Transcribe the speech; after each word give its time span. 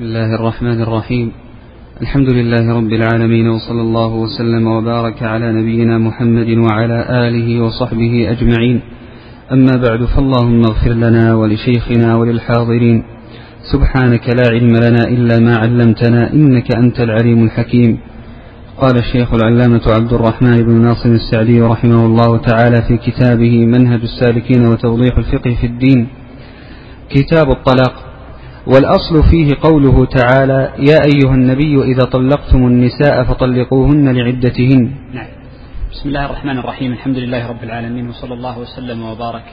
بسم 0.00 0.08
الله 0.08 0.34
الرحمن 0.34 0.82
الرحيم. 0.82 1.32
الحمد 2.00 2.32
لله 2.32 2.74
رب 2.78 2.92
العالمين 2.92 3.48
وصلى 3.48 3.80
الله 3.80 4.10
وسلم 4.14 4.66
وبارك 4.66 5.22
على 5.22 5.52
نبينا 5.52 5.98
محمد 5.98 6.50
وعلى 6.66 6.98
آله 7.26 7.60
وصحبه 7.64 8.30
أجمعين. 8.30 8.80
أما 9.52 9.74
بعد 9.86 10.04
فاللهم 10.04 10.60
اغفر 10.64 10.92
لنا 10.92 11.34
ولشيخنا 11.34 12.16
وللحاضرين. 12.16 13.04
سبحانك 13.72 14.28
لا 14.28 14.46
علم 14.54 14.74
لنا 14.76 15.02
إلا 15.14 15.38
ما 15.38 15.54
علمتنا 15.56 16.32
إنك 16.32 16.76
أنت 16.76 17.00
العليم 17.00 17.44
الحكيم. 17.44 17.98
قال 18.82 18.96
الشيخ 18.96 19.34
العلامة 19.34 19.84
عبد 19.96 20.12
الرحمن 20.12 20.56
بن 20.66 20.72
ناصر 20.72 21.10
السعدي 21.10 21.60
رحمه 21.60 22.06
الله 22.06 22.36
تعالى 22.36 22.78
في 22.88 22.96
كتابه 22.96 23.66
منهج 23.66 24.00
السالكين 24.00 24.62
وتوضيح 24.64 25.18
الفقه 25.18 25.54
في 25.60 25.66
الدين. 25.66 26.06
كتاب 27.10 27.50
الطلاق. 27.50 28.09
والأصل 28.74 29.30
فيه 29.30 29.48
قوله 29.62 30.06
تعالى 30.06 30.72
يا 30.78 30.98
أيها 31.04 31.34
النبي 31.34 31.82
إذا 31.82 32.04
طلقتم 32.04 32.66
النساء 32.66 33.24
فطلقوهن 33.24 34.16
لعدتهن. 34.16 34.94
نعم. 35.12 35.26
بسم 35.90 36.08
الله 36.08 36.24
الرحمن 36.26 36.58
الرحيم. 36.58 36.92
الحمد 36.92 37.16
لله 37.16 37.48
رب 37.48 37.64
العالمين 37.64 38.08
وصلى 38.08 38.34
الله 38.34 38.58
وسلم 38.58 39.02
وبارك 39.02 39.44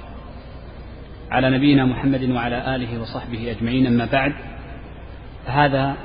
على 1.31 1.49
نبينا 1.57 1.85
محمد 1.85 2.30
وعلى 2.30 2.76
آله 2.76 3.02
وصحبه 3.02 3.52
أجمعين. 3.52 3.88
أما 3.88 4.05
بعد 4.05 4.34
فهذا 5.45 5.95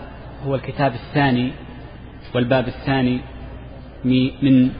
هو 0.47 0.55
الكتاب 0.55 0.93
الثاني 0.95 1.52
والباب 2.35 2.69
الثاني 2.69 3.21
من 4.43 4.71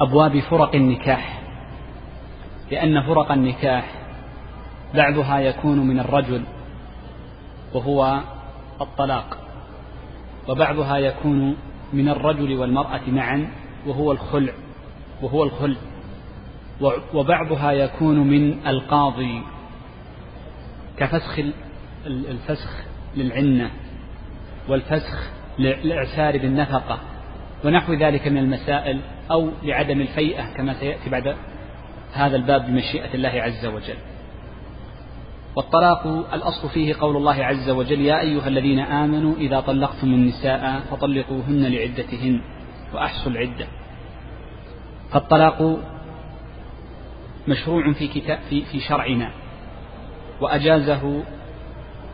أبواب 0.00 0.40
فرق 0.50 0.74
النكاح. 0.74 1.42
لأن 2.70 3.02
فرق 3.02 3.32
النكاح 3.32 4.00
بعضها 4.94 5.38
يكون 5.38 5.78
من 5.78 6.00
الرجل 6.00 6.42
وهو 7.74 8.20
الطلاق. 8.80 9.38
وبعضها 10.48 10.96
يكون 10.96 11.56
من 11.92 12.08
الرجل 12.08 12.56
والمرأة 12.58 13.00
معا 13.06 13.50
وهو 13.86 14.12
الخلع 14.12 14.52
وهو 15.22 15.44
الخلع. 15.44 15.76
وبعضها 17.14 17.72
يكون 17.72 18.18
من 18.18 18.66
القاضي 18.66 19.42
كفسخ 20.96 21.38
الفسخ 22.06 22.70
للعنة 23.16 23.70
والفسخ 24.68 25.30
للإعسار 25.58 26.38
بالنفقة. 26.38 26.98
ونحو 27.64 27.92
ذلك 27.92 28.28
من 28.28 28.38
المسائل 28.38 29.00
أو 29.30 29.50
لعدم 29.62 30.00
الفيئة 30.00 30.54
كما 30.56 30.74
سيأتي 30.74 31.10
بعد 31.10 31.36
هذا 32.12 32.36
الباب 32.36 32.66
بمشيئة 32.66 33.14
الله 33.14 33.28
عز 33.28 33.66
وجل. 33.66 33.96
والطلاق 35.56 36.06
الأصل 36.34 36.68
فيه 36.68 36.94
قول 37.00 37.16
الله 37.16 37.44
عز 37.44 37.70
وجل 37.70 38.00
يا 38.00 38.20
أيها 38.20 38.48
الذين 38.48 38.78
آمنوا 38.78 39.36
إذا 39.36 39.60
طلقتم 39.60 40.06
النساء 40.06 40.80
فطلقوهن 40.90 41.66
لعدتهن 41.66 42.40
وأحصوا 42.94 43.32
العدة. 43.32 43.66
فالطلاق 45.10 45.78
مشروع 47.48 47.92
في 47.92 48.08
كتاب 48.08 48.38
في, 48.50 48.64
في 48.64 48.80
شرعنا 48.80 49.30
وأجازه 50.40 51.22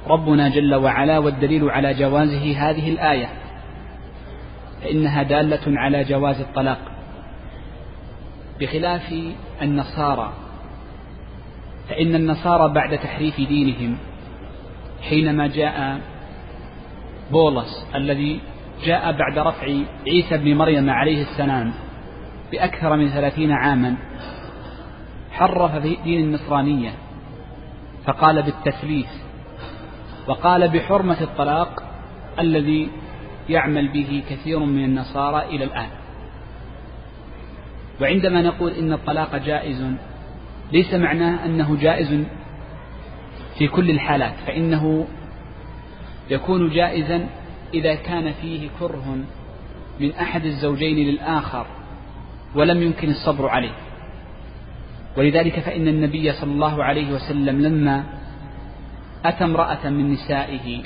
ربنا 0.06 0.48
جل 0.48 0.74
وعلا 0.74 1.18
والدليل 1.18 1.70
على 1.70 1.94
جوازه 1.94 2.70
هذه 2.70 2.90
الآية 2.90 3.28
فإنها 4.82 5.22
دالة 5.22 5.60
على 5.66 6.04
جواز 6.04 6.40
الطلاق 6.40 6.78
بخلاف 8.60 9.14
النصارى. 9.62 10.32
فإن 11.90 12.14
النصارى 12.14 12.72
بعد 12.72 12.98
تحريف 12.98 13.36
دينهم 13.36 13.98
حينما 15.02 15.46
جاء 15.46 16.00
بولس 17.30 17.86
الذي 17.94 18.40
جاء 18.84 19.12
بعد 19.12 19.38
رفع 19.38 19.66
عيسى 20.06 20.38
بن 20.38 20.54
مريم 20.54 20.90
عليه 20.90 21.22
السلام 21.22 21.72
بأكثر 22.52 22.96
من 22.96 23.08
ثلاثين 23.08 23.52
عاما 23.52 23.94
حرف 25.32 25.76
دين 25.76 26.20
النصرانية 26.20 26.90
فقال 28.04 28.42
بالتثليث 28.42 29.08
وقال 30.28 30.68
بحرمة 30.68 31.20
الطلاق 31.20 31.82
الذي 32.38 32.88
يعمل 33.48 33.88
به 33.88 34.22
كثير 34.30 34.58
من 34.58 34.84
النصارى 34.84 35.56
إلى 35.56 35.64
الآن. 35.64 35.88
وعندما 38.00 38.42
نقول 38.42 38.72
إن 38.72 38.92
الطلاق 38.92 39.36
جائز 39.36 39.84
ليس 40.72 40.94
معناه 40.94 41.46
أنه 41.46 41.76
جائز 41.80 42.24
في 43.58 43.68
كل 43.68 43.90
الحالات 43.90 44.34
فإنه 44.46 45.06
يكون 46.30 46.70
جائزا 46.70 47.26
إذا 47.74 47.94
كان 47.94 48.32
فيه 48.32 48.68
كره 48.80 49.18
من 50.00 50.12
أحد 50.12 50.44
الزوجين 50.44 50.96
للآخر 50.96 51.66
ولم 52.54 52.82
يمكن 52.82 53.10
الصبر 53.10 53.48
عليه. 53.48 53.74
ولذلك 55.16 55.60
فإن 55.60 55.88
النبي 55.88 56.32
صلى 56.32 56.52
الله 56.52 56.84
عليه 56.84 57.12
وسلم 57.12 57.62
لما 57.62 58.04
أتى 59.24 59.44
امرأة 59.44 59.88
من 59.88 60.12
نسائه 60.12 60.82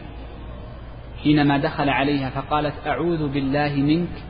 حينما 1.23 1.59
دخل 1.59 1.89
عليها 1.89 2.31
فقالت 2.31 2.75
أعوذ 2.87 3.29
بالله 3.29 3.75
منك 3.75 4.23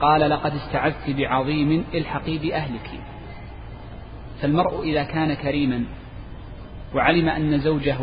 قال 0.00 0.30
لقد 0.30 0.54
استعذت 0.54 1.10
بعظيم 1.10 1.84
الحقي 1.94 2.38
بأهلك 2.38 2.90
فالمرء 4.42 4.82
إذا 4.82 5.02
كان 5.02 5.34
كريما 5.34 5.84
وعلم 6.94 7.28
أن 7.28 7.60
زوجه 7.60 7.98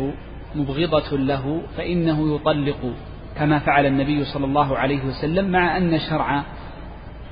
مبغضة 0.54 1.16
له 1.16 1.62
فإنه 1.76 2.34
يطلق 2.34 2.94
كما 3.36 3.58
فعل 3.58 3.86
النبي 3.86 4.24
صلى 4.24 4.44
الله 4.44 4.78
عليه 4.78 5.04
وسلم 5.04 5.50
مع 5.50 5.76
أن 5.76 5.94
الشرع 5.94 6.42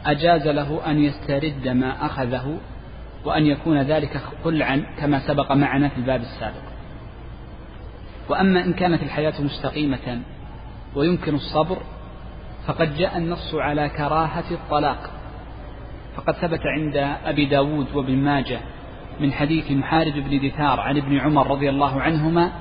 أجاز 0.06 0.48
له 0.48 0.90
أن 0.90 1.04
يسترد 1.04 1.68
ما 1.68 2.06
أخذه 2.06 2.58
وأن 3.24 3.46
يكون 3.46 3.82
ذلك 3.82 4.20
خلعا 4.44 4.86
كما 4.98 5.26
سبق 5.26 5.52
معنا 5.52 5.88
في 5.88 5.96
الباب 5.96 6.20
السابق. 6.20 6.62
وأما 8.28 8.64
إن 8.64 8.72
كانت 8.72 9.02
الحياة 9.02 9.42
مستقيمة 9.42 10.22
ويمكن 10.94 11.34
الصبر 11.34 11.78
فقد 12.66 12.96
جاء 12.96 13.18
النص 13.18 13.54
على 13.54 13.88
كراهة 13.88 14.50
الطلاق. 14.50 15.10
فقد 16.16 16.34
ثبت 16.34 16.60
عند 16.66 16.96
أبي 17.24 17.44
داود 17.44 17.86
وابن 17.94 18.16
ماجه 18.16 18.60
من 19.20 19.32
حديث 19.32 19.70
محارب 19.70 20.12
بن 20.14 20.48
دثار 20.48 20.80
عن 20.80 20.96
ابن 20.96 21.18
عمر 21.18 21.50
رضي 21.50 21.70
الله 21.70 22.00
عنهما 22.00 22.52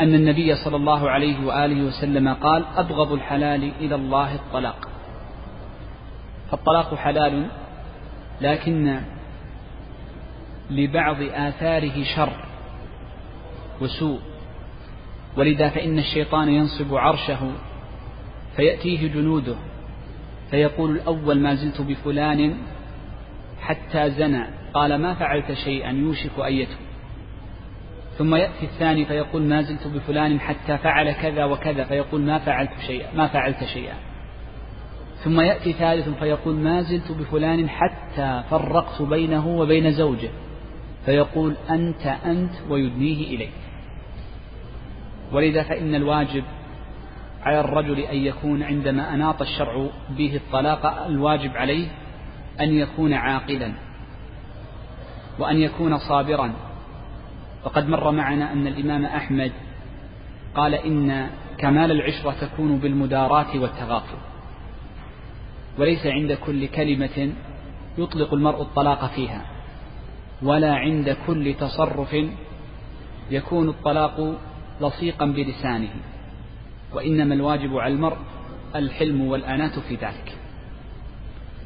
أن 0.00 0.14
النبي 0.14 0.54
صلى 0.54 0.76
الله 0.76 1.10
عليه 1.10 1.46
وآله 1.46 1.82
وسلم 1.84 2.28
قال 2.28 2.64
أبغض 2.76 3.12
الحلال 3.12 3.72
إلى 3.80 3.94
الله 3.94 4.34
الطلاق. 4.34 4.88
فالطلاق 6.50 6.94
حلال 6.94 7.46
لكن 8.40 9.00
لبعض 10.70 11.16
آثاره 11.20 12.04
شر 12.16 12.32
وسوء. 13.80 14.20
ولذا 15.36 15.68
فإن 15.68 15.98
الشيطان 15.98 16.48
ينصب 16.48 16.94
عرشه 16.94 17.50
فيأتيه 18.56 19.12
جنوده 19.12 19.56
فيقول 20.50 20.90
الأول 20.90 21.40
ما 21.40 21.54
زلت 21.54 21.80
بفلان 21.80 22.56
حتى 23.60 24.10
زنى. 24.10 24.55
قال 24.76 24.94
ما 24.94 25.14
فعلت 25.14 25.52
شيئا 25.52 25.90
يوشك 25.90 26.38
أن 26.38 26.52
يتوب. 26.52 26.76
ثم 28.18 28.34
يأتي 28.34 28.66
الثاني 28.66 29.04
فيقول 29.04 29.42
ما 29.42 29.62
زلت 29.62 29.86
بفلان 29.86 30.40
حتى 30.40 30.78
فعل 30.78 31.12
كذا 31.12 31.44
وكذا 31.44 31.84
فيقول 31.84 32.20
ما 32.20 32.38
فعلت 32.38 32.70
شيئا 32.86 33.08
ما 33.14 33.26
فعلت 33.26 33.64
شيئا. 33.64 33.94
ثم 35.24 35.40
يأتي 35.40 35.72
ثالث 35.72 36.08
فيقول 36.08 36.54
ما 36.54 36.82
زلت 36.82 37.12
بفلان 37.12 37.68
حتى 37.68 38.42
فرقت 38.50 39.02
بينه 39.02 39.46
وبين 39.46 39.92
زوجه. 39.92 40.30
فيقول 41.04 41.54
أنت 41.70 42.06
أنت 42.06 42.52
ويدنيه 42.68 43.36
إليك. 43.36 43.52
ولذا 45.32 45.62
فإن 45.62 45.94
الواجب 45.94 46.44
على 47.42 47.60
الرجل 47.60 47.98
أن 48.00 48.16
يكون 48.16 48.62
عندما 48.62 49.14
أناط 49.14 49.42
الشرع 49.42 49.88
به 50.10 50.36
الطلاق 50.36 51.06
الواجب 51.06 51.56
عليه 51.56 51.88
أن 52.60 52.74
يكون 52.74 53.12
عاقلا. 53.12 53.85
وأن 55.38 55.56
يكون 55.56 55.98
صابرا. 55.98 56.52
وقد 57.64 57.88
مر 57.88 58.10
معنا 58.10 58.52
أن 58.52 58.66
الإمام 58.66 59.04
أحمد 59.04 59.52
قال 60.54 60.74
إن 60.74 61.30
كمال 61.58 61.90
العشرة 61.90 62.34
تكون 62.40 62.78
بالمداراة 62.78 63.58
والتغافل 63.58 64.16
وليس 65.78 66.06
عند 66.06 66.32
كل 66.32 66.66
كلمة 66.68 67.32
يطلق 67.98 68.34
المرء 68.34 68.62
الطلاق 68.62 69.06
فيها 69.14 69.46
ولا 70.42 70.74
عند 70.74 71.16
كل 71.26 71.54
تصرف 71.54 72.16
يكون 73.30 73.68
الطلاق 73.68 74.38
لصيقا 74.80 75.26
بلسانه. 75.26 75.94
وإنما 76.94 77.34
الواجب 77.34 77.76
على 77.76 77.94
المرء 77.94 78.16
الحلم 78.76 79.20
والأناة 79.20 79.80
في 79.88 79.94
ذلك. 79.94 80.38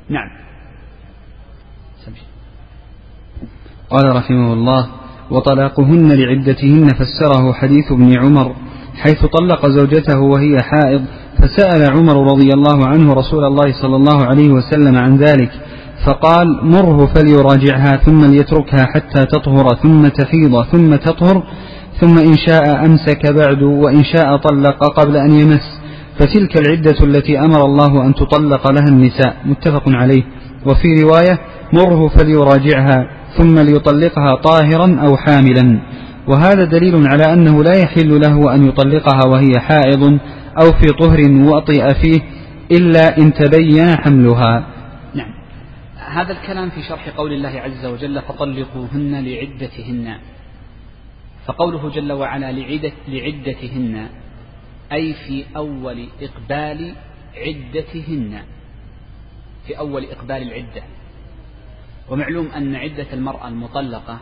نعم. 0.08 0.31
سمشي. 1.96 2.39
قال 3.90 4.16
رحمه 4.16 4.52
الله 4.52 4.87
وطلاقهن 5.31 6.12
لعدتهن 6.12 6.88
فسره 6.88 7.52
حديث 7.52 7.92
ابن 7.92 8.19
عمر 8.19 8.54
حيث 9.02 9.25
طلق 9.25 9.69
زوجته 9.69 10.20
وهي 10.20 10.56
حائض 10.62 11.02
فسأل 11.38 11.90
عمر 11.90 12.32
رضي 12.32 12.48
الله 12.52 12.87
عنه 12.87 13.12
رسول 13.12 13.44
الله 13.44 13.82
صلى 13.82 13.96
الله 13.96 14.25
عليه 14.25 14.50
وسلم 14.50 14.96
عن 14.96 15.16
ذلك 15.16 15.50
فقال 16.06 16.60
مره 16.62 17.06
فليراجعها 17.06 17.96
ثم 17.96 18.25
ليتركها 18.25 18.87
حتى 18.94 19.25
تطهر 19.26 19.75
ثم 19.82 20.08
تحيض 20.08 20.62
ثم 20.62 20.96
تطهر 20.96 21.42
ثم 22.00 22.19
إن 22.19 22.37
شاء 22.46 22.87
أمسك 22.87 23.32
بعد 23.32 23.62
وإن 23.62 24.04
شاء 24.04 24.37
طلق 24.37 25.00
قبل 25.00 25.16
أن 25.16 25.31
يمس. 25.32 25.81
فتلك 26.19 26.56
العدة 26.56 27.04
التي 27.04 27.38
أمر 27.38 27.64
الله 27.64 28.06
أن 28.06 28.14
تطلق 28.14 28.70
لها 28.70 28.88
النساء 28.88 29.37
متفق 29.44 29.82
عليه. 29.87 30.22
وفي 30.66 31.02
رواية 31.02 31.38
مره 31.72 32.08
فليراجعها. 32.08 33.19
ثم 33.38 33.59
ليطلقها 33.59 34.35
طاهرا 34.35 35.00
أو 35.06 35.17
حاملا. 35.17 35.81
وهذا 36.29 36.65
دليل 36.65 37.06
على 37.06 37.32
أنه 37.32 37.62
لا 37.62 37.77
يحل 37.82 38.21
له 38.21 38.55
أن 38.55 38.69
يطلقها 38.69 39.27
وهي 39.27 39.53
حائض 39.59 40.19
أو 40.62 40.73
في 40.73 40.87
طهر 40.87 41.31
وطئ 41.31 41.94
فيه 42.03 42.21
إلا 42.73 43.19
إن 43.19 43.35
تبين 43.35 43.97
حملها. 44.05 44.67
نعم. 45.15 45.35
هذا 45.97 46.32
الكلام 46.32 46.71
في 46.71 46.82
شرح 46.82 47.09
قول 47.09 47.32
الله 47.32 47.61
عز 47.61 47.87
وجل 47.87 48.23
فطلقوهن 48.23 49.25
لعدتهن. 49.25 50.19
فقوله 51.47 51.91
جل 51.91 52.12
وعلا 52.12 52.53
لعدة 52.53 52.93
لعدتهن 53.09 54.06
أي 54.93 55.15
في 55.26 55.44
أول 55.56 56.09
إقبال 56.23 56.93
عدتهن. 57.37 58.38
في 59.67 59.79
أول 59.79 60.05
إقبال 60.05 60.43
العدة. 60.43 60.83
ومعلوم 62.11 62.47
أن 62.47 62.77
عدة 62.77 63.07
المرأة 63.12 63.49
المطلقة 63.49 64.19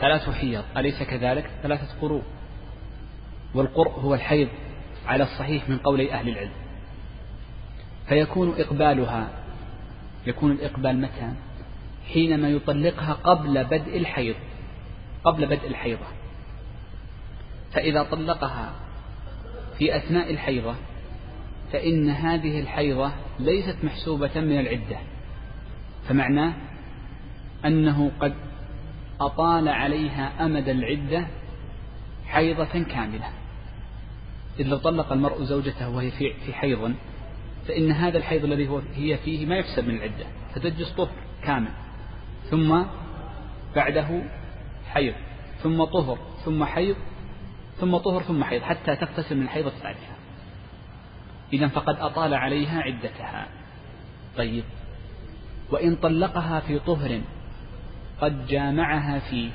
ثلاث 0.00 0.30
حيض 0.30 0.64
أليس 0.76 1.02
كذلك؟ 1.02 1.50
ثلاثة 1.62 2.00
قروء. 2.00 2.22
والقرء 3.54 3.90
هو 3.90 4.14
الحيض 4.14 4.48
على 5.06 5.22
الصحيح 5.22 5.68
من 5.68 5.78
قولي 5.78 6.12
أهل 6.12 6.28
العلم. 6.28 6.50
فيكون 8.08 8.54
إقبالها 8.58 9.28
يكون 10.26 10.52
الإقبال 10.52 11.00
متى؟ 11.00 11.32
حينما 12.12 12.48
يطلقها 12.48 13.12
قبل 13.12 13.64
بدء 13.64 13.96
الحيض 13.96 14.34
قبل 15.24 15.46
بدء 15.46 15.68
الحيضة. 15.68 16.06
فإذا 17.72 18.02
طلقها 18.02 18.72
في 19.78 19.96
أثناء 19.96 20.30
الحيضة 20.30 20.74
فإن 21.72 22.10
هذه 22.10 22.60
الحيضة 22.60 23.12
ليست 23.38 23.76
محسوبة 23.84 24.40
من 24.40 24.60
العدة. 24.60 24.98
فمعناه 26.08 26.54
أنه 27.64 28.10
قد 28.20 28.34
أطال 29.20 29.68
عليها 29.68 30.46
أمد 30.46 30.68
العدة 30.68 31.26
حيضة 32.26 32.64
كاملة. 32.64 33.28
إذ 34.60 34.66
لو 34.66 34.76
طلق 34.76 35.12
المرء 35.12 35.42
زوجته 35.42 35.88
وهي 35.88 36.10
في 36.10 36.32
في 36.46 36.52
حيض 36.52 36.94
فإن 37.68 37.90
هذا 37.90 38.18
الحيض 38.18 38.44
الذي 38.44 38.68
هو 38.68 38.80
هي 38.94 39.18
فيه 39.18 39.46
ما 39.46 39.56
يحسب 39.56 39.88
من 39.88 39.94
العدة 39.94 40.26
فتجلس 40.54 40.92
طهر 40.92 41.10
كامل. 41.44 41.70
ثم 42.50 42.82
بعده 43.76 44.22
حيض 44.86 45.14
ثم 45.62 45.84
طهر 45.84 46.18
ثم 46.44 46.64
حيض 46.64 46.96
ثم 47.80 47.96
طهر 47.96 48.22
ثم 48.22 48.44
حيض 48.44 48.62
حتى 48.62 48.96
تغتسل 48.96 49.36
من 49.36 49.42
الحيض 49.42 49.66
الثالثة 49.66 50.14
إذا 51.52 51.68
فقد 51.68 51.96
أطال 51.96 52.34
عليها 52.34 52.80
عدتها. 52.80 53.48
طيب. 54.36 54.64
وإن 55.70 55.96
طلقها 55.96 56.60
في 56.60 56.78
طهر 56.78 57.20
قد 58.20 58.46
جامعها 58.46 59.18
فيه. 59.18 59.50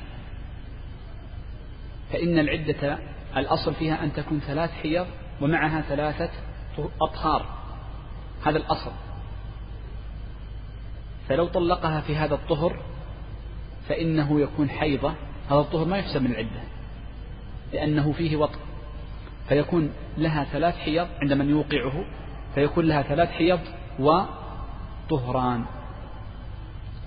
فإن 2.12 2.38
العدة 2.38 2.98
الأصل 3.36 3.74
فيها 3.74 4.04
أن 4.04 4.12
تكون 4.12 4.40
ثلاث 4.40 4.70
حيض 4.70 5.06
ومعها 5.40 5.80
ثلاثة 5.80 6.30
أطهار. 7.00 7.46
هذا 8.46 8.58
الأصل. 8.58 8.92
فلو 11.28 11.46
طلقها 11.46 12.00
في 12.00 12.16
هذا 12.16 12.34
الطهر 12.34 12.82
فإنه 13.88 14.40
يكون 14.40 14.70
حيضة. 14.70 15.14
هذا 15.50 15.60
الطهر 15.60 15.84
ما 15.84 15.98
يحسب 15.98 16.22
من 16.22 16.30
العدة 16.30 16.60
لأنه 17.72 18.12
فيه 18.12 18.36
وطء 18.36 18.58
فيكون 19.48 19.92
لها 20.18 20.44
ثلاث 20.44 20.76
حيض 20.76 21.08
عند 21.22 21.32
من 21.32 21.50
يوقعه 21.50 22.04
فيكون 22.54 22.84
لها 22.84 23.02
ثلاث 23.02 23.28
حيض 23.28 23.60
وطهران. 23.98 25.64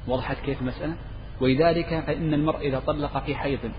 وضحت 0.07 0.37
كيف 0.45 0.61
المسألة؟ 0.61 0.95
ولذلك 1.43 2.03
فإن 2.07 2.33
المرء 2.33 2.67
إذا 2.67 2.79
طلق 2.79 3.25
في 3.25 3.35
حيض 3.35 3.71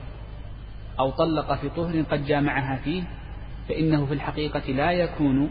أو 0.98 1.10
طلق 1.10 1.54
في 1.54 1.68
طهر 1.68 2.02
قد 2.02 2.26
جامعها 2.26 2.76
فيه 2.76 3.02
فإنه 3.68 4.06
في 4.06 4.14
الحقيقة 4.14 4.72
لا 4.72 4.90
يكون 4.90 5.50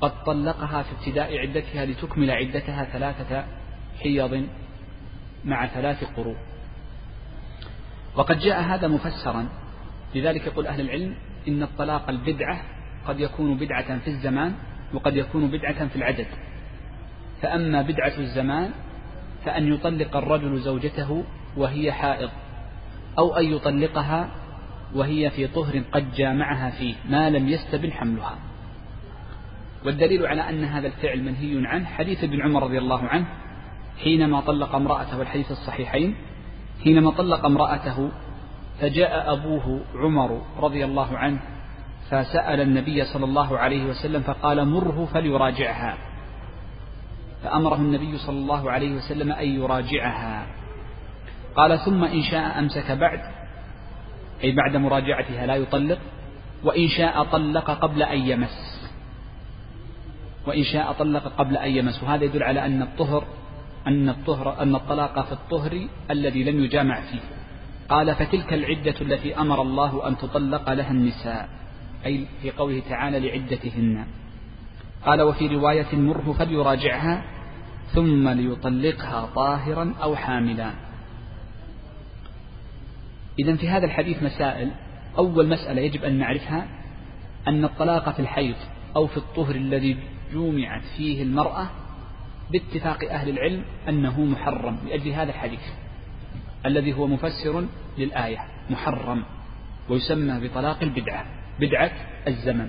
قد 0.00 0.24
طلقها 0.24 0.82
في 0.82 0.92
ابتداء 0.92 1.38
عدتها 1.38 1.86
لتكمل 1.86 2.30
عدتها 2.30 2.84
ثلاثة 2.84 3.44
حيض 4.02 4.46
مع 5.44 5.66
ثلاث 5.66 6.04
قروء. 6.04 6.36
وقد 8.16 8.38
جاء 8.38 8.62
هذا 8.62 8.88
مفسرا 8.88 9.48
لذلك 10.14 10.46
يقول 10.46 10.66
أهل 10.66 10.80
العلم 10.80 11.14
إن 11.48 11.62
الطلاق 11.62 12.08
البدعة 12.08 12.62
قد 13.06 13.20
يكون 13.20 13.56
بدعة 13.56 13.98
في 13.98 14.08
الزمان 14.08 14.54
وقد 14.92 15.16
يكون 15.16 15.50
بدعة 15.50 15.88
في 15.88 15.96
العدد. 15.96 16.26
فأما 17.42 17.82
بدعة 17.82 18.18
الزمان 18.18 18.70
فأن 19.44 19.72
يطلق 19.74 20.16
الرجل 20.16 20.58
زوجته 20.58 21.24
وهي 21.56 21.92
حائض 21.92 22.30
أو 23.18 23.36
أن 23.36 23.44
يطلقها 23.44 24.28
وهي 24.94 25.30
في 25.30 25.46
طهر 25.46 25.82
قد 25.92 26.12
جامعها 26.12 26.70
فيه 26.70 26.94
ما 27.08 27.30
لم 27.30 27.48
يستبن 27.48 27.92
حملها. 27.92 28.38
والدليل 29.84 30.26
على 30.26 30.48
أن 30.48 30.64
هذا 30.64 30.86
الفعل 30.86 31.22
منهي 31.22 31.66
عنه 31.66 31.84
حديث 31.84 32.24
ابن 32.24 32.42
عمر 32.42 32.62
رضي 32.62 32.78
الله 32.78 33.04
عنه 33.04 33.26
حينما 34.04 34.40
طلق 34.40 34.74
امرأته 34.74 35.22
الحديث 35.22 35.50
الصحيحين 35.50 36.16
حينما 36.84 37.10
طلق 37.10 37.44
امرأته 37.44 38.10
فجاء 38.80 39.32
أبوه 39.32 39.80
عمر 39.94 40.42
رضي 40.58 40.84
الله 40.84 41.18
عنه 41.18 41.40
فسأل 42.10 42.60
النبي 42.60 43.04
صلى 43.04 43.24
الله 43.24 43.58
عليه 43.58 43.84
وسلم 43.84 44.22
فقال 44.22 44.68
مره 44.68 45.08
فليراجعها. 45.12 45.96
فأمره 47.44 47.76
النبي 47.76 48.18
صلى 48.18 48.38
الله 48.38 48.70
عليه 48.70 48.92
وسلم 48.94 49.32
أن 49.32 49.48
يراجعها. 49.48 50.46
قال 51.56 51.78
ثم 51.78 52.04
إن 52.04 52.22
شاء 52.22 52.58
أمسك 52.58 52.90
بعد. 52.90 53.20
أي 54.44 54.52
بعد 54.52 54.76
مراجعتها 54.76 55.46
لا 55.46 55.54
يطلق. 55.54 55.98
وإن 56.64 56.88
شاء 56.88 57.24
طلق 57.24 57.70
قبل 57.70 58.02
أن 58.02 58.18
يمس. 58.18 58.90
وإن 60.46 60.62
شاء 60.62 60.92
طلق 60.92 61.28
قبل 61.38 61.56
أن 61.56 61.70
يمس. 61.70 62.02
وهذا 62.02 62.24
يدل 62.24 62.42
على 62.42 62.66
أن 62.66 62.82
الطهر 62.82 63.24
أن 63.86 64.08
الطهر 64.08 64.62
أن 64.62 64.74
الطلاق 64.74 65.26
في 65.26 65.32
الطهر 65.32 65.88
الذي 66.10 66.44
لم 66.44 66.64
يجامع 66.64 67.00
فيه. 67.00 67.20
قال 67.88 68.14
فتلك 68.14 68.52
العدة 68.52 68.94
التي 69.00 69.40
أمر 69.40 69.62
الله 69.62 70.08
أن 70.08 70.16
تطلق 70.16 70.72
لها 70.72 70.90
النساء. 70.90 71.48
أي 72.06 72.26
في 72.42 72.50
قوله 72.50 72.82
تعالى 72.88 73.20
لعدتهن. 73.20 74.06
قال 75.06 75.22
وفي 75.22 75.46
رواية 75.46 75.92
مره 75.92 76.32
فليراجعها. 76.38 77.33
ثم 77.94 78.28
ليطلقها 78.28 79.26
طاهرا 79.26 79.94
أو 80.02 80.16
حاملا. 80.16 80.70
إذا 83.38 83.56
في 83.56 83.68
هذا 83.68 83.86
الحديث 83.86 84.22
مسائل. 84.22 84.70
أول 85.18 85.48
مسألة 85.48 85.80
يجب 85.80 86.04
أن 86.04 86.18
نعرفها 86.18 86.66
أن 87.48 87.64
الطلاق 87.64 88.10
في 88.10 88.20
الحيض 88.20 88.56
أو 88.96 89.06
في 89.06 89.16
الطهر 89.16 89.54
الذي 89.54 89.96
جومعت 90.32 90.82
فيه 90.96 91.22
المرأة 91.22 91.66
باتفاق 92.50 93.04
أهل 93.10 93.28
العلم 93.28 93.64
أنه 93.88 94.24
محرم 94.24 94.78
لأجل 94.86 95.10
هذا 95.10 95.30
الحديث 95.30 95.60
الذي 96.66 96.92
هو 96.92 97.06
مفسر 97.06 97.66
للآية 97.98 98.38
محرم 98.70 99.24
ويسمى 99.88 100.48
بطلاق 100.48 100.82
البدعة 100.82 101.26
بدعة 101.60 101.90
الزمن. 102.28 102.68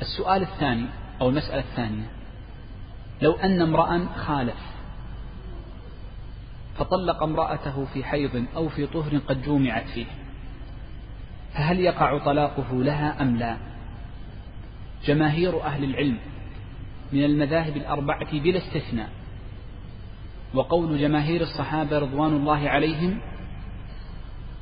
السؤال 0.00 0.42
الثاني 0.42 0.86
أو 1.20 1.28
المسألة 1.28 1.60
الثانية 1.60 2.06
لو 3.22 3.32
أن 3.32 3.62
امرأ 3.62 4.06
خالف 4.16 4.74
فطلق 6.78 7.22
امرأته 7.22 7.84
في 7.84 8.04
حيض 8.04 8.44
أو 8.56 8.68
في 8.68 8.86
طهر 8.86 9.18
قد 9.18 9.42
جومعت 9.42 9.86
فيه 9.88 10.06
فهل 11.54 11.80
يقع 11.80 12.18
طلاقه 12.18 12.82
لها 12.82 13.22
أم 13.22 13.36
لا؟ 13.36 13.56
جماهير 15.04 15.62
أهل 15.62 15.84
العلم 15.84 16.18
من 17.12 17.24
المذاهب 17.24 17.76
الأربعة 17.76 18.40
بلا 18.40 18.58
استثناء 18.58 19.08
وقول 20.54 20.98
جماهير 20.98 21.40
الصحابة 21.40 21.98
رضوان 21.98 22.32
الله 22.32 22.68
عليهم 22.68 23.20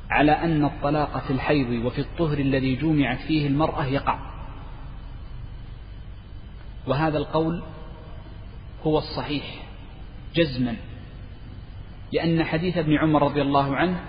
على 0.09 0.31
أن 0.31 0.65
الطلاق 0.65 1.17
في 1.17 1.33
الحيض 1.33 1.85
وفي 1.85 2.01
الطهر 2.01 2.37
الذي 2.37 2.75
جومعت 2.75 3.19
فيه 3.19 3.47
المرأة 3.47 3.85
يقع. 3.85 4.19
وهذا 6.87 7.17
القول 7.17 7.63
هو 8.83 8.97
الصحيح 8.97 9.45
جزما 10.35 10.75
لأن 12.13 12.43
حديث 12.43 12.77
ابن 12.77 12.97
عمر 12.97 13.23
رضي 13.23 13.41
الله 13.41 13.75
عنه 13.75 13.99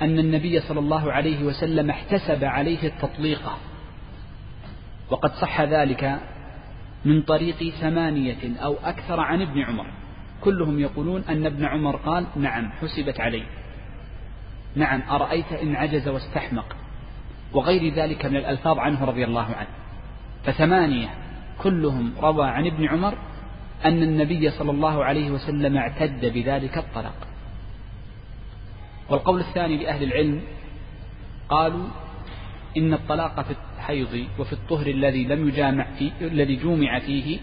أن 0.00 0.18
النبي 0.18 0.60
صلى 0.60 0.80
الله 0.80 1.12
عليه 1.12 1.44
وسلم 1.44 1.90
احتسب 1.90 2.44
عليه 2.44 2.86
التطليقة 2.86 3.56
وقد 5.10 5.32
صح 5.32 5.60
ذلك 5.60 6.20
من 7.04 7.22
طريق 7.22 7.68
ثمانية 7.80 8.60
أو 8.62 8.76
أكثر 8.84 9.20
عن 9.20 9.42
ابن 9.42 9.62
عمر. 9.62 9.86
كلهم 10.40 10.80
يقولون 10.80 11.24
أن 11.28 11.46
ابن 11.46 11.64
عمر 11.64 11.96
قال 11.96 12.26
نعم 12.36 12.72
حسبت 12.72 13.20
عليه 13.20 13.44
نعم 14.74 15.02
أرأيت 15.10 15.52
إن 15.52 15.76
عجز 15.76 16.08
واستحمق. 16.08 16.76
وغير 17.52 17.94
ذلك 17.94 18.26
من 18.26 18.36
الألفاظ 18.36 18.78
عنه 18.78 19.04
رضي 19.04 19.24
الله 19.24 19.54
عنه. 19.54 19.68
فثمانية 20.44 21.08
كلهم 21.62 22.12
روى 22.20 22.46
عن 22.46 22.66
ابن 22.66 22.88
عمر 22.88 23.18
أن 23.84 24.02
النبي 24.02 24.50
صلى 24.50 24.70
الله 24.70 25.04
عليه 25.04 25.30
وسلم 25.30 25.76
اعتد 25.76 26.26
بذلك 26.26 26.78
الطلاق. 26.78 27.26
والقول 29.08 29.40
الثاني 29.40 29.76
لأهل 29.76 30.02
العلم 30.02 30.42
قالوا 31.48 31.88
إن 32.76 32.94
الطلاق 32.94 33.42
في 33.42 33.54
الحيض 33.76 34.26
وفي 34.38 34.52
الطهر 34.52 34.86
الذي 34.86 35.24
لم 35.24 35.48
يجامع 35.48 35.86
فيه 35.98 36.10
الذي 36.20 36.56
جومع 36.56 36.98
فيه 36.98 37.38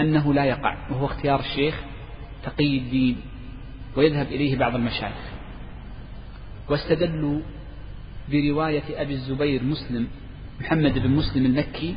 أنه 0.00 0.34
لا 0.34 0.44
يقع 0.44 0.76
وهو 0.90 1.06
اختيار 1.06 1.40
الشيخ 1.40 1.82
تقي 2.44 2.78
الدين 2.78 3.16
ويذهب 3.96 4.26
إليه 4.26 4.58
بعض 4.58 4.74
المشايخ. 4.74 5.34
واستدلوا 6.68 7.40
برواية 8.30 9.02
أبي 9.02 9.14
الزبير 9.14 9.64
مسلم 9.64 10.08
محمد 10.60 10.98
بن 10.98 11.10
مسلم 11.10 11.46
المكي 11.46 11.94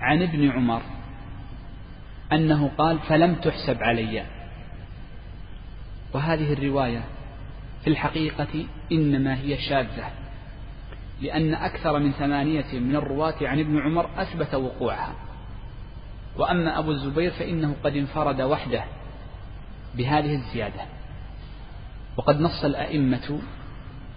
عن 0.00 0.22
ابن 0.22 0.50
عمر 0.50 0.82
أنه 2.32 2.70
قال 2.78 2.98
فلم 2.98 3.34
تحسب 3.34 3.82
علي. 3.82 4.24
وهذه 6.14 6.52
الرواية 6.52 7.04
في 7.84 7.90
الحقيقة 7.90 8.66
إنما 8.92 9.38
هي 9.40 9.56
شاذة 9.56 10.10
لأن 11.22 11.54
أكثر 11.54 11.98
من 11.98 12.12
ثمانية 12.12 12.78
من 12.78 12.96
الرواة 12.96 13.34
عن 13.42 13.60
ابن 13.60 13.78
عمر 13.78 14.10
أثبت 14.16 14.54
وقوعها. 14.54 15.14
وأما 16.36 16.78
أبو 16.78 16.90
الزبير 16.90 17.30
فإنه 17.30 17.76
قد 17.84 17.96
انفرد 17.96 18.40
وحده 18.40 18.84
بهذه 19.94 20.34
الزيادة. 20.34 20.80
وقد 22.16 22.40
نص 22.40 22.64
الأئمة 22.64 23.40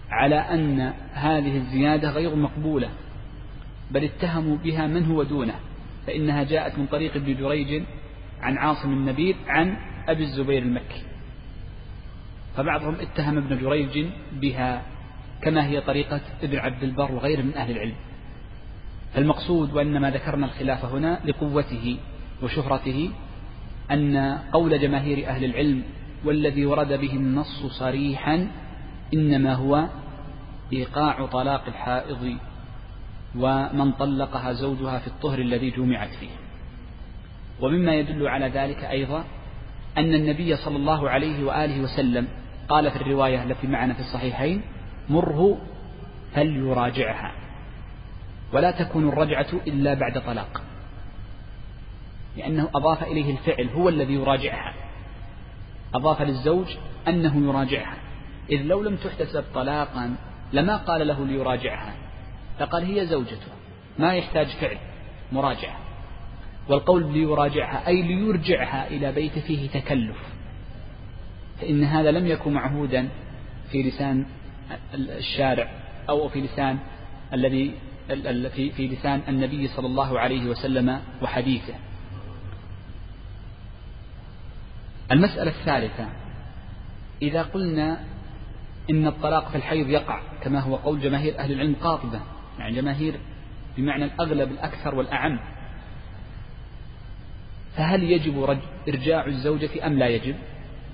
على 0.10 0.36
أن 0.36 0.94
هذه 1.14 1.58
الزيادة 1.58 2.10
غير 2.10 2.36
مقبولة 2.36 2.90
بل 3.92 4.04
اتهموا 4.04 4.58
بها 4.58 4.88
من 4.88 5.06
هو 5.06 5.24
دونه 5.24 5.56
فإنها 6.08 6.44
جاءت 6.44 6.78
من 6.78 6.86
طريق 6.86 7.16
ابن 7.16 7.36
جريج 7.36 7.84
عن 8.42 8.58
عاصم 8.58 8.94
النبيل 8.94 9.36
عن 9.48 9.78
أبي 10.08 10.24
الزبير 10.24 10.62
المكي. 10.62 11.04
فبعضهم 12.58 12.96
اتهم 12.96 13.38
ابن 13.38 13.58
جريج 13.58 14.06
بها 14.32 14.82
كما 15.42 15.66
هي 15.66 15.82
طريقة 15.82 16.22
ابن 16.44 16.58
عبد 16.58 16.84
البر 16.84 17.12
وغيره 17.12 17.42
من 17.42 17.54
أهل 17.54 17.72
العلم. 17.72 17.96
المقصود 19.18 19.74
وإنما 19.74 20.12
ذكرنا 20.12 20.46
الخلاف 20.46 20.86
هنا 20.86 21.20
لقوته 21.26 21.98
وشهرته 22.44 23.12
أن 23.92 24.38
قول 24.54 24.80
جماهير 24.80 25.28
أهل 25.28 25.46
العلم 25.46 25.84
والذي 26.26 26.66
ورد 26.66 26.94
به 26.94 27.14
النص 27.14 27.66
صريحا 27.66 28.48
إنما 29.14 29.54
هو 29.54 29.88
إيقاع 30.74 31.26
طلاق 31.26 31.64
الحائض 31.68 32.38
ومن 33.36 33.92
طلقها 33.92 34.54
زوجها 34.54 35.00
في 35.00 35.08
الطهر 35.08 35.40
الذي 35.40 35.70
جمعت 35.70 36.10
فيه. 36.10 36.43
ومما 37.60 37.96
يدل 37.96 38.28
على 38.28 38.48
ذلك 38.48 38.84
أيضا 38.84 39.24
أن 39.98 40.14
النبي 40.14 40.56
صلى 40.56 40.76
الله 40.76 41.10
عليه 41.10 41.44
وآله 41.44 41.82
وسلم 41.82 42.28
قال 42.70 42.92
في 42.92 42.96
الرواية 42.96 43.44
التي 43.44 43.68
معنا 43.68 43.94
في 43.94 44.00
الصحيحين 44.00 44.62
مره 45.10 45.58
فليراجعها 46.36 47.32
ولا 48.54 48.72
تكون 48.72 49.10
الرجعة 49.10 49.48
إلا 49.68 49.94
بعد 49.94 50.22
طلاق. 50.26 50.62
لأنه 52.38 52.70
أضاف 52.76 53.04
إليه 53.04 53.32
الفعل 53.32 53.70
هو 53.70 53.90
الذي 53.90 54.14
يراجعها. 54.14 54.74
أضاف 55.94 56.22
للزوج 56.22 56.68
أنه 57.08 57.50
يراجعها. 57.50 57.98
إذ 58.50 58.62
لو 58.62 58.84
لم 58.84 58.96
تحتسب 58.96 59.44
طلاقا 59.54 60.16
لما 60.54 60.78
قال 60.78 61.08
له 61.08 61.26
ليراجعها؟ 61.26 61.94
فقال 62.60 62.86
هي 62.86 63.06
زوجته 63.06 63.52
ما 64.00 64.14
يحتاج 64.14 64.48
فعل 64.48 64.78
مراجعة. 65.32 65.83
والقول 66.70 67.14
ليراجعها 67.14 67.88
أي 67.88 68.02
ليرجعها 68.02 68.88
إلى 68.88 69.12
بيت 69.12 69.40
فيه 69.40 69.70
تكلف 69.70 70.18
فإن 71.62 71.84
هذا 71.84 72.12
لم 72.12 72.28
يكن 72.28 72.54
معهودا 72.54 73.10
في 73.72 73.84
لسان 73.84 74.26
الشارع 74.94 75.72
أو 76.10 76.30
في 76.30 76.42
لسان 76.42 76.78
الذي 77.34 77.74
في 78.54 78.88
لسان 78.88 79.22
النبي 79.28 79.68
صلى 79.68 79.88
الله 79.88 80.20
عليه 80.20 80.46
وسلم 80.46 81.00
وحديثه. 81.22 81.74
المسألة 85.12 85.52
الثالثة 85.52 86.10
إذا 87.22 87.42
قلنا 87.42 88.00
إن 88.90 89.08
الطلاق 89.08 89.50
في 89.50 89.56
الحيض 89.56 89.90
يقع 89.90 90.22
كما 90.42 90.60
هو 90.60 90.76
قول 90.76 91.02
جماهير 91.02 91.40
أهل 91.40 91.52
العلم 91.52 91.76
قاطبة 91.76 92.20
يعني 92.60 92.76
جماهير 92.76 93.20
بمعنى 93.78 94.06
الأغلب 94.06 94.52
الأكثر 94.52 94.96
والأعم 94.96 95.40
فهل 97.78 98.04
يجب 98.04 98.60
إرجاع 98.88 99.26
الزوجة 99.26 99.88
أم 99.88 100.00
لا 100.00 100.08
يجب؟ 100.08 100.36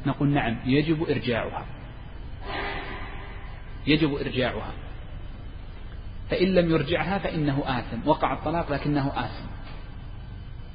نقول 0.06 0.30
نعم 0.30 0.60
يجب 0.66 1.10
إرجاعها. 1.10 1.66
يجب 3.88 4.16
إرجاعها. 4.16 4.74
فإن 6.30 6.48
لم 6.48 6.72
يرجعها 6.72 7.18
فإنه 7.18 7.64
آثم. 7.66 8.10
وقع 8.10 8.34
الطلاق 8.34 8.72
لكنه 8.72 9.08
آثم. 9.08 9.46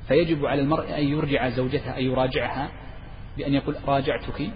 فيجب 0.09 0.47
على 0.47 0.61
المرء 0.61 0.99
أن 0.99 1.09
يرجع 1.09 1.49
زوجته 1.49 1.97
أن 1.97 2.03
يراجعها 2.05 2.71
بأن 3.37 3.55
يقول 3.55 3.77
راجعتك 3.87 4.51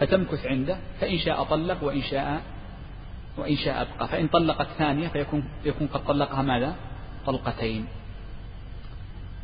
فتمكث 0.00 0.46
عنده 0.46 0.78
فإن 1.00 1.18
شاء 1.18 1.44
طلق 1.44 1.84
وإن 1.84 2.02
شاء 2.02 2.42
وإن 3.36 3.56
شاء 3.56 3.82
أبقى. 3.82 4.08
فإن 4.08 4.28
طلقت 4.28 4.66
ثانية 4.78 5.08
فيكون 5.08 5.44
يكون 5.64 5.86
قد 5.86 6.04
طلقها 6.04 6.42
ماذا؟ 6.42 6.76
طلقتين. 7.26 7.86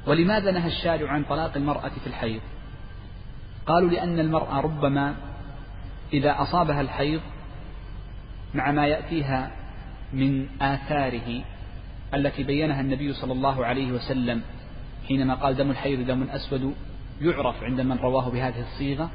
ولماذا 0.08 0.50
نهى 0.50 0.66
الشارع 0.66 1.12
عن 1.12 1.24
طلاق 1.24 1.56
المرأة 1.56 1.88
في 1.88 2.06
الحيض؟ 2.06 2.40
قالوا 3.66 3.90
لأن 3.90 4.18
المرأة 4.18 4.60
ربما 4.60 5.14
إذا 6.12 6.42
أصابها 6.42 6.80
الحيض 6.80 7.20
مع 8.54 8.70
ما 8.70 8.86
يأتيها 8.86 9.50
من 10.12 10.46
آثاره 10.62 11.42
التي 12.14 12.42
بينها 12.42 12.80
النبي 12.80 13.12
صلى 13.12 13.32
الله 13.32 13.66
عليه 13.66 13.92
وسلم 13.92 14.42
حينما 15.08 15.34
قال 15.34 15.56
دم 15.56 15.70
الحيض 15.70 16.06
دم 16.06 16.22
أسود 16.22 16.74
يعرف 17.20 17.62
عند 17.62 17.80
من 17.80 17.96
رواه 17.96 18.28
بهذه 18.30 18.60
الصيغة 18.60 19.10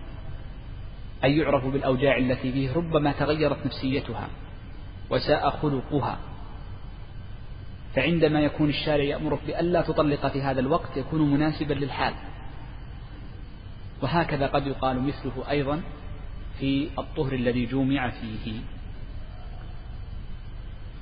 أي 1.24 1.38
يعرف 1.38 1.66
بالأوجاع 1.66 2.18
التي 2.18 2.52
فيه 2.52 2.74
ربما 2.74 3.12
تغيرت 3.12 3.66
نفسيتها 3.66 4.28
وساء 5.10 5.50
خلقها 5.50 6.18
فعندما 7.96 8.40
يكون 8.40 8.70
الشارع 8.70 9.04
يأمرك 9.04 9.40
بألا 9.48 9.82
تطلق 9.82 10.28
في 10.28 10.42
هذا 10.42 10.60
الوقت 10.60 10.98
يكون 10.98 11.32
مناسبا 11.32 11.74
للحال. 11.74 12.14
وهكذا 14.02 14.48
قد 14.48 14.68
يقال 14.68 15.02
مثله 15.02 15.50
أيضا 15.50 15.82
في 16.60 16.88
الطهر 17.00 17.34
الذي 17.34 17.66
جومع 17.66 18.10
فيه. 18.10 18.52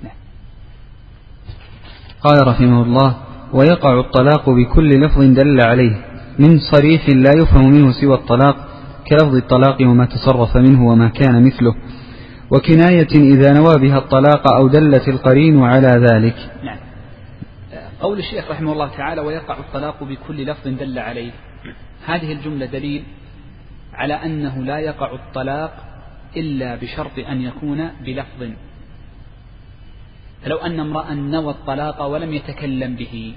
نعم. 0.04 0.14
قال 2.22 2.48
رحمه 2.48 2.84
الله 2.84 3.18
ويقع 3.54 4.00
الطلاق 4.00 4.50
بكل 4.50 4.90
لفظ 4.90 5.22
دل 5.22 5.62
عليه 5.62 6.06
من 6.40 6.60
صريح 6.60 7.10
لا 7.10 7.32
يفهم 7.42 7.72
منه 7.72 7.92
سوى 7.92 8.14
الطلاق 8.14 8.56
كلفظ 9.10 9.36
الطلاق 9.36 9.82
وما 9.82 10.06
تصرف 10.06 10.58
منه 10.58 10.88
وما 10.88 11.08
كان 11.10 11.46
مثله. 11.46 11.76
وكناية 12.52 13.12
إذا 13.16 13.54
نوى 13.54 13.78
بها 13.78 13.98
الطلاق 13.98 14.54
أو 14.54 14.68
دلت 14.68 15.08
القرين 15.08 15.64
على 15.64 15.88
ذلك. 15.88 16.36
نعم. 16.64 16.78
قول 18.02 18.20
الشيخ 18.20 18.52
رحمه 18.52 18.74
الله 18.74 18.88
تعالى 18.88 19.22
ويقع 19.22 19.60
الطلاق 19.60 20.04
بكل 20.04 20.46
لفظ 20.46 20.68
دل 20.68 21.00
عليه. 21.00 21.32
هذه 22.06 22.32
الجملة 22.32 22.66
دليل 22.66 23.04
على 23.94 24.14
أنه 24.14 24.64
لا 24.64 24.80
يقع 24.80 25.14
الطلاق 25.14 25.74
إلا 26.38 26.76
بشرط 26.76 27.20
أن 27.30 27.42
يكون 27.42 27.90
بلفظ. 28.06 28.50
فلو 30.44 30.58
أن 30.58 30.80
امرأ 30.80 31.14
نوى 31.14 31.52
الطلاق 31.52 32.06
ولم 32.06 32.34
يتكلم 32.34 32.96
به 32.96 33.36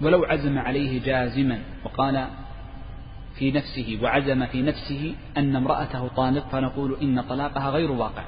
ولو 0.00 0.24
عزم 0.24 0.58
عليه 0.58 1.02
جازما 1.04 1.58
وقال 1.84 2.26
في 3.38 3.50
نفسه 3.50 3.98
وعزم 4.02 4.46
في 4.46 4.62
نفسه 4.62 5.14
أن 5.36 5.56
امرأته 5.56 6.08
طالق 6.08 6.48
فنقول 6.48 6.96
إن 7.02 7.20
طلاقها 7.20 7.70
غير 7.70 7.92
واقع. 7.92 8.24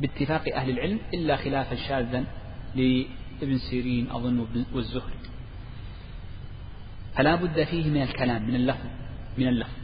باتفاق 0.00 0.54
أهل 0.54 0.70
العلم 0.70 0.98
إلا 1.14 1.36
خلافا 1.36 1.76
شاذا 1.76 2.24
لابن 2.74 3.58
سيرين 3.58 4.10
أظن 4.10 4.46
والزهري. 4.74 5.16
فلا 7.14 7.34
بد 7.34 7.64
فيه 7.64 7.90
من 7.90 8.02
الكلام 8.02 8.46
من 8.46 8.54
اللفظ 8.54 8.86
من 9.38 9.48
اللفظ. 9.48 9.76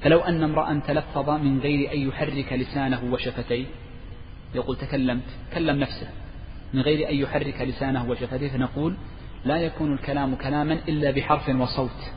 فلو 0.00 0.20
أن 0.20 0.42
امرأ 0.42 0.80
تلفظ 0.86 1.30
من 1.30 1.58
غير 1.60 1.92
أن 1.92 2.08
يحرك 2.08 2.52
لسانه 2.52 3.04
وشفتيه 3.12 3.66
يقول 4.54 4.76
تكلمت 4.76 5.24
كلم 5.54 5.78
نفسه 5.78 6.08
من 6.74 6.80
غير 6.80 7.10
أن 7.10 7.14
يحرك 7.14 7.60
لسانه 7.60 8.10
وشفتيه 8.10 8.48
فنقول 8.48 8.96
لا 9.44 9.56
يكون 9.56 9.92
الكلام 9.92 10.34
كلاما 10.34 10.74
إلا 10.88 11.10
بحرف 11.10 11.48
وصوت. 11.48 12.12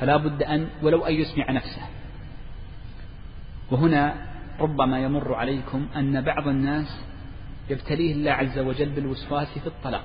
فلا 0.00 0.16
بد 0.16 0.42
أن 0.42 0.68
ولو 0.82 1.04
أن 1.04 1.14
يسمع 1.14 1.50
نفسه. 1.50 1.82
وهنا 3.70 4.27
ربما 4.60 4.98
يمر 4.98 5.34
عليكم 5.34 5.86
أن 5.96 6.20
بعض 6.20 6.48
الناس 6.48 7.00
يبتليه 7.70 8.12
الله 8.12 8.30
عز 8.30 8.58
وجل 8.58 8.88
بالوسواس 8.88 9.58
في 9.58 9.66
الطلاق 9.66 10.04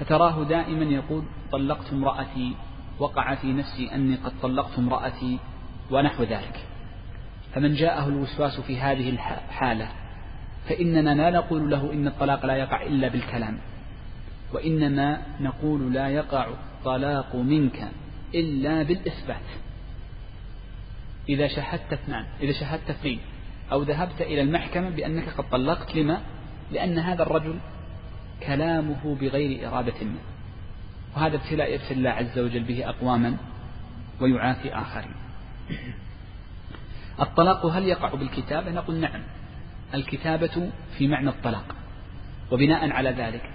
فتراه 0.00 0.44
دائما 0.44 0.84
يقول 0.84 1.22
طلقت 1.52 1.92
امرأتي 1.92 2.54
وقع 2.98 3.34
في 3.34 3.52
نفسي 3.52 3.94
أني 3.94 4.16
قد 4.16 4.32
طلقت 4.42 4.78
امرأتي 4.78 5.38
ونحو 5.90 6.22
ذلك. 6.22 6.66
فمن 7.54 7.74
جاءه 7.74 8.08
الوسواس 8.08 8.60
في 8.60 8.78
هذه 8.78 9.10
الحالة 9.10 9.88
فإننا 10.68 11.14
لا 11.14 11.30
نقول 11.30 11.70
له 11.70 11.92
إن 11.92 12.06
الطلاق 12.06 12.46
لا 12.46 12.56
يقع 12.56 12.82
إلا 12.82 13.08
بالكلام 13.08 13.58
وإنما 14.52 15.22
نقول 15.40 15.92
لا 15.92 16.08
يقع 16.08 16.46
الطلاق 16.48 17.36
منك 17.36 17.88
إلا 18.34 18.82
بالإثبات. 18.82 19.46
إذا 21.28 21.48
شهدت 21.48 21.92
اثنان 21.92 22.26
إذا 22.40 22.52
شهدت 22.52 22.90
اثنين 22.90 23.20
أو 23.72 23.82
ذهبت 23.82 24.20
إلى 24.20 24.40
المحكمة 24.40 24.90
بأنك 24.90 25.28
قد 25.28 25.50
طلقت 25.50 25.96
لما؟ 25.96 26.20
لأن 26.72 26.98
هذا 26.98 27.22
الرجل 27.22 27.58
كلامه 28.46 29.16
بغير 29.20 29.68
إرادة 29.68 29.94
منه 30.00 30.20
وهذا 31.16 31.36
ابتلاء 31.36 31.74
يبتلى 31.74 31.98
الله 31.98 32.10
عز 32.10 32.38
وجل 32.38 32.62
به 32.64 32.88
أقواما 32.88 33.36
ويعافي 34.20 34.74
آخرين. 34.74 35.14
الطلاق 37.20 37.66
هل 37.66 37.84
يقع 37.84 38.14
بالكتابة؟ 38.14 38.70
نقول 38.70 38.96
نعم. 38.96 39.22
الكتابة 39.94 40.70
في 40.98 41.08
معنى 41.08 41.28
الطلاق 41.28 41.74
وبناء 42.52 42.90
على 42.90 43.10
ذلك 43.10 43.50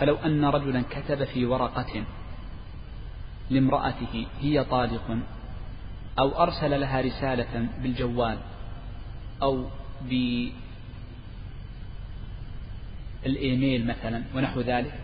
فلو 0.00 0.16
أن 0.16 0.44
رجلا 0.44 0.82
كتب 0.90 1.24
في 1.24 1.46
ورقة 1.46 2.04
لامرأته 3.50 4.26
هي 4.40 4.64
طالق 4.64 5.18
أو 6.18 6.42
أرسل 6.42 6.80
لها 6.80 7.00
رسالة 7.00 7.68
بالجوال 7.82 8.38
أو 9.42 9.64
بالإيميل 13.24 13.86
مثلا 13.86 14.22
ونحو 14.34 14.60
ذلك 14.60 14.94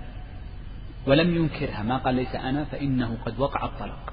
ولم 1.07 1.37
ينكرها 1.37 1.83
ما 1.83 1.97
قال 1.97 2.15
ليس 2.15 2.35
أنا 2.35 2.65
فإنه 2.65 3.19
قد 3.27 3.41
وقع 3.41 3.65
الطلاق 3.65 4.13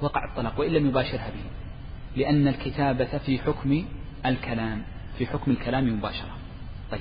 وقع 0.00 0.24
الطلاق 0.30 0.60
وإن 0.60 0.72
لم 0.72 0.86
يباشرها 0.86 1.30
به 1.30 1.44
لأن 2.16 2.48
الكتابة 2.48 3.18
في 3.18 3.38
حكم 3.38 3.84
الكلام 4.26 4.82
في 5.18 5.26
حكم 5.26 5.50
الكلام 5.50 5.96
مباشرة. 5.96 6.36
طيب. 6.90 7.00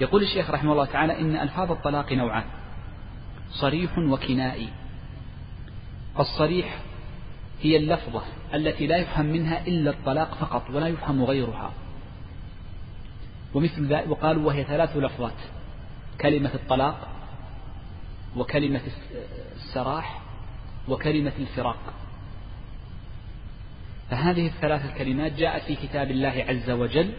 يقول 0.00 0.22
الشيخ 0.22 0.50
رحمه 0.50 0.72
الله 0.72 0.84
تعالى 0.84 1.20
إن 1.20 1.36
ألفاظ 1.36 1.70
الطلاق 1.70 2.12
نوعان 2.12 2.44
صريح 3.50 3.98
وكنائي. 3.98 4.68
الصريح 6.18 6.80
هي 7.62 7.76
اللفظة 7.76 8.22
التي 8.54 8.86
لا 8.86 8.96
يفهم 8.96 9.26
منها 9.26 9.66
إلا 9.66 9.90
الطلاق 9.90 10.34
فقط 10.34 10.70
ولا 10.70 10.88
يفهم 10.88 11.24
غيرها. 11.24 11.72
ومثل 13.54 13.86
ذلك 13.86 14.08
وقالوا 14.08 14.46
وهي 14.46 14.64
ثلاث 14.64 14.96
لفظات. 14.96 15.38
كلمة 16.20 16.54
الطلاق 16.54 17.08
وكلمة 18.36 18.80
السراح 19.56 20.20
وكلمة 20.88 21.32
الفراق. 21.38 21.94
فهذه 24.10 24.46
الثلاث 24.46 24.84
الكلمات 24.84 25.32
جاءت 25.32 25.62
في 25.62 25.74
كتاب 25.74 26.10
الله 26.10 26.44
عز 26.48 26.70
وجل 26.70 27.12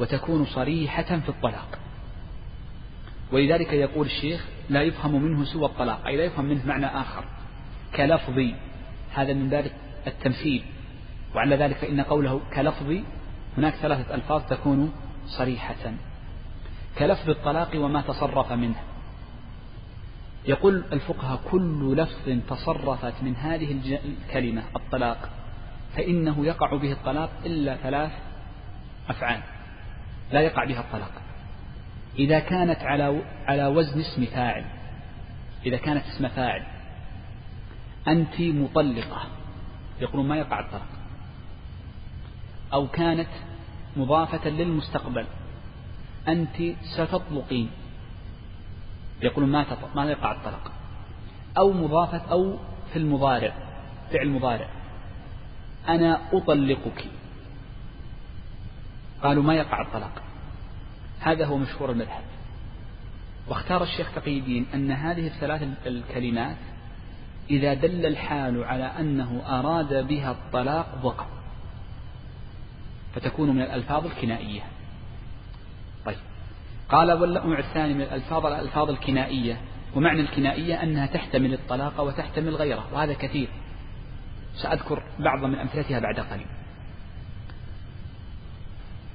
وتكون 0.00 0.44
صريحة 0.46 1.02
في 1.18 1.28
الطلاق. 1.28 1.78
ولذلك 3.32 3.72
يقول 3.72 4.06
الشيخ 4.06 4.46
لا 4.70 4.82
يفهم 4.82 5.22
منه 5.22 5.44
سوى 5.44 5.66
الطلاق 5.66 6.06
أي 6.06 6.16
لا 6.16 6.24
يفهم 6.24 6.44
منه 6.44 6.66
معنى 6.66 6.86
آخر. 6.86 7.24
كلفظي. 7.96 8.54
هذا 9.14 9.32
من 9.32 9.48
باب 9.48 9.70
التمثيل. 10.06 10.64
وعلى 11.34 11.56
ذلك 11.56 11.76
فإن 11.76 12.00
قوله 12.00 12.40
كلفظي 12.54 13.04
هناك 13.58 13.74
ثلاثة 13.74 14.14
ألفاظ 14.14 14.42
تكون 14.42 14.92
صريحة. 15.26 15.92
كلفظ 16.98 17.30
الطلاق 17.30 17.70
وما 17.74 18.00
تصرف 18.00 18.52
منه. 18.52 18.76
يقول 20.46 20.84
الفقهاء 20.92 21.40
كل 21.50 21.96
لفظ 21.96 22.38
تصرفت 22.48 23.22
من 23.22 23.36
هذه 23.36 23.98
الكلمة 24.04 24.62
الطلاق. 24.76 25.30
فإنه 25.96 26.46
يقع 26.46 26.76
به 26.76 26.92
الطلاق 26.92 27.30
إلا 27.46 27.76
ثلاث 27.76 28.12
أفعال. 29.08 29.40
لا 30.32 30.40
يقع 30.40 30.64
بها 30.64 30.80
الطلاق. 30.80 31.12
إذا 32.18 32.38
كانت 32.38 32.80
على 32.80 33.22
على 33.46 33.66
وزن 33.66 34.00
اسم 34.00 34.24
فاعل 34.24 34.64
إذا 35.66 35.76
كانت 35.76 36.04
اسم 36.06 36.28
فاعل 36.28 36.62
أنت 38.08 38.40
مطلقة. 38.40 39.22
يقولون 40.00 40.28
ما 40.28 40.36
يقع 40.36 40.60
الطلاق 40.60 40.88
أو 42.72 42.88
كانت 42.88 43.28
مضافة 43.96 44.48
للمستقبل. 44.48 45.26
أنت 46.28 46.56
ستطلقين. 46.82 47.70
يقولون 49.22 49.50
ما 49.50 49.66
ما 49.94 50.04
يقع 50.04 50.32
الطلاق 50.32 50.72
أو 51.58 51.72
مضافة 51.72 52.18
أو 52.30 52.58
في 52.92 52.98
المضارع 52.98 53.54
فعل 54.12 54.28
مضارع. 54.28 54.68
أنا 55.88 56.20
أطلقك. 56.32 57.04
قالوا 59.22 59.42
ما 59.42 59.54
يقع 59.54 59.82
الطلاق. 59.82 60.22
هذا 61.20 61.46
هو 61.46 61.56
مشهور 61.56 61.90
المذهب. 61.90 62.22
واختار 63.48 63.82
الشيخ 63.82 64.14
تقي 64.14 64.38
الدين 64.38 64.66
أن 64.74 64.90
هذه 64.90 65.26
الثلاث 65.26 65.68
الكلمات 65.86 66.56
إذا 67.50 67.74
دل 67.74 68.06
الحال 68.06 68.64
على 68.64 68.84
أنه 68.84 69.42
أراد 69.46 70.06
بها 70.06 70.30
الطلاق 70.30 70.98
وقع 71.02 71.26
فتكون 73.14 73.50
من 73.50 73.62
الألفاظ 73.62 74.06
الكنائية. 74.06 74.62
طيب. 76.04 76.16
قال 76.88 77.12
والنوع 77.12 77.58
الثاني 77.58 77.94
من 77.94 78.00
الألفاظ 78.00 78.46
الألفاظ 78.46 78.90
الكنائية. 78.90 79.60
ومعنى 79.96 80.20
الكنائية 80.20 80.82
أنها 80.82 81.06
تحتمل 81.06 81.54
الطلاق 81.54 82.00
وتحتمل 82.00 82.54
غيره 82.54 82.88
وهذا 82.92 83.12
كثير. 83.12 83.48
سأذكر 84.54 85.02
بعض 85.18 85.44
من 85.44 85.58
أمثلتها 85.58 85.98
بعد 85.98 86.20
قليل. 86.20 86.46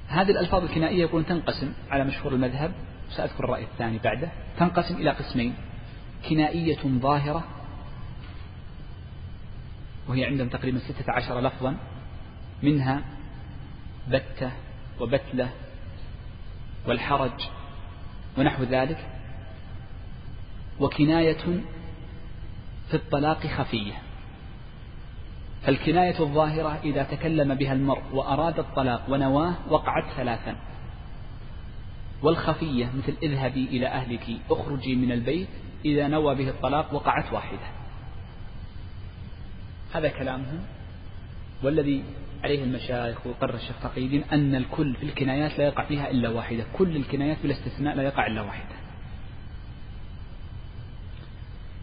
هذه 0.08 0.30
الألفاظ 0.30 0.62
الكنائية 0.62 1.00
يقول 1.00 1.24
تنقسم 1.24 1.72
على 1.90 2.04
مشهور 2.04 2.32
المذهب 2.32 2.72
سأذكر 3.10 3.44
الرأي 3.44 3.62
الثاني 3.62 3.98
بعده 3.98 4.28
تنقسم 4.58 4.94
إلى 4.96 5.10
قسمين. 5.10 5.54
كنائية 6.28 6.78
ظاهرة 6.86 7.44
وهي 10.08 10.24
عندهم 10.24 10.48
تقريبا 10.48 10.78
ستة 10.78 11.12
عشر 11.12 11.40
لفظا 11.40 11.76
منها 12.62 13.02
بتة 14.08 14.50
وبتلة 15.00 15.50
والحرج 16.86 17.48
ونحو 18.38 18.62
ذلك 18.62 19.08
وكناية 20.80 21.62
في 22.88 22.94
الطلاق 22.94 23.46
خفية. 23.46 23.92
فالكناية 25.62 26.20
الظاهرة 26.20 26.80
إذا 26.84 27.02
تكلم 27.02 27.54
بها 27.54 27.72
المرء 27.72 28.02
وأراد 28.12 28.58
الطلاق 28.58 29.02
ونواه 29.08 29.54
وقعت 29.68 30.04
ثلاثا. 30.16 30.56
والخفية 32.22 32.90
مثل 32.98 33.14
اذهبي 33.22 33.64
إلى 33.64 33.86
أهلك 33.86 34.26
اخرجي 34.50 34.96
من 34.96 35.12
البيت 35.12 35.48
إذا 35.84 36.08
نوى 36.08 36.34
به 36.34 36.48
الطلاق 36.48 36.94
وقعت 36.94 37.32
واحدة. 37.32 37.77
هذا 39.92 40.08
كلامهم 40.08 40.60
والذي 41.62 42.04
عليه 42.44 42.64
المشايخ 42.64 43.26
وقرر 43.26 43.54
الشيخ 43.54 43.82
تقي 43.82 44.04
الدين 44.04 44.24
أن 44.32 44.54
الكل 44.54 44.94
في 44.94 45.02
الكنايات 45.02 45.58
لا 45.58 45.64
يقع 45.64 45.84
فيها 45.84 46.10
إلا 46.10 46.28
واحدة. 46.28 46.64
كل 46.72 46.96
الكنايات 46.96 47.36
بلا 47.42 47.52
استثناء 47.52 47.96
لا 47.96 48.02
يقع 48.02 48.26
إلا 48.26 48.42
واحدة. 48.42 48.74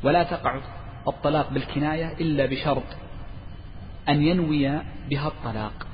ولا 0.03 0.23
تقع 0.23 0.61
الطلاق 1.07 1.49
بالكناية 1.49 2.13
إلا 2.13 2.45
بشرط 2.45 2.97
أن 4.09 4.21
ينوي 4.21 4.81
بها 5.09 5.27
الطلاق. 5.27 5.87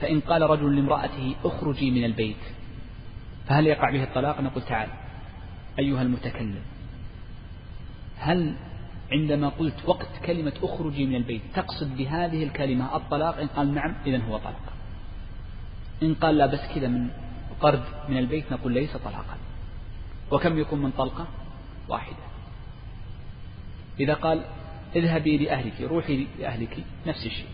فإن 0.00 0.20
قال 0.20 0.42
رجل 0.42 0.76
لامرأته 0.76 1.34
اخرجي 1.44 1.90
من 1.90 2.04
البيت 2.04 2.36
فهل 3.46 3.66
يقع 3.66 3.90
به 3.90 4.02
الطلاق؟ 4.02 4.40
نقول 4.40 4.62
تعال 4.62 4.88
أيها 5.78 6.02
المتكلم 6.02 6.62
هل 8.18 8.54
عندما 9.12 9.48
قلت 9.48 9.74
وقت 9.84 10.08
كلمة 10.26 10.52
اخرجي 10.62 11.06
من 11.06 11.16
البيت 11.16 11.42
تقصد 11.54 11.96
بهذه 11.96 12.44
الكلمة 12.44 12.96
الطلاق؟ 12.96 13.38
إن 13.38 13.46
قال 13.46 13.74
نعم 13.74 13.94
إذا 14.06 14.18
هو 14.18 14.38
طلاق. 14.38 14.72
إن 16.02 16.14
قال 16.14 16.36
لا 16.36 16.46
بس 16.46 16.60
كذا 16.74 16.88
من 16.88 17.08
طرد 17.60 17.82
من 18.08 18.18
البيت 18.18 18.52
نقول 18.52 18.72
ليس 18.72 18.96
طلاقا. 18.96 19.36
وكم 20.30 20.58
يكون 20.58 20.82
من 20.82 20.90
طلقة؟ 20.90 21.26
واحدة. 21.88 22.16
إذا 24.00 24.14
قال 24.14 24.40
اذهبي 24.96 25.38
لأهلك 25.38 25.80
روحي 25.80 26.26
لأهلك 26.38 26.84
نفس 27.06 27.26
الشيء. 27.26 27.48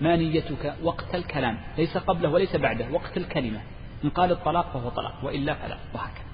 ما 0.00 0.16
نيتك 0.16 0.74
وقت 0.82 1.14
الكلام 1.14 1.58
ليس 1.78 1.96
قبله 1.96 2.28
وليس 2.28 2.56
بعده 2.56 2.90
وقت 2.90 3.16
الكلمة. 3.16 3.60
إن 4.04 4.10
قال 4.10 4.32
الطلاق 4.32 4.72
فهو 4.72 4.88
طلاق 4.88 5.24
وإلا 5.24 5.54
فلا 5.54 5.78
وهكذا. 5.94 6.31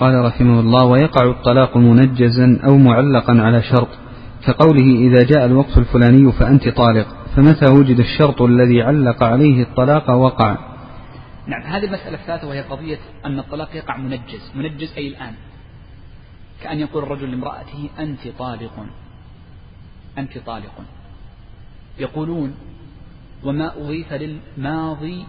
قال 0.00 0.24
رحمه 0.24 0.60
الله 0.60 0.84
ويقع 0.84 1.30
الطلاق 1.30 1.76
منجزا 1.76 2.60
أو 2.64 2.78
معلقا 2.78 3.32
على 3.32 3.62
شرط. 3.62 3.88
كقوله 4.46 5.08
إذا 5.08 5.22
جاء 5.22 5.44
الوقت 5.46 5.78
الفلاني 5.78 6.32
فأنت 6.32 6.68
طالق 6.68 7.06
فمتى 7.36 7.66
وجد 7.70 7.98
الشرط 7.98 8.42
الذي 8.42 8.82
علق 8.82 9.22
عليه 9.22 9.62
الطلاق 9.62 10.10
وقع؟ 10.10 10.56
نعم 11.46 11.62
هذه 11.62 11.84
المسألة 11.84 12.20
الثالثة 12.20 12.48
وهي 12.48 12.60
قضية 12.60 12.98
أن 13.26 13.38
الطلاق 13.38 13.76
يقع 13.76 13.96
منجز. 13.96 14.52
منجز 14.54 14.92
أي 14.96 15.08
الآن؟ 15.08 15.34
كأن 16.62 16.78
يقول 16.78 17.02
الرجل 17.02 17.30
لامرأته 17.30 17.90
أنت 17.98 18.28
طالق. 18.38 18.86
أنت 20.18 20.38
طالق. 20.38 20.84
يقولون 21.98 22.54
وما 23.44 23.76
أضيف 23.76 24.12
للماضي 24.12 25.24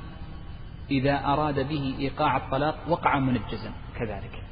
إذا 0.92 1.26
أراد 1.26 1.68
به 1.68 1.96
إيقاع 2.00 2.38
الطلاق 2.38 2.76
وقع 2.90 3.20
منجزا 3.20 3.72
كذلك. 4.00 4.45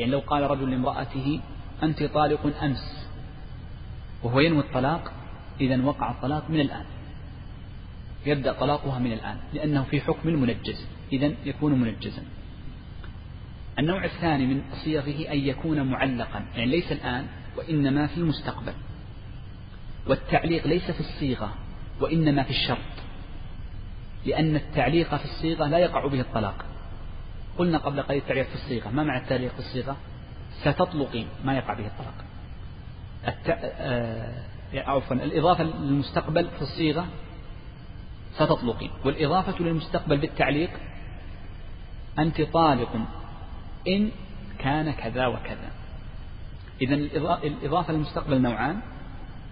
يعني 0.00 0.12
لو 0.12 0.18
قال 0.18 0.50
رجل 0.50 0.70
لامرأته 0.70 1.40
أنت 1.82 2.02
طالق 2.02 2.62
أمس. 2.62 3.08
وهو 4.22 4.40
ينوي 4.40 4.60
الطلاق 4.60 5.12
إذا 5.60 5.84
وقع 5.84 6.10
الطلاق 6.10 6.50
من 6.50 6.60
الآن. 6.60 6.84
يبدأ 8.26 8.52
طلاقها 8.52 8.98
من 8.98 9.12
الآن 9.12 9.36
لأنه 9.54 9.82
في 9.82 10.00
حكم 10.00 10.28
المنجز. 10.28 10.86
إذا 11.12 11.32
يكون 11.44 11.80
منجزا. 11.80 12.22
النوع 13.78 14.04
الثاني 14.04 14.46
من 14.46 14.62
صيغه 14.84 15.32
أن 15.32 15.38
يكون 15.38 15.82
معلقا. 15.82 16.44
يعني 16.54 16.70
ليس 16.70 16.92
الآن 16.92 17.26
وإنما 17.56 18.06
في 18.06 18.16
المستقبل. 18.16 18.72
والتعليق 20.06 20.66
ليس 20.66 20.90
في 20.90 21.00
الصيغة 21.00 21.54
وإنما 22.00 22.42
في 22.42 22.50
الشرط. 22.50 22.94
لأن 24.26 24.56
التعليق 24.56 25.14
في 25.14 25.24
الصيغة 25.24 25.66
لا 25.66 25.78
يقع 25.78 26.06
به 26.06 26.20
الطلاق. 26.20 26.69
قلنا 27.58 27.78
قبل 27.78 28.02
قليل 28.02 28.22
التعليق 28.22 28.48
في 28.48 28.54
الصيغة 28.54 28.88
ما 28.88 29.04
معنى 29.04 29.22
التعليق 29.22 29.52
في 29.52 29.58
الصيغة؟ 29.58 29.96
ستطلقين 30.62 31.28
ما 31.44 31.56
يقع 31.56 31.74
به 31.74 31.86
الطلاق. 31.86 32.14
الت... 33.28 33.58
آه... 33.62 34.42
عفوا 34.74 35.16
الإضافة 35.16 35.64
للمستقبل 35.64 36.48
في 36.48 36.62
الصيغة 36.62 37.06
ستطلقين 38.34 38.90
والإضافة 39.04 39.62
للمستقبل 39.64 40.16
بالتعليق 40.16 40.70
أنت 42.18 42.42
طالق 42.42 42.96
إن 43.88 44.10
كان 44.58 44.90
كذا 44.90 45.26
وكذا. 45.26 45.70
إذا 46.82 46.94
الإضافة 46.94 47.92
للمستقبل 47.92 48.40
نوعان 48.42 48.80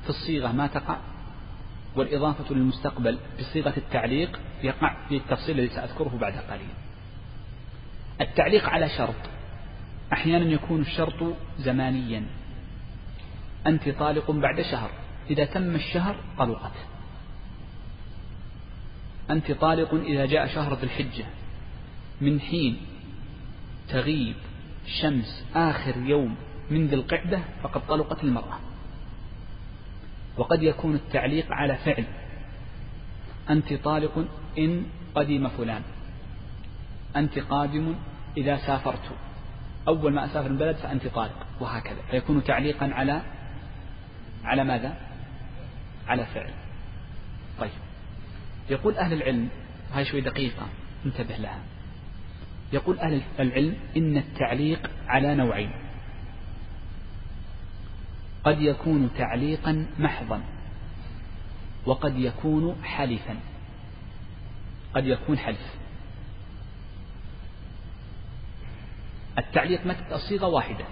في 0.02 0.08
الصيغة 0.10 0.52
ما 0.52 0.66
تقع 0.66 0.96
والإضافة 1.96 2.54
للمستقبل 2.54 3.18
بصيغة 3.40 3.72
التعليق 3.76 4.40
يقع 4.62 4.96
في 5.08 5.16
التفصيل 5.16 5.60
الذي 5.60 5.74
سأذكره 5.74 6.18
بعد 6.20 6.32
قليل. 6.32 6.68
التعليق 8.20 8.68
على 8.68 8.88
شرط. 8.88 9.14
أحيانا 10.12 10.44
يكون 10.44 10.80
الشرط 10.80 11.36
زمانيا. 11.58 12.22
أنت 13.66 13.88
طالق 13.88 14.30
بعد 14.30 14.62
شهر. 14.62 14.90
إذا 15.30 15.44
تم 15.44 15.74
الشهر 15.74 16.16
طلقت. 16.38 16.72
أنت 19.30 19.52
طالق 19.52 19.94
إذا 19.94 20.26
جاء 20.26 20.46
شهر 20.46 20.74
ذي 20.74 20.82
الحجة. 20.82 21.24
من 22.20 22.40
حين 22.40 22.76
تغيب 23.88 24.36
شمس 24.86 25.44
آخر 25.54 25.96
يوم 25.96 26.36
من 26.70 26.86
ذي 26.86 26.94
القعدة 26.94 27.40
فقد 27.62 27.86
طلقت 27.86 28.24
المرأة. 28.24 28.58
وقد 30.36 30.62
يكون 30.62 30.94
التعليق 30.94 31.52
على 31.52 31.76
فعل. 31.76 32.04
أنت 33.50 33.72
طالق 33.72 34.24
إن 34.58 34.86
قدم 35.14 35.48
فلان. 35.48 35.82
أنت 37.16 37.38
قادم 37.38 37.94
إذا 38.36 38.56
سافرت. 38.56 39.10
أول 39.88 40.12
ما 40.12 40.24
أسافر 40.24 40.46
البلد 40.46 40.76
فأنت 40.76 41.06
طالق 41.06 41.46
وهكذا. 41.60 42.02
فيكون 42.10 42.44
تعليقا 42.44 42.90
على 42.94 43.22
على 44.44 44.64
ماذا؟ 44.64 44.96
على 46.08 46.26
فعل. 46.26 46.50
طيب. 47.60 47.70
يقول 48.70 48.96
أهل 48.96 49.12
العلم 49.12 49.48
هاي 49.92 50.04
شوي 50.04 50.20
دقيقة 50.20 50.66
انتبه 51.06 51.36
لها. 51.36 51.58
يقول 52.72 52.98
أهل 52.98 53.22
العلم 53.40 53.76
إن 53.96 54.16
التعليق 54.16 54.90
على 55.06 55.34
نوعين. 55.34 55.70
قد 58.44 58.60
يكون 58.60 59.10
تعليقا 59.18 59.86
محضا 59.98 60.40
وقد 61.86 62.18
يكون 62.18 62.84
حلفا. 62.84 63.36
قد 64.94 65.06
يكون 65.06 65.38
حلف. 65.38 65.74
التعليق 69.38 69.86
متى 69.86 70.14
الصيغة 70.14 70.46
واحدة. 70.46 70.84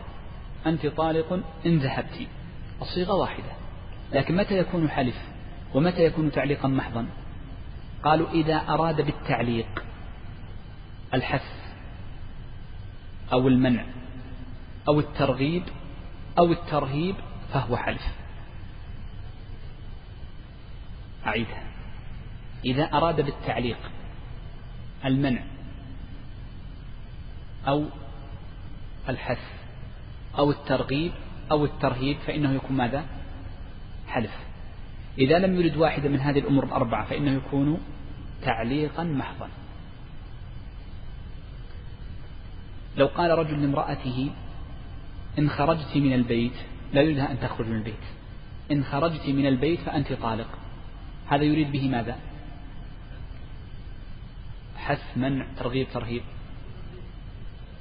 أنت 0.66 0.86
طالق 0.86 1.40
إن 1.66 1.78
ذهبت. 1.78 2.26
الصيغة 2.82 3.14
واحدة. 3.14 3.52
لكن 4.12 4.36
متى 4.36 4.58
يكون 4.58 4.90
حلف؟ 4.90 5.16
ومتى 5.74 6.04
يكون 6.04 6.32
تعليقا 6.32 6.68
محضا؟ 6.68 7.06
قالوا 8.04 8.30
إذا 8.30 8.56
أراد 8.56 9.00
بالتعليق 9.00 9.84
الحث 11.14 11.44
أو 13.32 13.48
المنع 13.48 13.84
أو 14.88 15.00
الترغيب 15.00 15.62
أو 16.38 16.52
الترهيب 16.52 17.14
فهو 17.52 17.76
حلف. 17.76 18.02
أعيدها. 21.26 21.62
إذا 22.66 22.84
أراد 22.84 23.20
بالتعليق 23.20 23.78
المنع 25.04 25.42
أو 27.68 27.84
الحث 29.08 29.38
أو 30.38 30.50
الترغيب 30.50 31.12
أو 31.50 31.64
الترهيب 31.64 32.16
فإنه 32.26 32.52
يكون 32.52 32.76
ماذا؟ 32.76 33.04
حلف 34.08 34.46
إذا 35.18 35.38
لم 35.38 35.60
يرد 35.60 35.76
واحدة 35.76 36.08
من 36.08 36.20
هذه 36.20 36.38
الأمور 36.38 36.64
الأربعة 36.64 37.06
فإنه 37.06 37.30
يكون 37.32 37.80
تعليقا 38.42 39.04
محضا. 39.04 39.48
لو 42.96 43.06
قال 43.06 43.30
رجل 43.38 43.62
لامرأته 43.62 44.30
إن 45.38 45.50
خرجت 45.50 45.96
من 45.96 46.12
البيت 46.12 46.52
لا 46.92 47.02
يريدها 47.02 47.32
أن 47.32 47.40
تخرج 47.40 47.66
من 47.66 47.76
البيت. 47.76 48.04
إن 48.72 48.84
خرجت 48.84 49.28
من 49.28 49.46
البيت 49.46 49.80
فأنت 49.80 50.12
طالق. 50.12 50.48
هذا 51.28 51.42
يريد 51.42 51.72
به 51.72 51.88
ماذا؟ 51.88 52.16
حث 54.76 55.16
منع 55.16 55.46
ترغيب 55.58 55.86
ترهيب. 55.94 56.22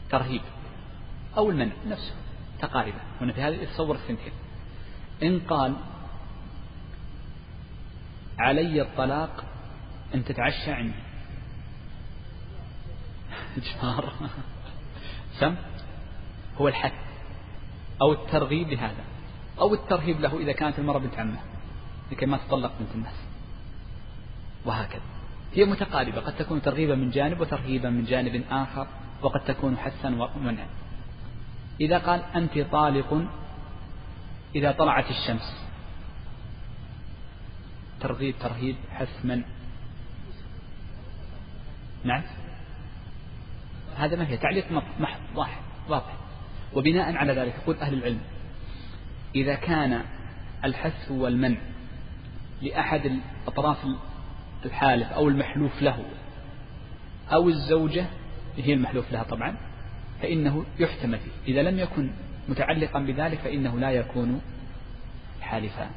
ترهيب. 0.10 0.42
أو 1.38 1.50
المنع 1.50 1.74
نفسه 1.88 2.14
تقاربة. 2.62 3.00
هنا 3.22 3.34
في 3.34 3.42
هذه 3.42 3.66
تصور 3.66 3.96
الثنتين. 3.96 4.34
إن 5.24 5.40
قال 5.40 5.76
علي 8.38 8.82
الطلاق 8.82 9.44
أن 10.16 10.26
تتعشى 10.26 10.72
عندي. 10.72 10.96
إجبار 13.58 14.14
سم 15.40 15.56
هو 16.58 16.68
الحث 16.68 16.94
أو 18.02 18.14
الترغيب 18.14 18.70
لهذا. 18.70 19.04
أو 19.60 19.74
الترهيب 19.74 20.22
له 20.22 20.40
إذا 20.40 20.52
كانت 20.52 20.80
المرأة 20.80 21.00
بنت 21.00 21.20
عمه. 21.20 21.40
لكي 22.12 22.26
ما 22.26 22.38
تطلق 22.38 22.72
بنت 22.80 22.96
الناس. 22.96 23.16
وهكذا. 24.66 25.02
هي 25.54 25.66
متقاربة. 25.66 26.22
قد 26.22 26.36
تكون 26.36 26.62
ترغيبا 26.62 26.96
من 26.96 27.10
جانب 27.10 27.42
وترهيبا 27.42 27.90
من 27.90 28.06
جانب 28.06 28.44
آخر. 28.52 28.88
وقد 29.22 29.40
تكون 29.40 29.78
حثا 29.78 30.30
ومنعا. 30.36 30.68
إذا 31.82 31.98
قال 31.98 32.24
أنت 32.36 32.60
طالق 32.60 33.26
إذا 34.56 34.72
طلعت 34.72 35.10
الشمس. 35.10 35.66
ترغيب 38.00 38.36
ترهيب 38.40 38.76
حث 38.92 39.26
منع. 39.26 39.44
نعم. 42.04 42.24
هذا 43.98 44.16
ما 44.16 44.28
هي؟ 44.28 44.38
تعليق 44.38 44.72
محض 45.00 45.20
واضح. 45.90 46.14
وبناء 46.74 47.16
على 47.16 47.34
ذلك 47.34 47.56
يقول 47.64 47.78
أهل 47.78 47.94
العلم 47.94 48.20
إذا 49.36 49.56
كان 49.56 50.02
الحث 50.64 51.12
والمنع 51.12 51.58
لأحد 52.62 53.06
الأطراف 53.06 53.78
الحالف 54.66 55.12
أو 55.12 55.28
المحلوف 55.28 55.82
له 55.82 56.06
أو 57.34 57.50
الزوجة 57.50 58.06
هي 58.58 58.74
المحلوف 58.74 59.12
لها 59.12 59.24
طبعا. 59.24 59.58
فإنه 60.26 60.66
يحتمل. 60.80 61.20
فيه 61.20 61.54
إذا 61.54 61.70
لم 61.70 61.80
يكن 61.80 62.10
متعلقا 62.50 63.00
بذلك 63.00 63.40
فإنه 63.40 63.80
لا 63.80 63.92
يكون 63.92 64.42
حالفا. 65.42 65.90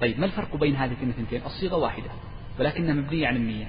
طيب 0.00 0.20
ما 0.20 0.26
الفرق 0.26 0.56
بين 0.56 0.76
هذه 0.76 0.92
الثنتين 1.02 1.42
الصيغة 1.46 1.76
واحدة 1.76 2.10
ولكنها 2.58 2.94
مبنية 2.94 3.26
عن 3.26 3.36
النية. 3.36 3.66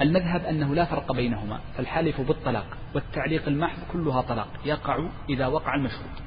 المذهب 0.00 0.44
أنه 0.44 0.74
لا 0.74 0.84
فرق 0.84 1.12
بينهما 1.12 1.60
فالحالف 1.76 2.20
بالطلاق 2.20 2.66
والتعليق 2.94 3.48
المحض 3.48 3.78
كلها 3.92 4.20
طلاق 4.20 4.48
يقع 4.64 5.08
إذا 5.28 5.46
وقع 5.46 5.74
المشروط. 5.74 6.22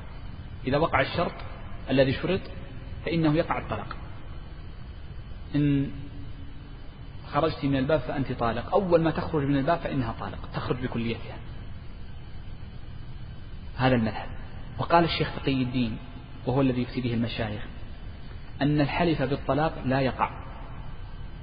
إذا 0.67 0.77
وقع 0.77 1.01
الشرط 1.01 1.35
الذي 1.89 2.13
شرط 2.13 2.41
فإنه 3.05 3.35
يقع 3.35 3.57
الطلاق. 3.57 3.95
إن 5.55 5.91
خرجت 7.27 7.65
من 7.65 7.75
الباب 7.75 7.99
فأنت 7.99 8.31
طالق. 8.31 8.73
أول 8.73 9.01
ما 9.01 9.11
تخرج 9.11 9.43
من 9.43 9.57
الباب 9.57 9.77
فإنها 9.77 10.15
طالق 10.19 10.49
تخرج 10.53 10.77
بكليتها. 10.77 11.37
هذا 13.77 13.95
المذهب. 13.95 14.27
وقال 14.77 15.03
الشيخ 15.03 15.35
تقي 15.35 15.61
الدين 15.61 15.97
وهو 16.45 16.61
الذي 16.61 16.81
يفتي 16.81 17.01
به 17.01 17.13
المشايخ 17.13 17.61
أن 18.61 18.81
الحلف 18.81 19.21
بالطلاق 19.21 19.73
لا 19.85 20.01
يقع 20.01 20.29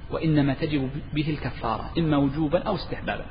وإنما 0.09 0.53
تجب 0.53 0.89
به 1.13 1.29
الكفارة 1.29 1.91
إما 1.97 2.17
وجوبا 2.17 2.63
أو 2.63 2.75
استحبابا. 2.75 3.25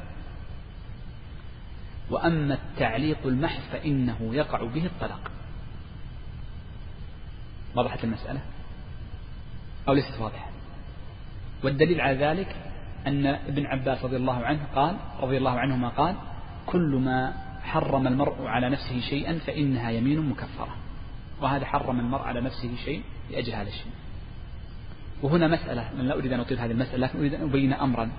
وأما 2.10 2.54
التعليق 2.54 3.18
المحض 3.24 3.60
فإنه 3.72 4.34
يقع 4.34 4.64
به 4.64 4.86
الطلاق. 4.86 5.30
وضحت 7.74 8.04
المسألة؟ 8.04 8.40
أو 9.88 9.92
ليست 9.92 10.20
واضحة؟ 10.20 10.50
والدليل 11.64 12.00
على 12.00 12.18
ذلك 12.18 12.56
أن 13.06 13.26
ابن 13.26 13.66
عباس 13.66 14.04
رضي 14.04 14.16
الله 14.16 14.44
عنه 14.44 14.60
قال 14.74 14.96
رضي 15.20 15.38
الله 15.38 15.58
عنهما 15.58 15.88
قال 15.88 16.16
كل 16.66 17.00
ما 17.04 17.34
حرم 17.62 18.06
المرء 18.06 18.46
على 18.46 18.70
نفسه 18.70 19.00
شيئا 19.00 19.38
فإنها 19.38 19.90
يمين 19.90 20.20
مكفرة. 20.20 20.76
وهذا 21.42 21.64
حرم 21.64 22.00
المرء 22.00 22.22
على 22.22 22.40
نفسه 22.40 22.76
شيء 22.84 23.02
لأجل 23.30 23.52
هذا 23.52 23.68
الشيء. 23.68 23.92
وهنا 25.22 25.48
مسألة 25.48 25.90
من 25.98 26.04
لا 26.04 26.14
أريد 26.14 26.32
أن 26.32 26.40
أطيل 26.40 26.58
هذه 26.58 26.70
المسألة 26.70 27.06
لكن 27.06 27.18
أريد 27.18 27.34
أن 27.34 27.48
أبين 27.48 27.72
أمرا. 27.72 28.10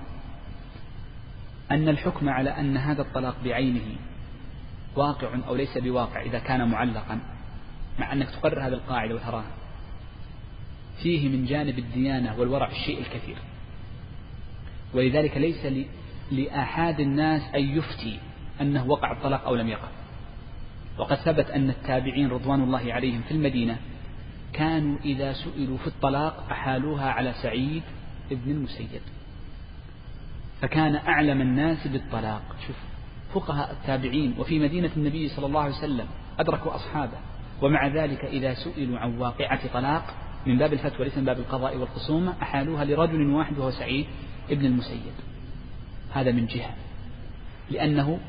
أن 1.71 1.89
الحكم 1.89 2.29
على 2.29 2.49
أن 2.49 2.77
هذا 2.77 3.01
الطلاق 3.01 3.35
بعينه 3.43 3.95
واقع 4.95 5.29
أو 5.47 5.55
ليس 5.55 5.77
بواقع 5.77 6.21
إذا 6.21 6.39
كان 6.39 6.69
معلقا 6.69 7.19
مع 7.99 8.13
أنك 8.13 8.29
تقرر 8.29 8.67
هذه 8.67 8.73
القاعدة 8.73 9.15
وتراها. 9.15 9.51
فيه 11.03 11.29
من 11.29 11.45
جانب 11.45 11.79
الديانة 11.79 12.39
والورع 12.39 12.67
الشيء 12.67 12.99
الكثير. 12.99 13.37
ولذلك 14.93 15.37
ليس 15.37 15.87
لأحد 16.31 16.99
الناس 16.99 17.55
أن 17.55 17.63
يفتي 17.63 18.19
أنه 18.61 18.87
وقع 18.87 19.11
الطلاق 19.11 19.45
أو 19.45 19.55
لم 19.55 19.67
يقع. 19.67 19.87
وقد 20.97 21.15
ثبت 21.15 21.49
أن 21.51 21.69
التابعين 21.69 22.29
رضوان 22.29 22.63
الله 22.63 22.93
عليهم 22.93 23.21
في 23.21 23.31
المدينة 23.31 23.77
كانوا 24.53 24.97
إذا 25.05 25.33
سئلوا 25.33 25.77
في 25.77 25.87
الطلاق 25.87 26.47
أحالوها 26.51 27.11
على 27.11 27.33
سعيد 27.33 27.83
ابن 28.31 28.51
المسيب. 28.51 29.01
فكان 30.61 30.95
أعلم 30.95 31.41
الناس 31.41 31.87
بالطلاق. 31.87 32.41
شوف 32.67 32.75
فقهاء 33.33 33.71
التابعين 33.71 34.35
وفي 34.39 34.59
مدينة 34.59 34.89
النبي 34.97 35.27
صلى 35.27 35.45
الله 35.45 35.61
عليه 35.61 35.73
وسلم 35.73 36.07
أدركوا 36.39 36.75
أصحابه. 36.75 37.17
ومع 37.61 37.87
ذلك 37.87 38.25
إذا 38.25 38.53
سئلوا 38.53 38.99
عن 38.99 39.17
واقعة 39.17 39.73
طلاق 39.73 40.15
من 40.45 40.57
باب 40.57 40.73
الفتوى 40.73 41.05
ليس 41.05 41.17
من 41.17 41.25
باب 41.25 41.39
القضاء 41.39 41.77
والخصومة 41.77 42.33
أحالوها 42.41 42.85
لرجل 42.85 43.29
واحد 43.29 43.57
وهو 43.57 43.71
سعيد 43.71 44.05
ابن 44.49 44.65
المسيب. 44.65 45.13
هذا 46.13 46.31
من 46.31 46.45
جهة. 46.45 46.73
لأنه 47.69 48.19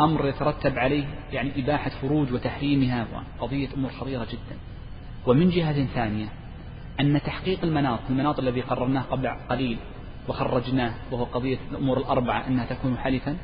أمر 0.00 0.28
يترتب 0.28 0.78
عليه 0.78 1.04
يعني 1.32 1.52
إباحة 1.56 1.90
فروج 1.90 2.32
وتحريمها 2.32 3.06
وقضية 3.40 3.68
أمور 3.76 3.90
خطيرة 3.90 4.24
جدا. 4.24 4.58
ومن 5.26 5.50
جهة 5.50 5.84
ثانية 5.84 6.26
أن 7.00 7.20
تحقيق 7.22 7.64
المناط 7.64 7.98
المناط 8.10 8.38
الذي 8.38 8.60
قررناه 8.60 9.02
قبل 9.02 9.28
قليل 9.50 9.78
وخرجناه 10.28 10.92
وهو 11.10 11.24
قضية 11.24 11.58
الأمور 11.70 11.98
الأربعة 11.98 12.46
أنها 12.46 12.64
تكون 12.64 12.98
حلفا 12.98 13.36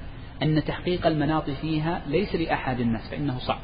أن 0.42 0.64
تحقيق 0.64 1.06
المناط 1.06 1.50
فيها 1.50 2.02
ليس 2.06 2.34
لأحد 2.34 2.80
الناس 2.80 3.10
فإنه 3.10 3.38
صعب. 3.38 3.60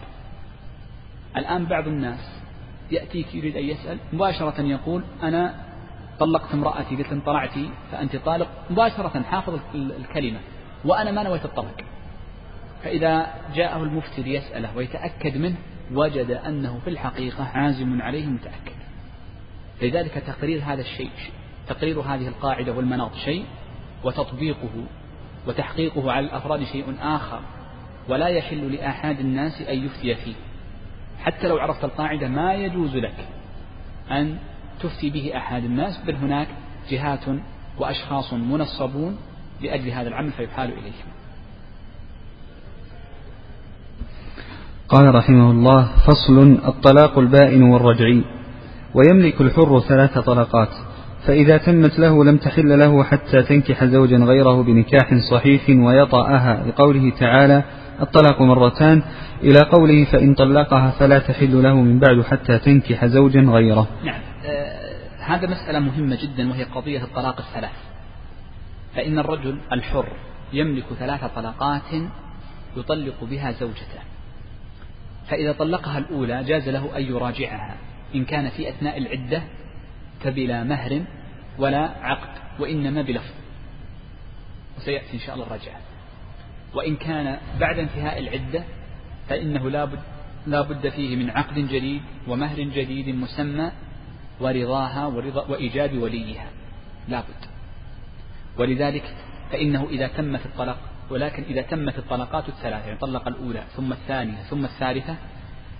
الآن 1.37 1.65
بعض 1.65 1.89
الناس 1.89 2.43
يأتيك 2.91 3.35
يريد 3.35 3.57
أن 3.57 3.65
يسأل 3.65 3.99
مباشرة 4.13 4.61
يقول 4.63 5.05
أنا 5.23 5.55
طلقت 6.19 6.55
امرأتي 6.55 6.97
قلت 6.97 7.13
انطلعتي 7.13 7.71
فأنت 7.93 8.17
طالق. 8.17 8.49
مباشرة 8.71 9.23
حافظ 9.23 9.59
الكلمة 9.75 10.39
وأنا 10.85 11.11
ما 11.11 11.23
نويت 11.23 11.45
الطلاق 11.45 11.92
فإذا 12.85 13.35
جاءه 13.55 13.83
المفتي 13.83 14.23
ليسأله 14.23 14.77
ويتأكد 14.77 15.37
منه 15.37 15.57
وجد 15.93 16.31
أنه 16.31 16.81
في 16.85 16.91
الحقيقة 16.91 17.45
عازم 17.45 18.03
عليه 18.03 18.27
متأكد. 18.27 18.83
لذلك 19.83 20.13
تقرير 20.27 20.63
هذا 20.65 20.81
الشيء 20.81 21.11
تقرير 21.69 22.01
هذه 22.01 22.29
القاعدة 22.29 22.73
والمناط 22.73 23.15
شيء 23.15 23.45
وتطبيقه 24.05 24.85
وتحقيقه 25.47 26.13
على 26.13 26.27
الأفراد 26.27 26.65
شيء 26.65 26.95
آخر. 27.01 27.41
ولا 28.09 28.27
يحل 28.27 28.73
لأحد 28.73 29.21
الناس 29.21 29.63
أن 29.63 29.85
يفتي 29.85 30.15
فيه. 30.15 30.35
حتى 31.21 31.49
لو 31.49 31.59
عرفت 31.59 31.85
القاعدة 31.85 32.29
ما 32.29 32.55
يجوز 32.55 32.97
لك 32.97 33.29
أن 34.11 34.39
تفتي 34.81 35.11
به 35.11 35.37
أحد 35.37 35.65
الناس 35.65 35.99
بل 35.99 36.15
هناك 36.15 36.49
جهات 36.91 37.25
وأشخاص 37.79 38.33
منصبون 38.33 39.19
لأجل 39.61 39.91
هذا 39.91 40.09
العمل 40.09 40.33
فيحال 40.33 40.73
إليهم. 40.73 41.22
قال 44.89 45.15
رحمه 45.15 45.51
الله 45.51 45.89
فصل 46.07 46.59
الطلاق 46.67 47.19
البائن 47.19 47.63
والرجعي 47.63 48.25
ويملك 48.95 49.41
الحر 49.41 49.81
ثلاث 49.81 50.19
طلقات 50.19 50.69
فإذا 51.27 51.57
تمت 51.57 51.99
له 51.99 52.25
لم 52.25 52.37
تحل 52.37 52.79
له 52.79 53.05
حتى 53.05 53.43
تنكح 53.43 53.85
زوجا 53.85 54.17
غيره 54.17 54.63
بنكاح 54.63 55.15
صحيح 55.31 55.63
ويطأها. 55.69 56.67
لقوله 56.67 57.11
تعالى 57.11 57.63
الطلاق 58.01 58.43
مرتان. 58.43 59.03
إلى 59.43 59.61
قوله 59.61 60.05
فإن 60.05 60.35
طلقها 60.35 60.91
فلا 60.91 61.19
تحل 61.19 61.63
له 61.63 61.75
من 61.75 61.99
بعد 61.99 62.23
حتى 62.23 62.59
تنكح 62.59 63.07
زوجا 63.07 63.41
غيره. 63.41 63.89
نعم. 64.05 64.21
آه 64.47 64.93
هذا 65.21 65.47
مسألة 65.47 65.79
مهمة 65.79 66.19
جدا 66.23 66.51
وهي 66.51 66.65
قضية 66.65 67.05
الطلاق 67.05 67.41
الثلاث. 67.41 67.77
فإن 68.95 69.19
الرجل 69.19 69.59
الحر 69.73 70.09
يملك 70.53 70.85
ثلاث 70.99 71.21
طلقات 71.35 71.93
يطلق 72.77 73.25
بها 73.31 73.53
زوجته. 73.53 74.12
فإذا 75.29 75.53
طلقها 75.53 75.99
الأولى 75.99 76.45
جاز 76.45 76.69
له 76.69 76.97
أن 76.97 77.03
يراجعها 77.03 77.77
إن 78.15 78.25
كان 78.25 78.51
في 78.51 78.69
أثناء 78.69 78.99
العدة 78.99 79.43
فبلا 80.21 80.65
مهر 80.65 81.03
ولا 81.59 81.91
عقد 82.01 82.61
وإنما 82.61 83.03
بلفظ. 83.03 83.35
وسيأتي 84.79 85.15
إن 85.15 85.19
شاء 85.19 85.35
الله 85.35 85.47
الرجعة 85.47 85.81
وإن 86.75 86.97
كان 86.97 87.39
بعد 87.61 87.79
انتهاء 87.79 88.19
العدة 88.19 88.65
فإنه 89.29 89.71
لا 89.71 89.85
بد, 89.85 89.99
لا 90.47 90.63
بد 90.63 90.89
فيه 90.89 91.17
من 91.17 91.31
عقد 91.31 91.55
جديد 91.55 92.03
ومهر 92.29 92.61
جديد 92.61 93.09
مسمى 93.09 93.73
ورضاها 94.41 95.07
ورضا 95.07 95.47
وإيجاد 95.47 95.95
وليها. 95.95 96.47
لا 97.09 97.21
بد. 97.21 97.47
ولذلك 98.59 99.15
فإنه 99.53 99.87
إذا 99.91 100.07
تمت 100.07 100.47
الطلاق 100.47 100.92
ولكن 101.11 101.43
إذا 101.43 101.63
تمت 101.63 101.99
الطلقات 101.99 102.49
الثلاثة 102.49 102.87
يعني 102.87 102.99
طلق 102.99 103.29
الأولى 103.29 103.63
ثم 103.77 103.93
الثانية 103.93 104.43
ثم 104.43 104.65
الثالثة 104.65 105.17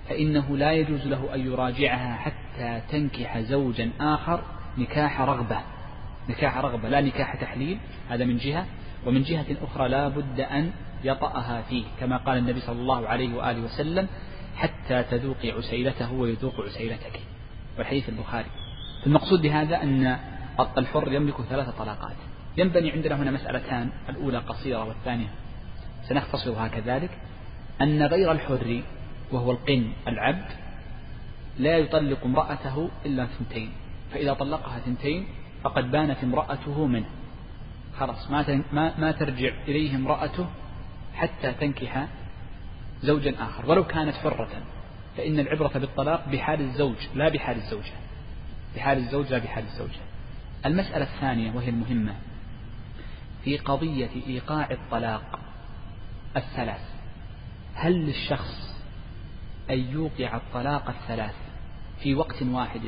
فإنه 0.09 0.57
لا 0.57 0.71
يجوز 0.71 1.07
له 1.07 1.35
أن 1.35 1.39
يراجعها 1.39 2.15
حتى 2.15 2.81
تنكح 2.89 3.39
زوجا 3.39 3.91
آخر 3.99 4.43
نكاح 4.77 5.21
رغبة. 5.21 5.57
نكاح 6.29 6.57
رغبة 6.57 6.89
لا 6.89 7.01
نكاح 7.01 7.35
تحليل 7.35 7.77
هذا 8.09 8.25
من 8.25 8.37
جهة. 8.37 8.65
ومن 9.05 9.23
جهة 9.23 9.45
أخرى 9.61 9.89
لا 9.89 10.07
بد 10.07 10.39
أن 10.39 10.71
يطأها 11.03 11.61
فيه 11.61 11.83
كما 11.99 12.17
قال 12.17 12.37
النبي 12.37 12.59
صلى 12.59 12.81
الله 12.81 13.07
عليه 13.07 13.35
وآله 13.35 13.61
وسلم 13.61 14.07
حتى 14.55 15.03
تذوقي 15.03 15.51
عسيلته 15.51 16.13
ويذوق 16.13 16.61
عسيلتك. 16.61 17.19
والحديث 17.77 18.09
البخاري. 18.09 18.49
المقصود 19.05 19.41
بهذا 19.41 19.83
أن 19.83 20.17
الحر 20.77 21.11
يملك 21.13 21.41
ثلاث 21.41 21.69
طلاقات. 21.69 22.15
ينبني 22.57 22.91
عندنا 22.91 23.15
هنا 23.15 23.31
مسألتان 23.31 23.89
الأولى 24.09 24.37
قصيرة 24.37 24.83
والثانية. 24.83 25.27
سنختصرها 26.03 26.67
كذلك 26.67 27.09
أن 27.81 28.03
غير 28.03 28.31
الحر 28.31 28.81
وهو 29.31 29.51
القن 29.51 29.91
العبد 30.07 30.45
لا 31.59 31.77
يطلق 31.77 32.23
امرأته 32.25 32.89
إلا 33.05 33.25
ثنتين. 33.25 33.71
فإذا 34.13 34.33
طلقها 34.33 34.79
ثنتين 34.79 35.27
فقد 35.63 35.91
بانت 35.91 36.23
امرأته 36.23 36.85
منه. 36.85 37.09
خلاص 37.99 38.31
ما 38.31 38.63
ما 38.73 38.99
ما 38.99 39.11
ترجع 39.11 39.53
إليه 39.67 39.95
امرأته 39.95 40.47
حتى 41.13 41.51
تنكح 41.51 42.07
زوجا 43.01 43.35
آخر. 43.39 43.69
ولو 43.69 43.83
كانت 43.83 44.15
حرة 44.15 44.49
فإن 45.17 45.39
العبرة 45.39 45.71
بالطلاق 45.79 46.29
بحال 46.29 46.61
الزوج 46.61 46.95
لا 47.15 47.29
بحال 47.29 47.57
الزوجة. 47.57 47.93
بحال 48.75 48.97
الزوج 48.97 49.31
لا 49.31 49.37
بحال 49.37 49.63
الزوجة. 49.63 49.99
المسألة 50.65 51.03
الثانية 51.03 51.51
وهي 51.51 51.69
المهمة. 51.69 52.13
في 53.43 53.57
قضية 53.57 54.09
إيقاع 54.27 54.71
الطلاق 54.71 55.39
الثلاث. 56.37 56.81
هل 57.73 57.93
للشخص 57.93 58.73
أن 59.69 59.79
يوقع 59.79 60.37
الطلاق 60.37 60.89
الثلاث 60.89 61.35
في 61.99 62.15
وقت 62.15 62.43
واحد 62.43 62.81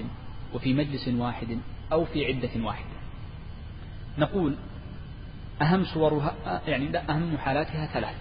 وفي 0.53 0.73
مجلس 0.73 1.07
واحد 1.07 1.59
أو 1.91 2.05
في 2.05 2.25
عدة 2.25 2.65
واحدة 2.65 2.95
نقول 4.17 4.55
أهم 5.61 5.85
صورها 5.85 6.35
يعني 6.67 6.87
لا 6.87 7.09
أهم 7.09 7.37
حالاتها 7.37 7.85
ثلاث. 7.85 8.15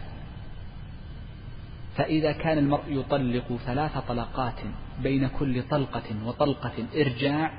فإذا 1.96 2.32
كان 2.32 2.58
المرء 2.58 2.84
يطلق 2.88 3.56
ثلاث 3.66 3.98
طلقات 4.08 4.60
بين 5.02 5.28
كل 5.28 5.62
طلقة 5.62 6.26
وطلقة 6.26 6.72
إرجاع 6.94 7.52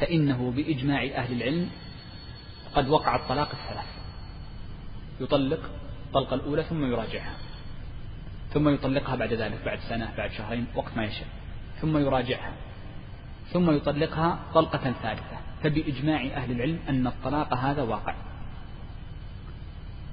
فإنه 0.00 0.52
بإجماع 0.56 1.02
أهل 1.02 1.32
العلم 1.32 1.70
قد 2.74 2.88
وقع 2.88 3.16
الطلاق 3.16 3.48
الثلاث. 3.50 3.86
يطلق 5.20 5.60
الطلقة 6.06 6.34
الأولى 6.34 6.62
ثم 6.62 6.84
يراجعها. 6.84 7.34
ثم 8.52 8.68
يطلقها 8.68 9.16
بعد 9.16 9.32
ذلك 9.32 9.62
بعد 9.64 9.78
سنة 9.78 10.14
بعد 10.16 10.30
شهرين 10.30 10.66
وقت 10.74 10.96
ما 10.96 11.04
يشاء. 11.04 11.28
ثم 11.80 11.98
يراجعها. 11.98 12.52
ثم 13.52 13.70
يطلقها 13.70 14.38
طلقة 14.54 14.92
ثالثة. 15.02 15.36
فبإجماع 15.62 16.26
أهل 16.26 16.50
العلم 16.50 16.78
أن 16.88 17.06
الطلاق 17.06 17.54
هذا 17.54 17.82
واقع. 17.82 18.14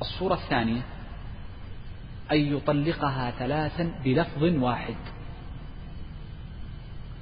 الصورة 0.02 0.34
الثانية 0.34 0.82
أن 2.32 2.38
يطلقها 2.38 3.32
ثلاثا 3.32 3.94
بلفظ 4.04 4.44
واحد. 4.44 4.96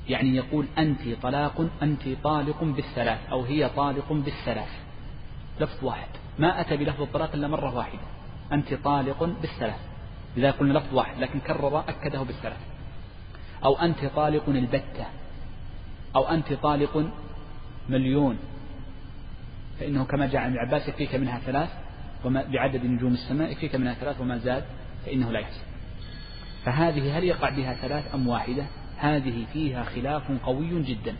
يعني 0.10 0.36
يقول 0.36 0.66
أنت 0.78 1.02
طلاق 1.22 1.70
أنت 1.84 2.02
طالق 2.24 2.64
بالثلاث 2.64 3.30
أو 3.32 3.44
هي 3.44 3.70
طالق 3.70 4.14
بالثلاث. 4.14 4.81
لفظ 5.62 5.84
واحد. 5.84 6.08
ما 6.40 6.62
أتى 6.62 6.78
بلفظ 6.78 7.02
الطلاق 7.02 7.34
إلا 7.34 7.48
مرة 7.48 7.76
واحدة. 7.76 8.02
أنت 8.52 8.74
طالق 8.74 9.24
بالثلاث 9.24 9.80
إذا 10.38 10.52
قلنا 10.52 10.80
لفظ 10.80 10.94
واحد 10.94 11.20
لكن 11.20 11.40
كرر 11.40 11.80
أكده 11.80 12.24
بالثلاث 12.24 12.60
أو 13.66 13.76
أنت 13.76 14.06
طالق 14.06 14.50
البتة. 14.50 15.06
أو 16.16 16.24
أنت 16.24 16.54
طالق 16.54 17.12
مليون. 17.90 18.38
فإنه 19.80 20.06
كما 20.06 20.28
جاء 20.28 20.42
عن 20.42 20.54
العباس 20.54 20.88
يكفيك 20.88 21.16
منها 21.16 21.40
ثلاث. 21.40 21.70
وما 22.26 22.44
بعدد 22.44 22.86
نجوم 22.86 23.14
السماء 23.14 23.52
يكفيك 23.52 23.76
منها 23.76 23.94
ثلاث. 23.94 24.22
وما 24.22 24.38
زاد 24.38 24.64
فإنه 25.06 25.32
لا 25.32 25.40
يحسن 25.40 25.62
فهذه 26.66 27.18
هل 27.18 27.24
يقع 27.24 27.50
بها 27.50 27.74
ثلاث 27.74 28.16
أم 28.16 28.28
واحدة؟ 28.28 28.66
هذه 28.98 29.46
فيها 29.54 29.84
خلاف 29.84 30.32
قوي 30.44 30.84
جدا. 30.84 31.16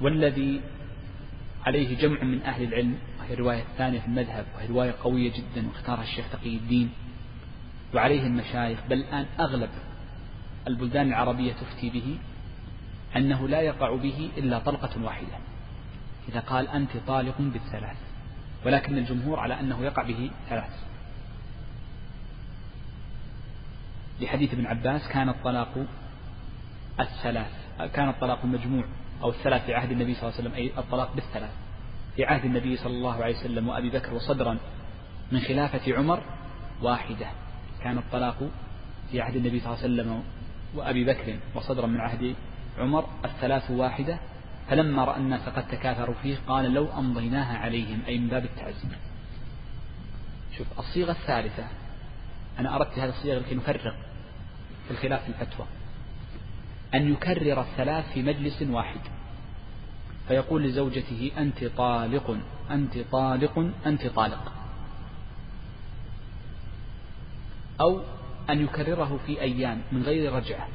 والذي 0.00 0.60
عليه 1.66 1.96
جمع 1.96 2.22
من 2.22 2.42
أهل 2.42 2.62
العلم 2.62 2.98
وهي 3.20 3.34
الرواية 3.34 3.62
الثانية 3.62 4.00
في 4.00 4.06
المذهب 4.06 4.46
وهي 4.56 4.66
رواية 4.66 4.94
قوية 5.02 5.32
جدا 5.32 5.68
واختارها 5.68 6.02
الشيخ 6.02 6.24
تقي 6.32 6.56
الدين 6.56 6.90
وعليه 7.94 8.26
المشايخ 8.26 8.78
بل 8.90 8.98
الآن 8.98 9.26
أغلب 9.40 9.70
البلدان 10.68 11.08
العربية 11.08 11.52
تفتي 11.52 11.90
به 11.90 12.18
أنه 13.16 13.48
لا 13.48 13.60
يقع 13.60 13.96
به 13.96 14.30
إلا 14.36 14.58
طلقة 14.58 15.04
واحدة. 15.04 15.38
إذا 16.28 16.40
قال 16.40 16.68
أنت 16.68 16.90
طالق 17.06 17.34
بالثلاث 17.38 17.96
ولكن 18.66 18.98
الجمهور 18.98 19.40
على 19.40 19.60
أنه 19.60 19.84
يقع 19.84 20.02
به 20.02 20.30
ثلاث. 20.48 20.84
لحديث 24.20 24.54
ابن 24.54 24.66
عباس 24.66 25.08
كان 25.08 25.28
الطلاق 25.28 25.86
الثلاث 27.00 27.52
كان 27.92 28.08
الطلاق 28.08 28.38
المجموع 28.44 28.84
أو 29.22 29.30
الثلاث 29.30 29.64
في 29.64 29.74
عهد 29.74 29.90
النبي 29.90 30.14
صلى 30.14 30.22
الله 30.22 30.34
عليه 30.38 30.48
وسلم 30.48 30.54
أي 30.54 30.78
الطلاق 30.78 31.14
بالثلاث. 31.14 31.50
في 32.16 32.24
عهد 32.24 32.44
النبي 32.44 32.76
صلى 32.76 32.92
الله 32.92 33.24
عليه 33.24 33.36
وسلم 33.36 33.68
وأبي 33.68 33.90
بكر 33.90 34.14
وصدرا 34.14 34.58
من 35.32 35.40
خلافة 35.40 35.96
عمر 35.96 36.22
واحدة. 36.82 37.26
كان 37.82 37.98
الطلاق 37.98 38.36
في 39.10 39.20
عهد 39.20 39.36
النبي 39.36 39.60
صلى 39.60 39.74
الله 39.74 39.82
عليه 39.82 39.94
وسلم 39.94 40.22
وأبي 40.74 41.04
بكر 41.04 41.36
وصدرا 41.54 41.86
من 41.86 42.00
عهد 42.00 42.34
عمر 42.78 43.08
الثلاث 43.24 43.70
واحدة. 43.70 44.18
فلما 44.68 45.04
رأى 45.04 45.16
الناس 45.16 45.48
قد 45.48 45.68
تكاثروا 45.68 46.14
فيه 46.22 46.36
قال 46.48 46.74
لو 46.74 46.88
أمضيناها 46.98 47.58
عليهم 47.58 48.02
أي 48.06 48.18
من 48.18 48.28
باب 48.28 48.44
التعزيم. 48.44 48.92
شوف 50.58 50.66
الصيغة 50.78 51.12
الثالثة 51.12 51.64
أنا 52.58 52.76
أردت 52.76 52.98
هذه 52.98 53.08
الصيغة 53.08 53.38
لكي 53.38 53.54
نفرق 53.54 53.94
في 54.84 54.90
الخلاف 54.90 55.22
في 55.22 55.28
الفتوى. 55.28 55.66
أن 56.94 57.12
يكرر 57.12 57.60
الثلاث 57.60 58.12
في 58.12 58.22
مجلس 58.22 58.62
واحد. 58.62 59.00
فيقول 60.28 60.62
لزوجته 60.62 61.30
أنت 61.38 61.64
طالق 61.64 62.36
أنت 62.70 62.98
طالق 63.12 63.70
أنت 63.86 64.06
طالق. 64.06 64.52
أو 67.80 68.00
أن 68.50 68.64
يكرره 68.64 69.20
في 69.26 69.40
أيام 69.40 69.82
من 69.92 70.02
غير 70.02 70.32
رجعة. 70.32 70.68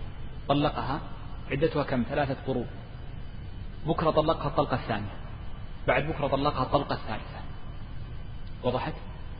طلقها 0.47 1.01
عدتها 1.51 1.83
كم؟ 1.83 2.03
ثلاثة 2.09 2.35
قروء. 2.47 2.65
بكرة 3.87 4.11
طلقها 4.11 4.47
الطلقة 4.47 4.75
الثانية. 4.75 5.13
بعد 5.87 6.03
بكرة 6.03 6.27
طلقها 6.27 6.63
الطلقة 6.63 6.93
الثالثة. 6.93 7.39
وضحت؟ 8.63 8.93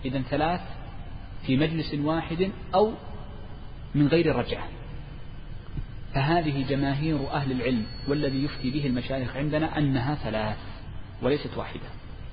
إذا 0.05 0.21
ثلاث 0.21 0.61
في 1.45 1.57
مجلس 1.57 1.93
واحد 1.93 2.51
أو 2.75 2.93
من 3.95 4.07
غير 4.07 4.35
رجعة. 4.35 4.67
فهذه 6.13 6.65
جماهير 6.69 7.31
أهل 7.31 7.51
العلم 7.51 7.85
والذي 8.07 8.43
يفتي 8.43 8.69
به 8.71 8.85
المشايخ 8.85 9.35
عندنا 9.35 9.77
أنها 9.77 10.15
ثلاث 10.15 10.57
وليست 11.21 11.57
واحدة 11.57 11.89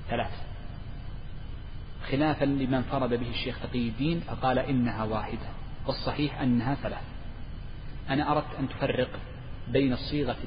ثلاث. 0.09 0.31
خلافا 2.11 2.45
لمن 2.45 2.81
فرض 2.81 3.13
به 3.13 3.29
الشيخ 3.29 3.59
تقي 3.59 3.87
الدين 3.87 4.19
فقال 4.19 4.59
إنها 4.59 5.03
واحدة 5.03 5.47
والصحيح 5.87 6.41
أنها 6.41 6.75
ثلاث. 6.75 7.03
أنا 8.09 8.31
أردت 8.31 8.55
أن 8.59 8.69
تفرق 8.69 9.09
بين 9.67 9.93
الصيغة 9.93 10.37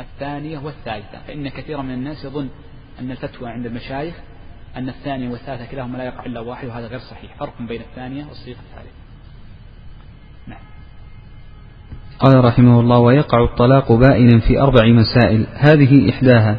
الثانية 0.00 0.58
والثالثة 0.58 1.22
فإن 1.26 1.48
كثيرا 1.48 1.82
من 1.82 1.94
الناس 1.94 2.24
يظن 2.24 2.48
أن 3.00 3.10
الفتوى 3.10 3.50
عند 3.50 3.66
المشايخ 3.66 4.14
أن 4.76 4.88
الثانية 4.88 5.28
والثالثة 5.28 5.66
كلاهما 5.66 5.98
لا 5.98 6.04
يقع 6.04 6.26
إلا 6.26 6.40
واحد 6.40 6.68
وهذا 6.68 6.86
غير 6.86 6.98
صحيح. 6.98 7.36
فرق 7.36 7.62
بين 7.62 7.80
الثانية 7.80 8.24
والصيغة 8.24 8.58
الثالثة. 8.58 9.03
قال 12.18 12.44
رحمه 12.44 12.80
الله 12.80 12.98
ويقع 12.98 13.44
الطلاق 13.44 13.92
بائنا 13.92 14.38
في 14.38 14.60
أربع 14.60 14.86
مسائل 14.86 15.46
هذه 15.54 16.10
إحداها 16.10 16.56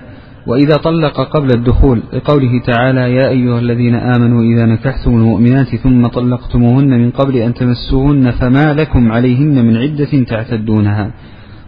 وإذا 0.47 0.75
طلق 0.75 1.21
قبل 1.21 1.49
الدخول 1.55 2.03
لقوله 2.13 2.61
تعالى 2.65 3.15
يا 3.15 3.29
أيها 3.29 3.59
الذين 3.59 3.95
آمنوا 3.95 4.43
إذا 4.43 4.65
نكحتم 4.65 5.11
المؤمنات 5.11 5.75
ثم 5.75 6.07
طلقتموهن 6.07 6.89
من 6.89 7.11
قبل 7.11 7.37
أن 7.37 7.53
تمسوهن 7.53 8.31
فما 8.31 8.73
لكم 8.73 9.11
عليهن 9.11 9.65
من 9.65 9.77
عدة 9.77 10.23
تعتدونها 10.23 11.11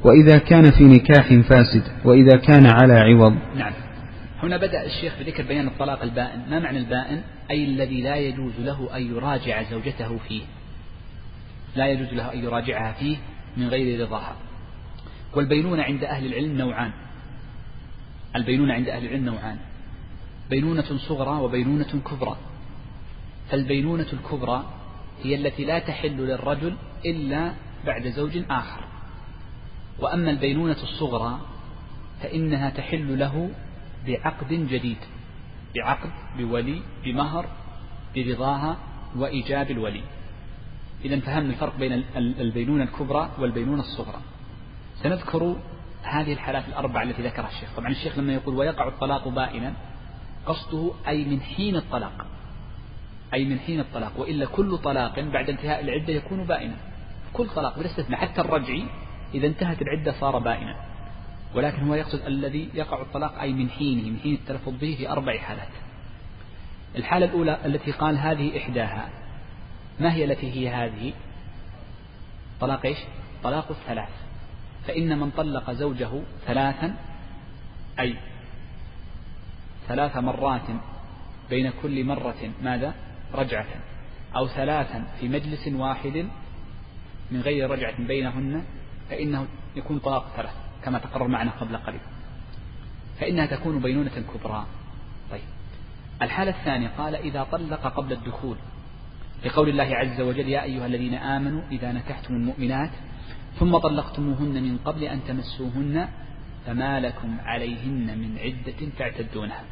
وإذا 0.03 0.37
كان 0.37 0.71
في 0.71 0.83
نكاح 0.83 1.33
فاسد 1.33 1.83
وإذا 2.05 2.37
كان 2.37 2.65
على 2.65 2.93
عوض. 2.93 3.33
نعم. 3.57 3.73
هنا 4.43 4.57
بدأ 4.57 4.85
الشيخ 4.85 5.13
بذكر 5.19 5.43
بيان 5.43 5.67
الطلاق 5.67 6.03
البائن. 6.03 6.39
ما 6.49 6.59
معنى 6.59 6.77
البائن؟ 6.77 7.21
أي 7.51 7.65
الذي 7.65 8.01
لا 8.01 8.15
يجوز 8.15 8.53
له 8.59 8.97
أن 8.97 9.15
يراجع 9.15 9.63
زوجته 9.71 10.17
فيه. 10.27 10.41
لا 11.75 11.87
يجوز 11.87 12.13
له 12.13 12.33
أن 12.33 12.39
يراجعها 12.39 12.93
فيه 12.99 13.17
من 13.57 13.67
غير 13.67 14.01
رضاها 14.01 14.35
والبينونة 15.33 15.83
عند 15.83 16.03
أهل 16.03 16.25
العلم 16.25 16.57
نوعان. 16.57 16.91
البينونة 18.35 18.73
عند 18.73 18.89
أهل 18.89 19.05
العلم 19.05 19.25
نوعان. 19.25 19.57
بينونة 20.49 20.97
صغرى 20.97 21.41
وبينونة 21.41 22.01
كبرى. 22.05 22.37
فالبينونة 23.49 24.07
الكبرى 24.13 24.65
هي 25.23 25.35
التي 25.35 25.65
لا 25.65 25.79
تحل 25.79 26.17
للرجل 26.17 26.75
إلا 27.05 27.53
بعد 27.85 28.07
زوج 28.07 28.37
آخر. 28.49 28.83
وأما 29.99 30.31
البينونة 30.31 30.77
الصغرى 30.83 31.39
فإنها 32.21 32.69
تحل 32.69 33.19
له 33.19 33.49
بعقد 34.07 34.53
جديد. 34.53 34.97
بعقد 35.75 36.11
بولي 36.37 36.81
بمهر 37.03 37.45
برضاها 38.15 38.77
وإيجاب 39.15 39.71
الولي. 39.71 40.03
إذا 41.05 41.19
فهمنا 41.19 41.49
الفرق 41.49 41.77
بين 41.77 42.03
البينونة 42.15 42.83
الكبرى 42.83 43.29
والبينونة 43.39 43.81
الصغرى. 43.81 44.21
سنذكر 45.03 45.55
هذه 46.03 46.33
الحالات 46.33 46.67
الأربعة 46.67 47.03
التي 47.03 47.21
ذكرها 47.21 47.47
الشيخ. 47.47 47.69
طبعا 47.77 47.89
الشيخ 47.89 48.17
لما 48.17 48.33
يقول 48.33 48.55
ويقع 48.55 48.87
الطلاق 48.87 49.27
بائنا 49.27 49.73
قصده 50.45 50.91
أي 51.07 51.25
من 51.25 51.41
حين 51.41 51.75
الطلاق. 51.75 52.25
أي 53.33 53.45
من 53.45 53.59
حين 53.59 53.79
الطلاق. 53.79 54.19
وإلا 54.19 54.45
كل 54.45 54.77
طلاق 54.77 55.19
بعد 55.19 55.49
انتهاء 55.49 55.81
العدة 55.81 56.13
يكون 56.13 56.43
بائنا. 56.43 56.75
كل 57.33 57.49
طلاق 57.49 57.79
بلا 57.79 57.85
استثناء. 57.85 58.19
حتى 58.19 58.41
الرجعي 58.41 58.85
إذا 59.33 59.47
انتهت 59.47 59.81
العدة 59.81 60.11
صار 60.19 60.39
بائنا. 60.39 60.75
ولكن 61.55 61.87
هو 61.87 61.95
يقصد 61.95 62.25
الذي 62.25 62.69
يقع 62.73 63.01
الطلاق 63.01 63.39
أي 63.39 63.53
من 63.53 63.69
حينه 63.69 64.09
من 64.09 64.19
حين 64.19 64.33
التلفظ 64.33 64.73
به 64.73 64.95
في 64.97 65.09
أربع 65.09 65.37
حالات. 65.37 65.71
الحالة 66.95 67.25
الأولى 67.25 67.57
التي 67.65 67.91
قال 67.91 68.17
هذه 68.17 68.57
إحداها. 68.57 69.09
ما 69.99 70.13
هي 70.13 70.25
التي 70.25 70.51
هي 70.51 70.69
هذه؟ 70.69 71.13
طلاق 72.59 72.85
إيش؟ 72.85 72.97
طلاق 73.43 73.69
الثلاث. 73.69 74.09
فإن 74.87 75.19
من 75.19 75.31
طلق 75.31 75.71
زوجه 75.71 76.09
ثلاثا 76.45 76.95
أي 77.99 78.15
ثلاث 79.87 80.17
مرات 80.17 80.67
بين 81.49 81.71
كل 81.81 82.03
مرة 82.03 82.51
ماذا؟ 82.63 82.93
رجعة. 83.33 83.65
أو 84.35 84.47
ثلاثا 84.47 85.07
في 85.19 85.27
مجلس 85.27 85.67
واحد 85.67 86.27
من 87.31 87.41
غير 87.41 87.69
رجعة 87.69 88.03
بينهن 88.03 88.63
فإنه 89.09 89.47
يكون 89.75 89.99
طلاق 89.99 90.31
ثلاث 90.35 90.53
كما 90.83 90.99
تقرر 90.99 91.27
معنا 91.27 91.51
قبل 91.51 91.77
قليل. 91.77 91.99
فإنها 93.19 93.45
تكون 93.45 93.79
بينونة 93.79 94.23
كبرى. 94.33 94.65
طيب. 95.31 95.41
الحالة 96.21 96.51
الثانية 96.51 96.87
قال 96.97 97.15
إذا 97.15 97.43
طلق 97.43 97.87
قبل 97.87 98.13
الدخول 98.13 98.57
لقول 99.45 99.69
الله 99.69 99.95
عز 99.95 100.21
وجل 100.21 100.49
يا 100.49 100.63
أيها 100.63 100.85
الذين 100.85 101.13
آمنوا 101.13 101.61
إذا 101.71 101.91
نكحتم 101.91 102.33
المؤمنات 102.33 102.91
ثم 103.59 103.77
طلقتموهن 103.77 104.63
من 104.63 104.77
قبل 104.85 105.03
أن 105.03 105.19
تمسوهن 105.27 106.09
فما 106.65 106.99
لكم 106.99 107.37
عليهن 107.39 108.17
من 108.17 108.37
عدة 108.39 108.91
تعتدونها. 108.97 109.63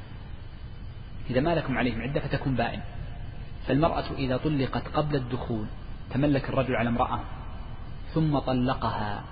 إذا 1.29 1.39
ما 1.41 1.55
لكم 1.55 1.77
عليهم 1.77 2.01
عدة 2.01 2.19
فتكون 2.19 2.55
بائن. 2.55 2.81
فالمرأة 3.67 4.05
إذا 4.17 4.37
طلقت 4.37 4.87
قبل 4.87 5.15
الدخول 5.15 5.65
تملك 6.11 6.49
الرجل 6.49 6.75
على 6.75 6.89
امرأة 6.89 7.19
ثم 8.13 8.39
طلقها 8.39 9.23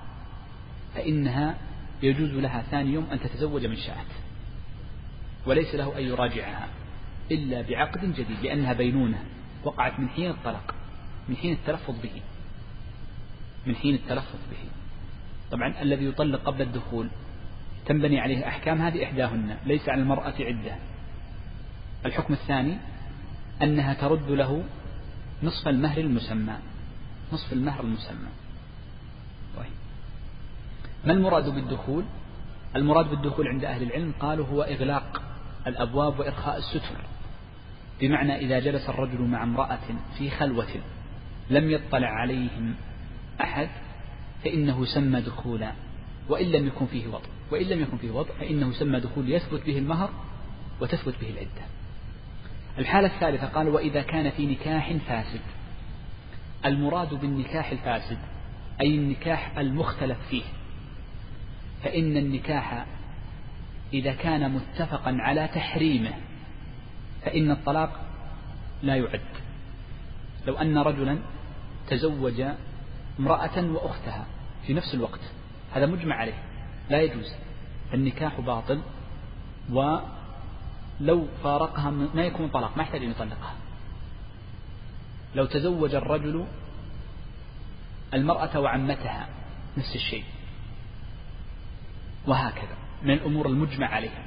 فإنها 0.95 1.55
يجوز 2.03 2.29
لها 2.29 2.61
ثاني 2.61 2.93
يوم 2.93 3.07
أن 3.11 3.19
تتزوج 3.19 3.65
من 3.65 3.75
شاءت 3.75 4.07
وليس 5.45 5.75
له 5.75 5.97
أن 5.97 6.03
يراجعها 6.03 6.67
إلا 7.31 7.61
بعقد 7.61 8.13
جديد 8.13 8.39
لأنها 8.43 8.73
بينونة. 8.73 9.23
وقعت 9.63 9.99
من 9.99 10.09
حين 10.09 10.29
الطلاق 10.29 10.75
من 11.29 11.35
حين 11.35 11.53
التلفظ 11.53 11.95
به. 12.03 12.21
من 13.67 13.75
حين 13.75 13.95
التلفظ 13.95 14.39
به. 14.51 14.69
طبعا 15.51 15.81
الذي 15.81 16.05
يطلق 16.05 16.43
قبل 16.43 16.61
الدخول 16.61 17.09
تنبني 17.85 18.19
عليه 18.19 18.47
أحكام 18.47 18.81
هذه 18.81 19.03
إحداهن 19.03 19.57
ليس 19.65 19.89
على 19.89 20.01
المرأة 20.01 20.33
عدة. 20.39 20.75
الحكم 22.05 22.33
الثاني 22.33 22.77
أنها 23.61 23.93
ترد 23.93 24.29
له 24.29 24.63
نصف 25.43 25.67
المهر 25.67 25.97
المسمى. 25.97 26.53
نصف 27.33 27.53
المهر 27.53 27.83
المسمى. 27.83 28.29
طيب. 29.57 29.73
ما 31.05 31.13
المراد 31.13 31.49
بالدخول؟ 31.49 32.03
المراد 32.75 33.09
بالدخول 33.09 33.47
عند 33.47 33.65
أهل 33.65 33.83
العلم 33.83 34.13
قالوا 34.19 34.47
هو 34.47 34.61
إغلاق 34.61 35.21
الأبواب 35.67 36.19
وإرخاء 36.19 36.57
الستر. 36.57 37.12
بمعنى 38.03 38.35
إذا 38.35 38.59
جلس 38.59 38.89
الرجل 38.89 39.21
مع 39.21 39.43
امرأة 39.43 39.79
في 40.17 40.29
خلوة 40.29 40.67
لم 41.49 41.71
يطلع 41.71 42.07
عليهم 42.07 42.75
أحد 43.41 43.69
فإنه 44.43 44.85
سمى 44.85 45.21
دخولا 45.21 45.71
وإن 46.29 46.45
لم 46.45 46.67
يكن 46.67 46.85
فيه 46.85 47.07
وضع 47.07 47.29
وإن 47.51 47.65
لم 47.65 47.81
يكن 47.81 47.97
فيه 47.97 48.11
وضع 48.11 48.33
فإنه 48.39 48.71
سمى 48.71 48.99
دخول 48.99 49.31
يثبت 49.31 49.65
به 49.65 49.77
المهر 49.77 50.09
وتثبت 50.81 51.15
به 51.21 51.29
العدة. 51.29 51.65
الحالة 52.77 53.07
الثالثة 53.07 53.47
قال 53.47 53.69
وإذا 53.69 54.01
كان 54.01 54.29
في 54.29 54.45
نكاح 54.45 54.93
فاسد. 55.07 55.41
المراد 56.65 57.13
بالنكاح 57.13 57.71
الفاسد 57.71 58.17
أي 58.81 58.95
النكاح 58.95 59.57
المختلف 59.57 60.17
فيه. 60.29 60.43
فإن 61.83 62.17
النكاح 62.17 62.85
إذا 63.93 64.13
كان 64.13 64.51
متفقا 64.51 65.17
على 65.19 65.47
تحريمه 65.47 66.13
فإن 67.25 67.51
الطلاق 67.51 67.99
لا 68.83 68.95
يعد. 68.95 69.21
لو 70.47 70.57
أن 70.57 70.77
رجلا 70.77 71.17
تزوج 71.87 72.43
امرأة 73.19 73.71
وأختها 73.71 74.25
في 74.67 74.73
نفس 74.73 74.93
الوقت 74.93 75.19
هذا 75.73 75.85
مجمع 75.85 76.15
عليه 76.15 76.43
لا 76.89 77.01
يجوز. 77.01 77.33
النكاح 77.93 78.41
باطل 78.41 78.81
ولو 79.69 81.27
فارقها 81.43 81.89
ما 81.89 82.23
يكون 82.23 82.49
طلاق 82.49 82.77
ما 82.77 82.83
يحتاج 82.83 83.03
أن 83.03 83.11
يطلقها. 83.11 83.55
لو 85.35 85.45
تزوج 85.45 85.95
الرجل 85.95 86.45
المرأة 88.13 88.59
وعمتها 88.59 89.27
نفس 89.77 89.95
الشيء. 89.95 90.23
وهكذا 92.27 92.77
من 93.03 93.11
الأمور 93.11 93.47
المجمع 93.47 93.87
عليها. 93.87 94.23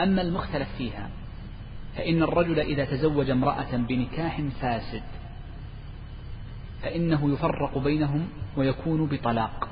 أما 0.00 0.22
المختلف 0.22 0.68
فيها 0.78 1.10
فإن 1.96 2.22
الرجل 2.22 2.60
إذا 2.60 2.84
تزوج 2.84 3.30
امرأة 3.30 3.76
بنكاح 3.76 4.40
فاسد 4.60 5.02
فإنه 6.82 7.32
يفرق 7.32 7.78
بينهم 7.78 8.28
ويكون 8.56 9.06
بطلاق. 9.06 9.68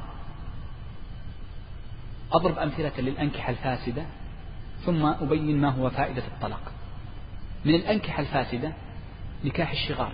أضرب 2.33 2.59
أمثلة 2.59 2.93
للأنكحة 2.99 3.51
الفاسدة 3.51 4.07
ثم 4.85 5.07
أبين 5.07 5.61
ما 5.61 5.68
هو 5.68 5.91
فائدة 5.91 6.23
الطلاق. 6.27 6.73
من 7.64 7.75
الأنكحة 7.75 8.20
الفاسدة 8.20 8.73
نكاح 9.45 9.70
الشغار. 9.70 10.12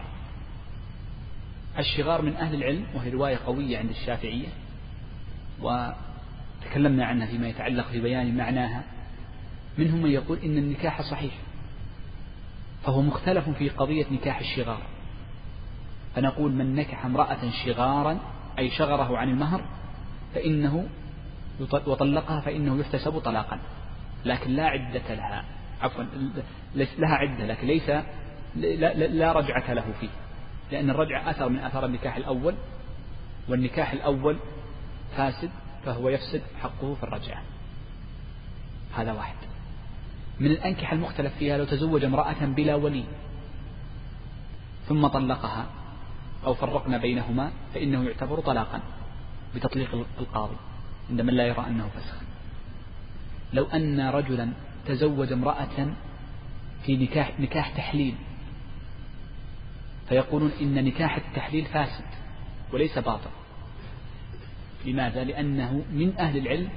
الشغار 1.79 2.23
من 2.23 2.37
أهل 2.37 2.55
العلم 2.55 2.87
وهي 2.95 3.11
رواية 3.11 3.37
قوية 3.47 3.79
عند 3.79 3.91
الشافعية 3.91 4.49
وتكلمنا 5.61 7.05
عنها 7.05 7.27
فيما 7.27 7.49
يتعلق 7.49 7.87
في 7.87 8.01
بيان 8.01 8.37
معناها. 8.37 8.83
منهم 9.79 10.03
من 10.03 10.11
يقول 10.11 10.39
إن 10.39 10.59
النكاح 10.59 11.03
صحيح. 11.03 11.33
فهو 12.89 13.03
مختلف 13.03 13.49
في 13.51 13.69
قضية 13.69 14.07
نكاح 14.11 14.39
الشغار. 14.39 14.83
فنقول 16.15 16.53
من 16.53 16.75
نكح 16.75 17.05
امرأة 17.05 17.51
شغارا 17.65 18.19
أي 18.59 18.71
شغره 18.71 19.19
عن 19.19 19.29
المهر 19.29 19.65
فإنه 20.35 20.89
وطلقها 21.61 22.41
فإنه 22.41 22.81
يحتسب 22.81 23.19
طلاقا. 23.19 23.59
لكن 24.25 24.51
لا 24.51 24.67
عدة 24.67 25.15
لها. 25.15 25.45
عفوا 25.81 26.05
لها 26.75 27.15
عدة 27.15 27.47
لكن 27.47 27.67
ليس 27.67 27.89
لا, 28.57 28.95
لا 28.95 29.33
رجعة 29.33 29.73
له 29.73 29.93
فيه. 30.01 30.11
لأن 30.73 30.91
الرجعة 30.91 31.31
أثر 31.31 31.49
من 31.49 31.59
أثار 31.59 31.85
النكاح 31.85 32.17
الأول 32.17 32.55
والنكاح 33.49 33.93
الأول 33.93 34.37
فاسد 35.17 35.51
فهو 35.85 36.09
يفسد 36.09 36.43
حقه 36.63 36.95
في 36.95 37.03
الرجعة. 37.03 37.43
هذا 38.97 39.13
واحد. 39.13 39.37
من 40.41 40.47
الأنكحة 40.47 40.95
المختلف 40.95 41.33
فيها 41.39 41.59
لو 41.59 41.65
تزوج 41.65 42.05
امرأة 42.05 42.45
بلا 42.45 42.75
ولي 42.75 43.05
ثم 44.89 45.07
طلقها 45.07 45.67
أو 46.47 46.55
فرقنا 46.55 46.99
بينهما 46.99 47.51
فإنه 47.75 48.05
يعتبر 48.05 48.41
طلاقا 48.41 48.81
بتطليق 49.55 50.07
القاضي 50.21 50.57
عندما 51.11 51.31
لا 51.31 51.47
يرى 51.47 51.67
أنه 51.67 51.89
فسخ 51.89 52.23
لو 53.53 53.65
أن 53.65 54.01
رجلا 54.01 54.49
تزوج 54.87 55.33
امرأة 55.33 55.95
في 56.87 56.97
نكاح 56.97 57.41
نكاح 57.41 57.77
تحليل 57.77 58.15
فيقولون 60.09 60.51
إن 60.61 60.85
نكاح 60.85 61.17
التحليل 61.17 61.65
فاسد 61.65 62.05
وليس 62.73 62.99
باطل 62.99 63.31
لماذا؟ 64.85 65.25
لأنه 65.25 65.85
من 65.93 66.15
أهل 66.19 66.39
العلم 66.39 66.69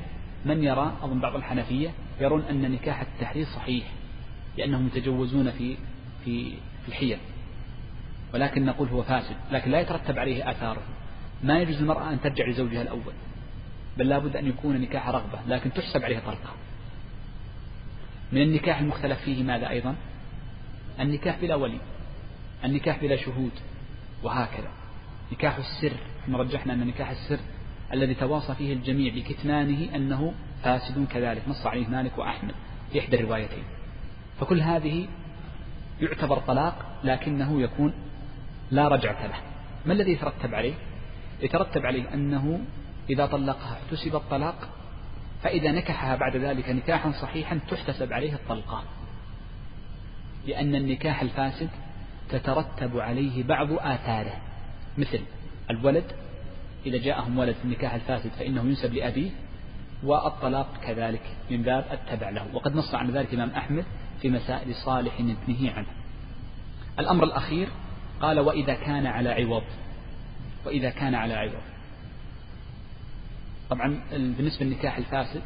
من 0.46 0.64
يرى 0.64 0.98
أظن 1.02 1.20
بعض 1.20 1.36
الحنفية 1.36 1.90
يرون 2.22 2.42
أن 2.42 2.72
نكاح 2.72 3.02
التحليل 3.02 3.48
صحيح 3.48 3.86
لأنهم 4.58 4.88
يتجوزون 4.88 5.52
في 5.52 5.78
في 6.26 6.54
الحيل. 6.88 7.18
ولكن 8.34 8.66
نقول 8.66 8.88
هو 8.88 9.04
فاسد 9.04 9.36
لكن 9.52 9.72
لا 9.72 9.80
يترتب 9.80 10.20
عليه 10.20 10.52
آثاره 10.52 10.82
ما 11.44 11.60
يجوز 11.60 11.76
المرأة 11.76 12.14
أن 12.14 12.22
ترجع 12.22 12.48
لزوجها 12.48 12.82
الأول 12.82 13.14
بل 13.98 14.10
لابد 14.10 14.36
أن 14.36 14.48
يكون 14.48 14.82
نكاح 14.82 15.10
رغبة 15.10 15.40
لكن 15.48 15.74
تحسب 15.74 16.04
عليه 16.04 16.20
طلقة 16.20 16.54
من 18.32 18.42
النكاح 18.42 18.80
المختلف 18.80 19.22
فيه 19.22 19.44
ماذا 19.44 19.70
أيضا؟ 19.70 19.96
النكاح 21.00 21.40
بلا 21.42 21.56
ولي 21.56 21.80
النكاح 22.66 23.02
بلا 23.02 23.16
شهود 23.16 23.52
وهكذا. 24.24 24.72
نكاح 25.32 25.58
السر 25.58 25.94
إحنا 26.24 26.38
رجحنا 26.38 26.74
أن 26.74 26.88
نكاح 26.88 27.10
السر 27.10 27.40
الذي 27.94 28.14
تواصى 28.14 28.56
فيه 28.56 28.74
الجميع 28.74 29.14
بكتمانه 29.16 29.96
أنه 29.96 30.34
فاسد 30.64 31.08
كذلك 31.08 31.42
نص 31.48 31.66
عليه 31.66 31.88
مالك 31.88 32.18
وأحمد 32.18 32.56
في 32.92 33.00
إحدى 33.00 33.16
الروايتين. 33.16 33.64
فكل 34.40 34.62
هذه 34.62 35.08
يعتبر 36.02 36.38
طلاق 36.38 37.00
لكنه 37.04 37.62
يكون 37.62 37.94
لا 38.72 38.88
رجعة 38.88 39.28
له. 39.28 39.36
ما 39.86 39.94
الذي 39.94 40.12
يترتب 40.12 40.56
عليه؟ 40.56 40.74
يترتب 41.42 41.86
عليه 41.86 42.14
أنه 42.14 42.60
إذا 43.10 43.26
طلقها 43.26 43.74
احتسب 43.74 44.16
الطلاق 44.16 44.70
فإذا 45.44 45.72
نكحها 45.72 46.16
بعد 46.16 46.36
ذلك 46.36 46.70
نكاحا 46.70 47.12
صحيحا 47.12 47.60
تحتسب 47.70 48.14
عليه 48.14 48.34
الطلقة. 48.34 48.84
لأن 50.48 50.76
النكاح 50.76 51.22
الفاسد 51.22 51.70
تترتب 52.30 53.00
عليه 53.00 53.44
بعض 53.44 53.68
آثاره 53.72 54.42
مثل 54.98 55.20
الولد 55.70 56.12
إذا 56.86 56.98
جاءهم 56.98 57.38
ولد 57.38 57.56
في 57.56 57.64
النكاح 57.64 57.94
الفاسد 57.94 58.30
فإنه 58.30 58.62
ينسب 58.62 58.94
لأبيه 58.94 59.32
والطلاق 60.04 60.78
كذلك 60.84 61.22
من 61.52 61.62
باب 61.62 61.86
التبع 61.92 62.30
له. 62.30 62.48
وقد 62.54 62.76
نص 62.76 62.96
عن 62.96 63.12
ذلك 63.12 63.34
الإمام 63.34 63.50
أحمد 63.50 63.86
في 64.22 64.30
مسائل 64.30 64.76
صالح 64.76 65.20
ابنه 65.20 65.72
عنه 65.72 65.88
الأمر 67.00 67.24
الأخير 67.24 67.68
قال 68.22 68.40
وإذا 68.40 68.74
كان 68.74 69.06
على 69.06 69.30
عوض. 69.30 69.64
وإذا 70.66 70.90
كان 70.90 71.16
على 71.16 71.34
عوض. 71.34 71.62
طبعا 73.70 74.02
بالنسبة 74.12 74.66
للنكاح 74.66 74.98
الفاسد 74.98 75.42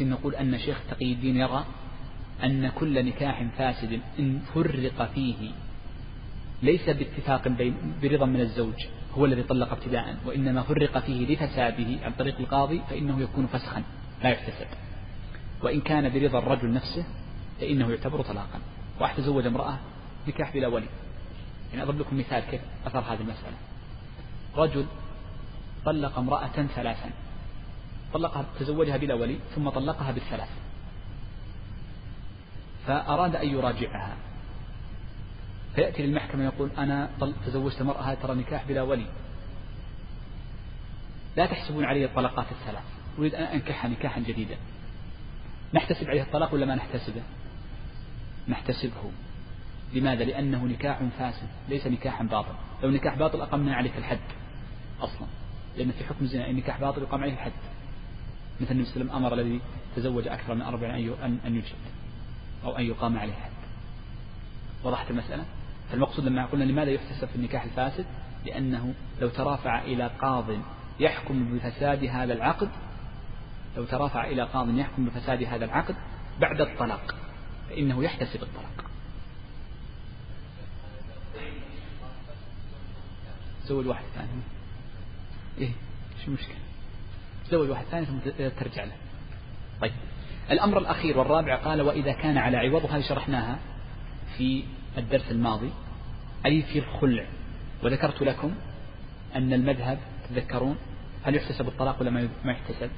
نقول 0.00 0.34
أن 0.34 0.58
شيخ 0.58 0.78
تقي 0.90 1.12
الدين 1.12 1.36
يرى 1.36 1.64
أن 2.44 2.68
كل 2.68 3.06
نكاح 3.06 3.44
فاسد 3.58 4.00
إن 4.18 4.40
فرق 4.54 5.12
فيه 5.14 5.50
ليس 6.62 6.90
باتفاق 6.90 7.48
برضا 8.02 8.26
من 8.26 8.40
الزوج. 8.40 8.86
هو 9.18 9.24
الذي 9.24 9.42
طلق 9.42 9.72
ابتداء 9.72 10.16
وإنما 10.26 10.62
فرق 10.62 10.98
فيه 10.98 11.34
لفساده 11.34 12.04
عن 12.04 12.12
طريق 12.18 12.40
القاضي 12.40 12.82
فإنه 12.90 13.20
يكون 13.20 13.46
فسخا 13.46 13.82
لا 14.22 14.30
يحتسب. 14.30 14.66
وإن 15.62 15.80
كان 15.80 16.20
برضا 16.20 16.38
الرجل 16.38 16.72
نفسه 16.72 17.04
فإنه 17.60 17.90
يعتبر 17.90 18.22
طلاقا. 18.22 18.60
واحد 19.00 19.16
تزوج 19.16 19.46
امرأة 19.46 19.78
نكاح 20.28 20.54
بلا 20.54 20.68
ولي. 20.68 20.86
يعني 21.70 21.82
أضرب 21.82 21.98
لكم 21.98 22.18
مثال 22.18 22.40
كيف 22.40 22.60
أثر 22.86 22.98
هذه 22.98 23.20
المسألة. 23.20 23.56
رجل 24.56 24.86
طلق 25.84 26.18
امرأة 26.18 26.66
ثلاثا. 26.74 27.10
طلقها 28.12 28.44
تزوجها 28.60 28.96
بلا 28.96 29.14
ولي 29.14 29.38
ثم 29.54 29.68
طلقها 29.68 30.12
بالثلاث. 30.12 30.48
فأراد 32.86 33.36
أن 33.36 33.48
يراجعها. 33.48 34.16
فيأتي 35.74 36.06
للمحكمة 36.06 36.44
يقول 36.44 36.70
أنا 36.78 37.10
تزوجت 37.46 37.80
امرأة 37.80 38.14
ترى 38.14 38.34
نكاح 38.34 38.64
بلا 38.68 38.82
ولي. 38.82 39.06
لا 41.36 41.46
تحسبون 41.46 41.84
علي 41.84 42.04
الطلقات 42.04 42.46
الثلاث. 42.52 42.84
أريد 43.18 43.34
أن 43.34 43.42
أنكحها 43.42 43.90
نكاحا 43.90 44.20
جديدا. 44.20 44.56
نحتسب 45.74 46.08
عليه 46.08 46.22
الطلاق 46.22 46.54
ولا 46.54 46.66
ما 46.66 46.74
نحتسبه؟ 46.74 47.22
نحتسبه. 48.48 49.10
لماذا؟ 49.94 50.24
لأنه 50.24 50.64
نكاح 50.64 51.02
فاسد 51.18 51.48
ليس 51.68 51.86
نكاحا 51.86 52.24
باطل. 52.24 52.54
لو 52.82 52.90
نكاح 52.90 53.14
باطل 53.14 53.40
أقمنا 53.40 53.74
عليك 53.74 53.96
الحد 53.96 54.20
أصلا. 55.00 55.26
لأن 55.76 55.90
في 55.90 56.04
حكم 56.04 56.24
الزنا 56.24 56.50
النكاح 56.50 56.80
باطل 56.80 57.02
يقام 57.02 57.22
عليه 57.22 57.32
الحد. 57.32 57.52
مثل 58.60 58.70
النبي 58.70 58.84
صلى 58.86 59.02
الله 59.02 59.14
عليه 59.14 59.26
وسلم 59.26 59.26
أمر 59.26 59.34
الذي 59.34 59.60
تزوج 59.96 60.28
أكثر 60.28 60.54
من 60.54 60.62
أربع 60.62 60.94
أن 61.44 61.56
يجلد 61.56 61.90
أو 62.64 62.78
أن 62.78 62.84
يقام 62.84 63.18
عليه 63.18 63.32
الحد. 63.32 63.50
وضحت 64.84 65.10
المسألة؟ 65.10 65.44
فالمقصود 65.92 66.24
لما 66.24 66.46
قلنا 66.46 66.64
لماذا 66.64 66.90
يحتسب 66.90 67.28
في 67.28 67.36
النكاح 67.36 67.64
الفاسد؟ 67.64 68.06
لأنه 68.46 68.94
لو 69.20 69.28
ترافع 69.28 69.82
إلى 69.82 70.10
قاض 70.20 70.46
يحكم 71.00 71.56
بفساد 71.56 72.04
هذا 72.04 72.32
العقد 72.32 72.68
لو 73.76 73.84
ترافع 73.84 74.24
إلى 74.24 74.42
قاض 74.42 74.78
يحكم 74.78 75.04
بفساد 75.04 75.42
هذا 75.42 75.64
العقد 75.64 75.96
بعد 76.40 76.60
الطلاق 76.60 77.14
فإنه 77.68 78.04
يحتسب 78.04 78.42
الطلاق. 78.42 78.90
تزوج 83.64 83.86
واحد 83.86 84.04
ثاني. 84.14 84.28
إيه 85.58 85.70
شو 86.24 86.28
المشكلة؟ 86.28 86.56
تزوج 87.48 87.70
واحد 87.70 87.84
ثاني 87.84 88.06
ثم 88.06 88.18
ترجع 88.48 88.84
له. 88.84 88.92
طيب. 89.80 89.92
الأمر 90.50 90.78
الأخير 90.78 91.18
والرابع 91.18 91.56
قال 91.56 91.82
وإذا 91.82 92.12
كان 92.12 92.38
على 92.38 92.56
عوض 92.56 92.84
وهذه 92.84 93.02
شرحناها 93.08 93.58
في 94.36 94.64
الدرس 94.98 95.30
الماضي 95.30 95.70
أي 96.46 96.62
في 96.62 96.78
الخلع 96.78 97.26
وذكرت 97.82 98.22
لكم 98.22 98.54
أن 99.34 99.52
المذهب 99.52 99.98
تذكرون 100.28 100.76
هل 101.24 101.36
يحتسب 101.36 101.68
الطلاق 101.68 102.00
ولا 102.00 102.10
ما 102.44 102.52
يحتسب؟ 102.52 102.90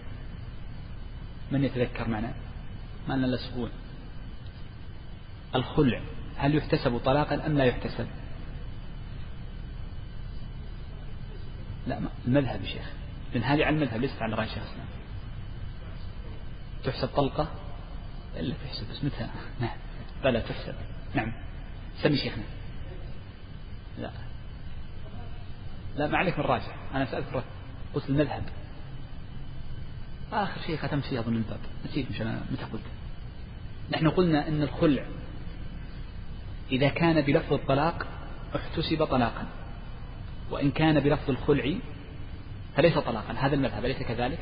من 1.53 1.64
يتذكر 1.64 2.09
معنا؟ 2.09 2.32
ما 3.09 3.14
لنا 3.14 3.26
الأسبوع 3.26 3.68
الخلع 5.55 6.01
هل 6.36 6.55
يحتسب 6.55 6.99
طلاقا 6.99 7.47
أم 7.47 7.59
لا 7.59 7.64
يحتسب؟ 7.64 8.07
لا 11.86 12.01
المذهب 12.26 12.61
يا 12.64 12.66
شيخ. 12.66 12.90
لأن 13.34 13.43
هذه 13.43 13.64
على 13.64 13.76
المذهب 13.76 14.01
ليست 14.01 14.22
على 14.22 14.34
رأي 14.34 14.49
شيخ 14.49 14.62
تحسب 16.84 17.09
طلقة؟ 17.09 17.49
إلا 18.36 18.55
تحسب 18.64 18.90
بس 18.90 19.05
متى؟ 19.05 19.28
نعم 19.61 19.76
فلا 20.22 20.40
تحسب. 20.40 20.74
نعم. 21.14 21.32
سمي 21.97 22.16
شيخنا. 22.16 22.43
لا. 23.99 24.11
لا 25.97 26.07
ما 26.07 26.18
عليك 26.18 26.38
من 26.38 26.45
راجع. 26.45 26.74
أنا 26.95 27.05
سألك 27.05 27.45
قلت 27.95 28.11
المذهب. 28.11 28.43
آخر 30.32 30.61
شيء 30.61 30.76
ختمت 30.76 31.05
فيه 31.05 31.20
أظن 31.20 31.36
الباب. 31.36 31.59
نسيت 31.84 32.11
مش 32.11 32.22
أنا 32.22 32.43
متى 32.53 32.64
قلت. 32.64 32.82
نحن 33.90 34.11
قلنا 34.11 34.49
أن 34.49 34.62
الخلع 34.62 35.07
إذا 36.70 36.88
كان 36.88 37.20
بلفظ 37.20 37.53
الطلاق 37.53 38.07
احتسب 38.57 39.05
طلاقا. 39.05 39.47
وإن 40.51 40.70
كان 40.70 41.01
بلفظ 41.01 41.30
الخلع 41.30 41.74
فليس 42.76 42.99
طلاقا. 42.99 43.32
هذا 43.32 43.55
المذهب 43.55 43.84
أليس 43.84 44.03
كذلك؟ 44.03 44.38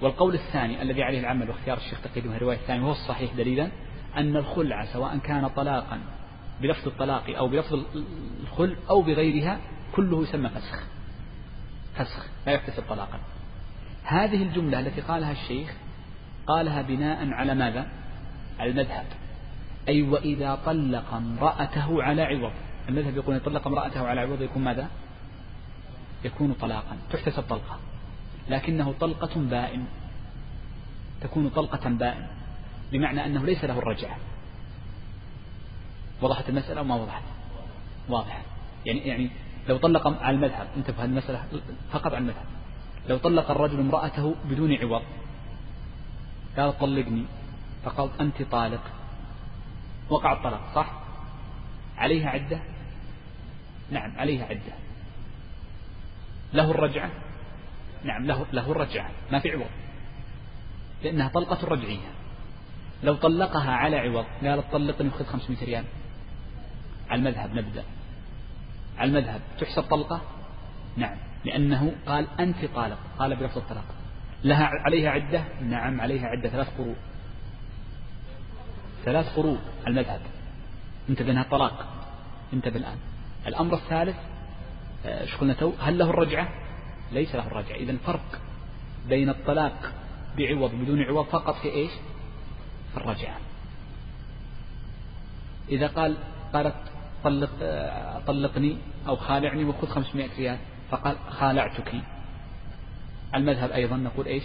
والقول 0.00 0.34
الثاني 0.34 0.82
الذي 0.82 1.02
عليه 1.02 1.20
العمل 1.20 1.50
واختيار 1.50 1.76
الشيخ 1.76 2.00
تقييد 2.00 2.26
الرواية 2.26 2.56
الثانية 2.56 2.82
وهو 2.82 2.92
الصحيح 2.92 3.32
دليلا 3.32 3.68
أن 4.16 4.36
الخلع 4.36 4.84
سواء 4.84 5.18
كان 5.18 5.48
طلاقا 5.48 6.00
بلفظ 6.60 6.88
الطلاق 6.88 7.36
أو 7.36 7.48
بلفظ 7.48 7.84
الخلع 8.42 8.76
أو 8.90 9.02
بغيرها 9.02 9.58
كله 9.92 10.22
يسمى 10.22 10.48
فسخ. 10.48 10.82
فسخ 11.94 12.26
لا 12.46 12.52
يحتسب 12.52 12.82
طلاقا. 12.88 13.20
هذه 14.04 14.42
الجملة 14.42 14.80
التي 14.80 15.00
قالها 15.00 15.32
الشيخ 15.32 15.74
قالها 16.46 16.82
بناء 16.82 17.30
على 17.30 17.54
ماذا؟ 17.54 17.86
على 18.58 18.70
المذهب. 18.70 19.06
أي 19.88 20.02
وإذا 20.02 20.58
طلق 20.66 21.14
امرأته 21.14 22.02
على 22.02 22.22
عوض. 22.22 22.52
المذهب 22.88 23.16
يقول 23.16 23.40
طلق 23.40 23.66
امرأته 23.66 24.08
على 24.08 24.20
عوض 24.20 24.42
يكون 24.42 24.64
ماذا؟ 24.64 24.88
يكون 26.24 26.52
طلاقا. 26.52 26.96
تحتسب 27.10 27.42
طلقة. 27.42 27.78
لكنه 28.50 28.94
طلقة 29.00 29.40
بائن. 29.40 29.84
تكون 31.20 31.48
طلقة 31.48 31.90
بائن. 31.90 32.26
بمعنى 32.92 33.26
أنه 33.26 33.46
ليس 33.46 33.64
له 33.64 33.78
الرجعة. 33.78 34.16
وضحت 36.24 36.48
المسألة 36.48 36.78
أو 36.80 36.84
ما 36.84 36.94
وضحت. 36.94 37.22
واضح 38.08 38.42
يعني 38.86 39.00
يعني 39.00 39.30
لو 39.68 39.76
طلق 39.76 40.22
على 40.22 40.36
المذهب 40.36 40.66
انتبه 40.76 41.04
المسألة 41.04 41.44
فقط 41.92 42.06
على 42.06 42.18
المذهب. 42.18 42.44
لو 43.08 43.18
طلق 43.18 43.50
الرجل 43.50 43.80
امرأته 43.80 44.34
بدون 44.44 44.74
عوض 44.74 45.02
قال 46.56 46.78
طلقني. 46.78 47.24
فقالت 47.84 48.20
أنت 48.20 48.42
طالق. 48.42 48.80
وقع 50.10 50.32
الطلاق 50.32 50.60
صح؟ 50.74 50.92
عليها 51.96 52.30
عدة؟ 52.30 52.60
نعم 53.90 54.12
عليها 54.16 54.44
عدة. 54.44 54.72
له 56.52 56.70
الرجعة؟ 56.70 57.10
نعم 58.04 58.26
له 58.26 58.46
له 58.52 58.70
الرجعة. 58.72 59.10
ما 59.32 59.40
في 59.40 59.50
عوض. 59.50 59.70
لأنها 61.02 61.28
طلقة 61.28 61.68
رجعية. 61.68 62.10
لو 63.02 63.14
طلقها 63.14 63.70
على 63.70 63.96
عوض 63.96 64.24
قالت 64.42 64.72
طلقني 64.72 65.08
وخذ 65.08 65.24
500 65.24 65.64
ريال. 65.64 65.84
على 67.10 67.18
المذهب 67.18 67.54
نبدأ. 67.54 67.84
على 68.98 69.08
المذهب 69.08 69.40
تحسب 69.60 69.82
طلقة؟ 69.82 70.20
نعم. 70.96 71.16
لأنه 71.44 71.92
قال 72.06 72.26
أنت 72.40 72.64
طالق 72.74 72.98
قال 73.18 73.36
بلفظ 73.36 73.58
الطلاق. 73.58 73.84
لها 74.44 74.64
عليها 74.64 75.10
عدة؟ 75.10 75.44
نعم 75.62 76.00
عليها 76.00 76.26
عدة 76.26 76.48
ثلاث 76.48 76.68
قروء. 76.78 76.96
ثلاث 79.04 79.36
قروء 79.36 79.58
المذهب. 79.86 80.20
انتبه 81.08 81.30
انها 81.30 81.42
طلاق. 81.42 81.86
انتبه 82.52 82.76
الآن. 82.76 82.96
الأمر 83.46 83.74
الثالث 83.74 84.16
آه، 85.06 85.20
إيش 85.20 85.36
قلنا 85.36 85.54
تو؟ 85.54 85.72
هل 85.80 85.98
له 85.98 86.10
الرجعة؟ 86.10 86.48
ليس 87.12 87.34
له 87.34 87.46
الرجعة. 87.46 87.76
إذا 87.76 87.92
الفرق 87.92 88.40
بين 89.08 89.28
الطلاق 89.28 89.92
بعوض 90.36 90.74
بدون 90.74 91.02
عوض 91.02 91.26
فقط 91.26 91.54
في 91.54 91.68
إيش؟ 91.68 91.90
في 92.92 92.96
الرجعة. 92.96 93.36
إذا 95.68 95.86
قال 95.86 96.16
قالت 96.52 96.93
طلق 97.24 97.50
طلقني 98.26 98.78
أو 99.08 99.16
خالعني 99.16 99.64
وخذ 99.64 99.88
500 99.88 100.28
ريال 100.38 100.58
فقال 100.90 101.16
خالعتك. 101.28 101.94
المذهب 103.34 103.70
أيضا 103.70 103.96
نقول 103.96 104.26
إيش؟ 104.26 104.44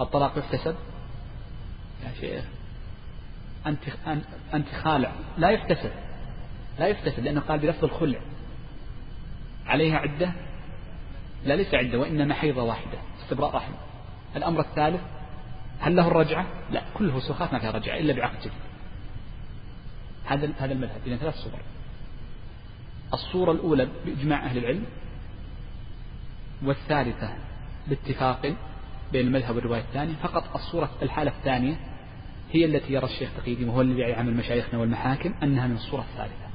الطلاق 0.00 0.38
يحتسب. 0.38 0.74
يا 2.04 2.12
شيخ 2.20 2.44
أنت 3.66 3.82
أنت 4.54 4.68
خالع. 4.82 5.12
لا 5.38 5.50
يحتسب 5.50 5.90
لا 6.78 6.86
يحتسب 6.86 7.24
لأنه 7.24 7.40
قال 7.40 7.58
بلفظ 7.58 7.84
الخلع. 7.84 8.20
عليها 9.66 9.96
عدة؟ 9.96 10.32
لا 11.44 11.54
ليس 11.54 11.74
عدة 11.74 11.98
وإنما 11.98 12.34
حيضة 12.34 12.62
واحدة 12.62 12.98
استبراء 13.22 13.54
رحم 13.54 13.72
الأمر 14.36 14.60
الثالث 14.60 15.00
هل 15.80 15.96
له 15.96 16.08
الرجعة؟ 16.08 16.46
لا 16.70 16.82
كل 16.94 17.04
الفسوخات 17.04 17.52
ما 17.52 17.58
فيها 17.58 17.70
رجعة 17.70 17.96
إلا 17.96 18.12
بعقد 18.12 18.40
جديد 18.40 18.52
هذا 20.26 20.52
هذا 20.58 20.72
المذهب. 20.72 21.00
إذا 21.06 21.16
ثلاث 21.16 21.34
صور 21.34 21.52
الصورة 23.14 23.52
الأولى 23.52 23.88
بإجماع 24.06 24.46
أهل 24.46 24.58
العلم 24.58 24.84
والثالثة 26.62 27.34
باتفاق 27.88 28.56
بين 29.12 29.26
المذهب 29.26 29.56
والرواية 29.56 29.80
الثانية. 29.80 30.14
فقط 30.22 30.54
الصورة 30.54 30.90
الحالة 31.02 31.30
الثانية 31.30 31.76
هي 32.52 32.64
التي 32.64 32.92
يرى 32.92 33.04
الشيخ 33.04 33.30
تقييدي 33.36 33.64
وهو 33.64 33.80
الذي 33.80 34.00
يعمل 34.00 34.34
مشايخنا 34.34 34.80
والمحاكم 34.80 35.34
أنها 35.42 35.66
من 35.66 35.76
الصورة 35.76 36.00
الثالثة. 36.12 36.46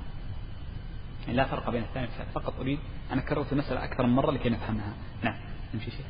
يعني 1.25 1.37
لا 1.37 1.45
فرق 1.45 1.69
بين 1.69 1.81
الثاني 1.81 2.07
والثالث 2.07 2.31
فقط 2.33 2.59
أريد 2.59 2.79
أنا 3.11 3.21
كررت 3.21 3.53
المسألة 3.53 3.83
أكثر 3.83 4.05
من 4.05 4.13
مرة 4.13 4.31
لكي 4.31 4.49
نفهمها. 4.49 4.93
نعم. 5.23 5.35
نمشي 5.73 5.91
شيء 5.91 6.05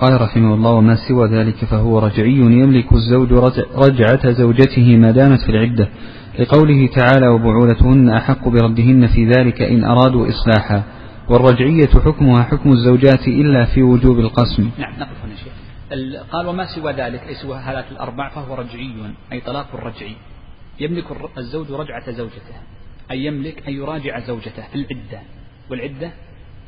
قال 0.00 0.20
رحمه 0.20 0.54
الله 0.54 0.72
وما 0.72 0.96
سوى 1.08 1.28
ذلك 1.28 1.64
فهو 1.64 1.98
رجعي 1.98 2.36
يملك 2.36 2.92
الزوج 2.92 3.32
رجعة 3.74 4.30
زوجته 4.30 4.96
ما 4.96 5.10
دامت 5.10 5.40
في 5.40 5.48
العدة 5.48 5.88
لقوله 6.38 6.86
تعالى 6.86 7.28
وبعولتهن 7.28 8.08
أحق 8.08 8.48
بردهن 8.48 9.06
في 9.06 9.24
ذلك 9.24 9.62
إن 9.62 9.84
أرادوا 9.84 10.28
إصلاحا 10.28 10.82
والرجعية 11.28 11.86
حكمها 11.86 12.42
حكم 12.42 12.72
الزوجات 12.72 13.28
إلا 13.28 13.64
في 13.64 13.82
وجوب 13.82 14.18
القسم. 14.18 14.70
نعم 14.78 14.92
نقف 14.98 15.24
هنا 15.24 15.34
شيخ. 15.34 15.52
قال 16.32 16.46
وما 16.46 16.66
سوى 16.74 16.92
ذلك؟ 16.92 17.22
أي 17.28 17.34
سوى 17.34 17.58
هذات 17.58 17.84
الأربع 17.92 18.28
فهو 18.28 18.54
رجعي 18.54 18.92
أي 19.32 19.40
طلاق 19.40 19.66
الرجعي. 19.74 20.16
يملك 20.80 21.04
الزوج 21.38 21.70
رجعة 21.70 22.10
زوجته 22.10 22.56
أن 23.10 23.18
يملك 23.18 23.68
أن 23.68 23.72
يراجع 23.74 24.20
زوجته 24.20 24.62
في 24.72 24.74
العدة. 24.74 25.20
والعدة 25.70 26.10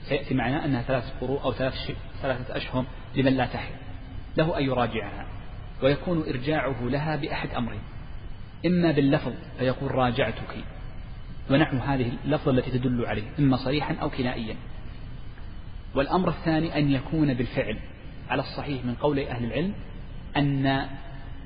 سيأتي 0.09 0.35
معنا 0.35 0.65
أنها 0.65 0.83
ثلاث 0.83 1.05
قروء 1.21 1.41
أو 1.45 1.53
ثلاث 1.53 1.73
ثلاثة 2.23 2.57
أشهر 2.57 2.85
لمن 3.17 3.33
لا 3.33 3.47
تحل 3.47 3.75
له 4.37 4.59
أن 4.59 4.65
يراجعها 4.65 5.27
ويكون 5.83 6.23
إرجاعه 6.29 6.83
لها 6.83 7.17
بأحد 7.17 7.51
أمرين. 7.51 7.81
إما 8.67 8.93
باللفظ 8.93 9.33
فيقول 9.59 9.95
راجعتك 9.95 10.65
ونحو 11.51 11.77
هذه 11.77 12.13
اللفظة 12.25 12.51
التي 12.51 12.71
تدل 12.71 13.07
عليه 13.07 13.23
إما 13.39 13.57
صريحا 13.57 13.95
أو 13.95 14.11
كنائيا. 14.11 14.57
والأمر 15.95 16.29
الثاني 16.29 16.79
أن 16.79 16.91
يكون 16.91 17.35
بالفعل 17.35 17.79
على 18.31 18.43
الصحيح 18.43 18.85
من 18.85 18.95
قول 18.95 19.19
أهل 19.19 19.45
العلم 19.45 19.75
أن 20.37 20.87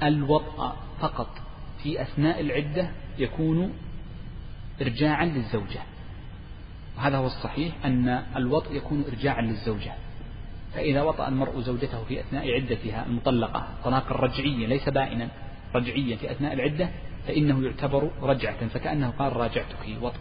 الوطأ 0.02 0.76
فقط 1.00 1.38
في 1.82 2.02
أثناء 2.02 2.40
العدة 2.40 2.90
يكون 3.18 3.72
إرجاعا 4.82 5.24
للزوجة. 5.24 5.80
وهذا 6.96 7.16
هو 7.16 7.26
الصحيح 7.26 7.74
أن 7.84 8.08
الوطء 8.36 8.74
يكون 8.76 9.04
إرجاعا 9.08 9.42
للزوجة. 9.42 9.92
فإذا 10.76 11.02
وطأ 11.02 11.28
المرء 11.28 11.60
زوجته 11.60 12.04
في 12.04 12.20
أثناء 12.20 12.54
عدتها 12.54 13.06
المطلقة 13.06 13.66
طلاقا 13.84 14.14
رجعيا 14.14 14.66
ليس 14.66 14.88
بائنا 14.88 15.28
رجعيا 15.74 16.16
في 16.16 16.30
أثناء 16.30 16.52
العدة 16.52 16.90
فإنه 17.26 17.64
يعتبر 17.64 18.10
رجعة 18.22 18.68
فكأنه 18.68 19.10
قال 19.10 19.36
راجعتك 19.36 20.02
وطء 20.02 20.20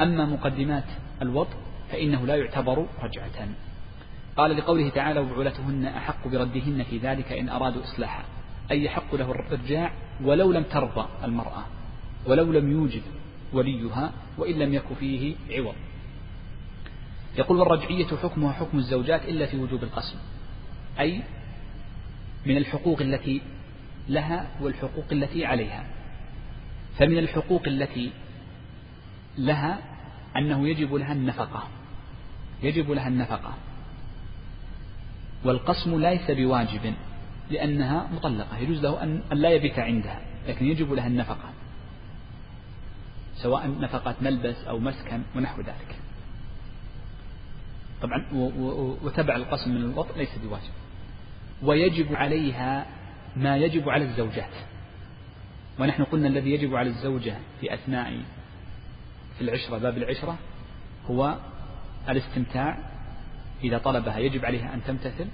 أما 0.00 0.26
مقدمات 0.26 0.84
الوطء 1.22 1.56
فإنه 1.92 2.26
لا 2.26 2.36
يعتبر 2.36 2.86
رجعة. 3.02 3.48
قال 4.36 4.56
لقوله 4.56 4.88
تعالى 4.88 5.20
وبعولتهن 5.20 5.84
أحق 5.84 6.28
بردهن 6.28 6.82
في 6.90 6.98
ذلك 6.98 7.32
إن 7.32 7.48
أرادوا 7.48 7.82
إصلاحا 7.82 8.24
أي 8.70 8.84
يحق 8.84 9.14
له 9.14 9.32
الإرجاع 9.32 9.92
ولو 10.24 10.52
لم 10.52 10.62
ترضى 10.62 11.08
المرأة 11.24 11.64
ولو 12.26 12.52
لم 12.52 12.72
يوجد 12.72 13.02
وليها 13.52 14.12
وإن 14.38 14.54
لم 14.58 14.74
يك 14.74 14.84
فيه 15.00 15.34
عوض. 15.50 15.74
يقول 17.38 17.58
والرجعية 17.58 18.06
حكمها 18.06 18.52
حكم 18.52 18.78
الزوجات 18.78 19.24
إلا 19.24 19.46
في 19.46 19.56
وجوب 19.56 19.82
القسم. 19.82 20.16
أي 21.00 21.22
من 22.46 22.56
الحقوق 22.56 23.00
التي 23.00 23.42
لها 24.08 24.46
والحقوق 24.60 25.04
التي 25.12 25.44
عليها. 25.44 25.84
فمن 26.98 27.18
الحقوق 27.18 27.62
التي 27.66 28.10
لها 29.38 29.78
أنه 30.36 30.68
يجب 30.68 30.94
لها 30.94 31.12
النفقة. 31.12 31.68
يجب 32.62 32.90
لها 32.90 33.08
النفقة. 33.08 33.54
والقسم 35.44 36.00
ليس 36.00 36.30
بواجب 36.30 36.94
لأنها 37.50 38.08
مطلقة. 38.14 38.58
يجوز 38.58 38.82
له 38.82 39.02
أن 39.02 39.22
لا 39.32 39.50
يبيت 39.50 39.78
عندها 39.78 40.20
لكن 40.48 40.66
يجب 40.66 40.92
لها 40.92 41.06
النفقة. 41.06 41.50
سواء 43.36 43.80
نفقة 43.80 44.14
ملبس 44.22 44.56
أو 44.64 44.78
مسكن 44.78 45.22
ونحو 45.36 45.60
ذلك. 45.60 45.99
طبعا 48.02 48.26
وتبع 49.02 49.36
القسم 49.36 49.70
من 49.70 49.76
الوطء 49.76 50.18
ليس 50.18 50.38
بواجب. 50.44 50.72
ويجب 51.62 52.14
عليها 52.14 52.86
ما 53.36 53.56
يجب 53.56 53.88
على 53.88 54.04
الزوجات. 54.04 54.54
ونحن 55.78 56.04
قلنا 56.04 56.28
الذي 56.28 56.50
يجب 56.50 56.74
على 56.74 56.88
الزوجة 56.88 57.36
في 57.60 57.74
أثناء 57.74 58.20
في 59.38 59.44
العشرة 59.44 59.78
باب 59.78 59.98
العشرة 59.98 60.38
هو 61.10 61.38
الاستمتاع 62.08 62.78
إذا 63.64 63.78
طلبها. 63.78 64.18
يجب 64.18 64.44
عليها 64.44 64.74
أن 64.74 64.80
تمتثل. 64.86 65.26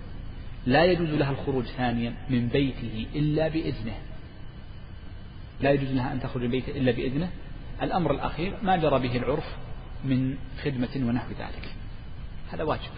لا 0.66 0.84
يجوز 0.84 1.08
لها 1.08 1.30
الخروج 1.30 1.64
ثانيا 1.64 2.14
من 2.30 2.48
بيته 2.48 3.06
إلا 3.14 3.48
بإذنه. 3.48 3.98
لا 5.60 5.70
يجوز 5.70 5.88
لها 5.88 6.12
أن 6.12 6.20
تخرج 6.20 6.42
من 6.42 6.50
بيته 6.50 6.70
إلا 6.70 6.92
بإذنه. 6.92 7.30
الأمر 7.82 8.10
الأخير 8.10 8.56
ما 8.62 8.76
جرى 8.76 8.98
به 8.98 9.16
العرف 9.16 9.56
من 10.04 10.36
خدمة 10.62 10.88
ونحو 10.96 11.28
ذلك. 11.30 11.74
هذا 12.52 12.64
واجب. 12.64 12.90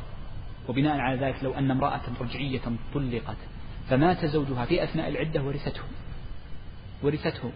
وبناء 0.68 0.98
على 0.98 1.26
ذلك 1.26 1.44
لو 1.44 1.54
أن 1.54 1.70
امرأة 1.70 2.00
رجعية 2.20 2.60
طلقت 2.94 3.36
فمات 3.88 4.24
زوجها 4.24 4.64
في 4.64 4.84
أثناء 4.84 5.08
العدة 5.08 5.42
ورثته. 5.42 5.82
ورثته. 7.02 7.52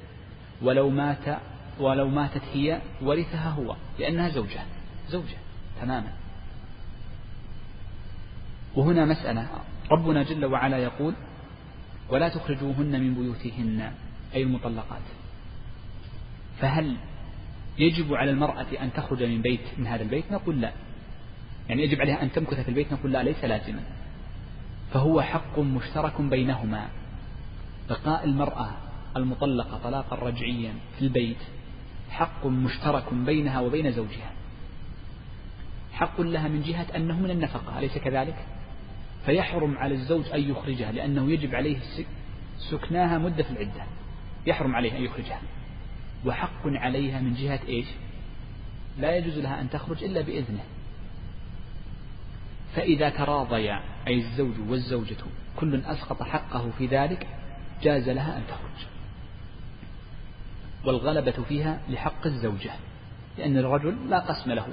ولو 0.62 0.90
مات 0.90 1.38
ولو 1.80 2.08
ماتت 2.08 2.42
هي 2.52 2.80
ورثها 3.02 3.50
هو 3.50 3.76
لأنها 3.98 4.28
زوجة. 4.28 4.60
زوجة. 5.08 5.36
تماما. 5.80 6.12
وهنا 8.74 9.04
مسألة. 9.04 9.48
ربنا 9.90 10.22
جل 10.22 10.44
وعلا 10.44 10.78
يقول 10.78 11.14
ولا 12.08 12.28
تخرجوهن 12.28 13.00
من 13.00 13.14
بيوتهن 13.14 13.92
أي 14.34 14.42
المطلقات. 14.42 15.02
فهل 16.58 16.96
يجب 17.78 18.14
على 18.14 18.30
المرأة 18.30 18.66
أن 18.82 18.92
تخرج 18.92 19.22
من 19.22 19.42
بيت 19.42 19.60
من 19.78 19.86
هذا 19.86 20.02
البيت؟ 20.02 20.32
نقول 20.32 20.60
لا. 20.60 20.72
يعني 21.68 21.82
يجب 21.82 22.00
عليها 22.00 22.22
أن 22.22 22.32
تمكث 22.32 22.60
في 22.60 22.68
البيت 22.68 22.92
نقول 22.92 23.12
لا 23.12 23.22
ليس 23.22 23.44
لازما. 23.44 23.82
فهو 24.92 25.22
حق 25.22 25.58
مشترك 25.58 26.20
بينهما. 26.20 26.88
بقاء 27.88 28.24
المرأة 28.24 28.70
المطلقة 29.16 29.78
طلاقا 29.84 30.16
رجعيا 30.16 30.74
في 30.98 31.02
البيت 31.02 31.36
حق 32.10 32.46
مشترك 32.46 33.14
بينها 33.14 33.60
وبين 33.60 33.92
زوجها. 33.92 34.32
حق 35.92 36.20
لها 36.20 36.48
من 36.48 36.62
جهة 36.62 36.86
أنه 36.96 37.20
من 37.20 37.30
النفقة 37.30 37.78
أليس 37.78 37.98
كذلك؟ 37.98 38.46
فيحرم 39.26 39.78
على 39.78 39.94
الزوج 39.94 40.24
أن 40.34 40.50
يخرجها 40.50 40.92
لأنه 40.92 41.32
يجب 41.32 41.54
عليه 41.54 41.78
سكناها 42.58 43.18
مدة 43.18 43.46
العدة. 43.50 43.84
يحرم 44.46 44.74
عليه 44.74 44.96
أن 44.96 45.02
يخرجها. 45.02 45.40
وحق 46.26 46.66
عليها 46.66 47.20
من 47.20 47.34
جهة 47.34 47.60
إيش؟ 47.68 47.86
لا 48.98 49.16
يجوز 49.16 49.38
لها 49.38 49.60
أن 49.60 49.70
تخرج 49.70 50.04
إلا 50.04 50.20
بإذنه. 50.20 50.64
فإذا 52.76 53.08
تراضيا 53.08 53.80
أي 54.06 54.18
الزوج 54.18 54.54
والزوجة 54.68 55.16
كل 55.56 55.80
أسقط 55.84 56.22
حقه 56.22 56.70
في 56.78 56.86
ذلك 56.86 57.26
جاز 57.82 58.08
لها 58.08 58.36
أن 58.36 58.42
تخرج. 58.48 58.86
والغلبة 60.84 61.44
فيها 61.48 61.80
لحق 61.88 62.26
الزوجة 62.26 62.70
لأن 63.38 63.56
الرجل 63.58 64.10
لا 64.10 64.18
قسم 64.18 64.52
له 64.52 64.66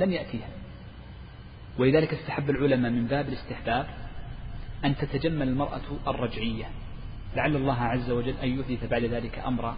لم 0.00 0.12
يأتيها. 0.12 0.48
ولذلك 1.78 2.14
استحب 2.14 2.50
العلماء 2.50 2.90
من 2.90 3.06
باب 3.06 3.28
الاستحباب 3.28 3.86
أن 4.84 4.96
تتجمل 4.96 5.48
المرأة 5.48 5.80
الرجعية. 6.06 6.64
لعل 7.36 7.56
الله 7.56 7.80
عز 7.80 8.10
وجل 8.10 8.34
أن 8.42 8.60
يحدث 8.60 8.90
بعد 8.90 9.04
ذلك 9.04 9.38
أمرا 9.38 9.76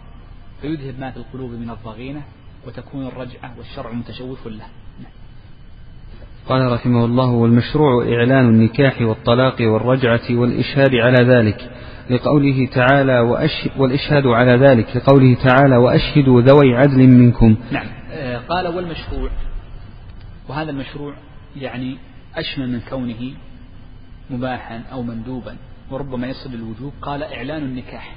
فيذهب 0.61 0.99
ما 0.99 1.11
في 1.11 1.17
القلوب 1.17 1.51
من 1.51 1.69
الضغينة 1.69 2.23
وتكون 2.67 3.07
الرجعة 3.07 3.57
والشرع 3.57 3.91
متشوف 3.91 4.47
له. 4.47 4.67
قال 6.49 6.71
رحمه 6.71 7.05
الله 7.05 7.29
والمشروع 7.29 8.03
إعلان 8.03 8.49
النكاح 8.49 9.01
والطلاق 9.01 9.55
والرجعة 9.61 10.21
والإشهاد 10.29 10.95
على 10.95 11.23
ذلك 11.23 11.71
لقوله 12.09 12.67
تعالى 12.67 13.19
والإشهاد 13.77 14.27
على 14.27 14.51
ذلك 14.51 14.95
لقوله 14.95 15.35
تعالى 15.43 15.77
وأشهدوا 15.77 16.41
ذوي 16.41 16.75
عدل 16.75 17.07
منكم. 17.07 17.55
نعم. 17.71 17.87
آه، 18.11 18.37
قال 18.37 18.67
والمشروع 18.67 19.29
وهذا 20.49 20.71
المشروع 20.71 21.13
يعني 21.55 21.97
أشمل 22.35 22.69
من 22.69 22.79
كونه 22.89 23.33
مباحا 24.29 24.83
أو 24.91 25.03
مندوبا 25.03 25.55
وربما 25.91 26.27
يصل 26.27 26.53
الوجوب. 26.53 26.93
قال 27.01 27.23
إعلان 27.23 27.63
النكاح 27.63 28.15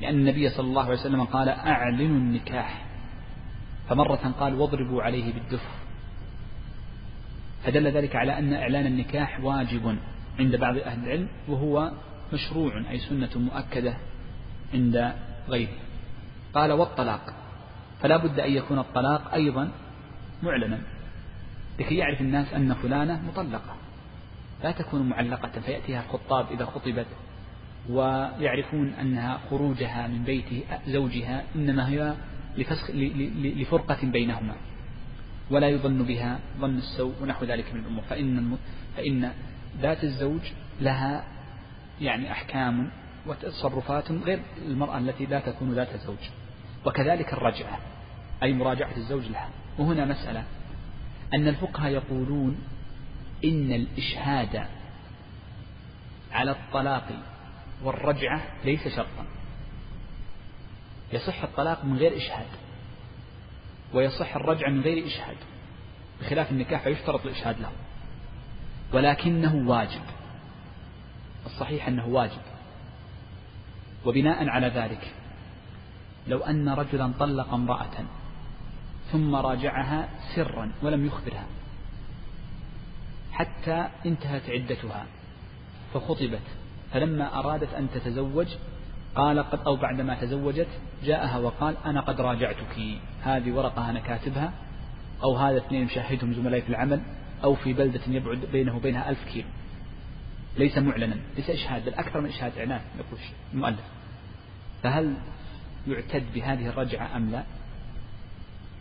لأن 0.00 0.14
النبي 0.14 0.48
صلى 0.48 0.66
الله 0.66 0.82
عليه 0.82 0.94
وسلم 0.94 1.24
قال 1.24 1.48
أعلنوا 1.48 2.16
النكاح. 2.16 2.84
فمرة 3.88 4.34
قال 4.40 4.54
واضربوا 4.54 5.02
عليه 5.02 5.32
بالدف. 5.32 5.87
فدل 7.64 7.86
ذلك 7.86 8.16
على 8.16 8.38
أن 8.38 8.52
إعلان 8.52 8.86
النكاح 8.86 9.40
واجب 9.40 9.98
عند 10.38 10.56
بعض 10.56 10.76
أهل 10.76 11.04
العلم 11.04 11.28
وهو 11.48 11.92
مشروع 12.32 12.90
أي 12.90 12.98
سنة 12.98 13.30
مؤكدة 13.36 13.96
عند 14.74 15.12
غيره. 15.48 15.78
قال 16.54 16.72
والطلاق. 16.72 17.34
فلا 18.00 18.16
بد 18.16 18.40
أن 18.40 18.52
يكون 18.52 18.78
الطلاق 18.78 19.34
أيضا 19.34 19.70
معلنا 20.42 20.80
لكي 21.78 21.96
يعرف 21.96 22.20
الناس 22.20 22.54
أن 22.54 22.74
فلانة 22.74 23.22
مطلقة. 23.28 23.76
لا 24.64 24.70
تكون 24.70 25.08
معلقة 25.08 25.60
فيأتيها 25.60 26.02
الخطاب 26.04 26.46
إذا 26.52 26.64
خطبت 26.64 27.06
ويعرفون 27.90 28.88
أنها 28.88 29.40
خروجها 29.50 30.06
من 30.06 30.24
بيت 30.24 30.64
زوجها 30.86 31.44
إنما 31.56 31.88
هي 31.88 32.14
لفسخ 32.56 32.90
لفرقة 32.90 34.06
بينهما. 34.06 34.54
ولا 35.50 35.68
يظن 35.68 36.02
بها 36.02 36.38
ظن 36.58 36.78
السوء 36.78 37.14
ونحو 37.22 37.44
ذلك 37.44 37.74
من 37.74 37.80
الأمور. 37.80 38.04
فإن 38.04 38.56
فإن 38.96 39.32
ذات 39.80 40.04
الزوج 40.04 40.40
لها 40.80 41.24
يعني 42.00 42.32
أحكام 42.32 42.90
وتصرفات 43.26 44.12
غير 44.12 44.40
المرأة 44.66 44.98
التي 44.98 45.26
لا 45.26 45.40
تكون 45.40 45.74
ذات 45.74 45.96
زوج. 45.96 46.30
وكذلك 46.86 47.32
الرجعة 47.32 47.78
أي 48.42 48.52
مراجعة 48.52 48.96
الزوج 48.96 49.28
لها. 49.28 49.48
وهنا 49.78 50.04
مسألة 50.04 50.44
أن 51.34 51.48
الفقهاء 51.48 51.92
يقولون 51.92 52.58
إن 53.44 53.72
الإشهاد 53.72 54.66
على 56.32 56.50
الطلاق 56.50 57.08
والرجعة 57.84 58.42
ليس 58.64 58.88
شرطا. 58.88 59.26
يصح 61.12 61.42
الطلاق 61.42 61.84
من 61.84 61.96
غير 61.96 62.16
إشهاد. 62.16 62.46
ويصح 63.94 64.36
الرجع 64.36 64.68
من 64.68 64.80
غير 64.80 65.06
إشهاد. 65.06 65.36
بخلاف 66.20 66.50
النكاح 66.50 66.82
فيشترط 66.82 67.26
الإشهاد 67.26 67.60
له 67.60 67.70
ولكنه 68.92 69.68
واجب. 69.68 70.02
الصحيح 71.46 71.88
أنه 71.88 72.06
واجب. 72.06 72.40
وبناء 74.06 74.48
على 74.48 74.68
ذلك 74.68 75.14
لو 76.26 76.38
أن 76.38 76.68
رجلا 76.68 77.12
طلق 77.18 77.54
امرأة 77.54 78.04
ثم 79.12 79.34
راجعها 79.34 80.08
سرا 80.34 80.72
ولم 80.82 81.06
يخبرها 81.06 81.46
حتى 83.32 83.88
انتهت 84.06 84.50
عدتها 84.50 85.06
فخطبت 85.94 86.42
فلما 86.92 87.38
أرادت 87.38 87.74
أن 87.74 87.88
تتزوج 87.94 88.46
قال 89.18 89.38
قد 89.42 89.60
أو 89.66 89.76
بعدما 89.76 90.14
تزوجت 90.14 90.68
جاءها 91.04 91.38
وقال 91.38 91.76
أنا 91.84 92.00
قد 92.00 92.20
راجعتك. 92.20 92.76
هذه 93.22 93.52
ورقة 93.52 93.90
أنا 93.90 94.00
كاتبها. 94.00 94.52
أو 95.22 95.36
هذا 95.36 95.56
اثنين 95.58 95.84
مشاهدهم 95.84 96.34
زملائي 96.34 96.62
في 96.62 96.68
العمل. 96.68 97.00
أو 97.44 97.54
في 97.54 97.72
بلدة 97.72 98.00
يبعد 98.08 98.38
بينه 98.52 98.76
وبينها 98.76 99.10
ألف 99.10 99.24
كيلو. 99.32 99.48
ليس 100.56 100.78
معلنا 100.78 101.16
ليس 101.36 101.50
إشهاد 101.50 101.84
بل 101.84 101.94
أكثر 101.94 102.20
من 102.20 102.28
إشهاد 102.28 102.58
إعلان 102.58 102.80
يقول 102.98 103.20
المؤلف. 103.54 103.84
فهل 104.82 105.14
يعتد 105.88 106.24
بهذه 106.34 106.68
الرجعة 106.68 107.16
أم 107.16 107.30
لا؟ 107.30 107.42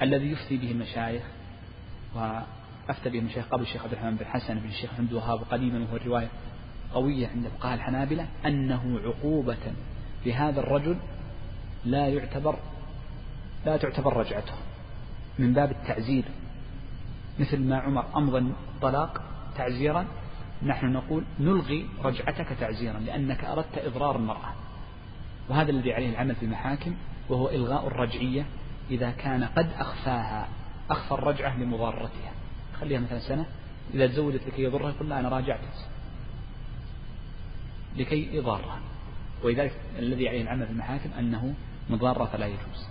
الذي 0.01 0.31
يفتي 0.31 0.57
به 0.57 0.71
المشايخ 0.71 1.23
وأفتى 2.15 3.09
به 3.09 3.19
المشايخ 3.19 3.45
قبل 3.47 3.61
الشيخ 3.61 3.83
عبد 3.83 3.93
الرحمن 3.93 4.15
بن 4.15 4.25
حسن 4.25 4.59
بن 4.59 4.69
الشيخ 4.69 4.93
محمد 4.93 5.09
الوهاب 5.09 5.39
قديما 5.51 5.79
وهو 5.79 5.95
الرواية 5.95 6.27
قوية 6.93 7.27
عند 7.27 7.47
فقهاء 7.47 7.75
الحنابلة 7.75 8.27
أنه 8.45 8.99
عقوبة 9.03 9.57
لهذا 10.25 10.59
الرجل 10.59 10.97
لا 11.85 12.07
يعتبر 12.07 12.55
لا 13.65 13.77
تعتبر 13.77 14.17
رجعته 14.17 14.53
من 15.39 15.53
باب 15.53 15.71
التعزير. 15.71 16.23
مثل 17.39 17.59
ما 17.59 17.77
عمر 17.77 18.05
أمضى 18.15 18.37
الطلاق 18.37 19.21
تعزيرا 19.57 20.05
نحن 20.63 20.85
نقول 20.85 21.23
نلغي 21.39 21.85
رجعتك 22.03 22.47
تعزيرا 22.59 22.99
لأنك 22.99 23.45
أردت 23.45 23.77
إضرار 23.77 24.15
المرأة. 24.15 24.53
وهذا 25.49 25.71
الذي 25.71 25.93
عليه 25.93 26.09
العمل 26.09 26.35
في 26.35 26.45
المحاكم 26.45 26.95
وهو 27.29 27.49
إلغاء 27.49 27.87
الرجعية 27.87 28.45
إذا 28.91 29.11
كان 29.11 29.43
قد 29.43 29.69
أخفاها 29.79 30.47
أخفى 30.89 31.11
الرجعة 31.11 31.57
لمضارتها 31.57 32.31
خليها 32.81 32.99
مثلا 32.99 33.19
سنة 33.19 33.45
إذا 33.93 34.07
تزوجت 34.07 34.47
لكي 34.47 34.63
يضرها 34.63 34.89
يقول 34.89 35.09
لا 35.09 35.19
أنا 35.19 35.29
راجعتك 35.29 35.69
لكي 37.95 38.35
يضارها. 38.35 38.79
ولذلك 39.43 39.71
الذي 39.99 40.29
عليه 40.29 40.41
العمل 40.41 40.65
في 40.65 40.71
المحاكم 40.71 41.09
أنه 41.19 41.53
مضارة 41.89 42.25
فلا 42.25 42.45
يجوز. 42.45 42.87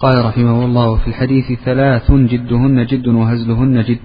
قال 0.00 0.24
رحمه 0.24 0.64
الله 0.64 0.96
في 0.96 1.06
الحديث 1.06 1.52
ثلاث 1.64 2.10
جدهن 2.10 2.86
جد 2.86 3.06
وهزلهن 3.06 3.82
جد 3.82 4.00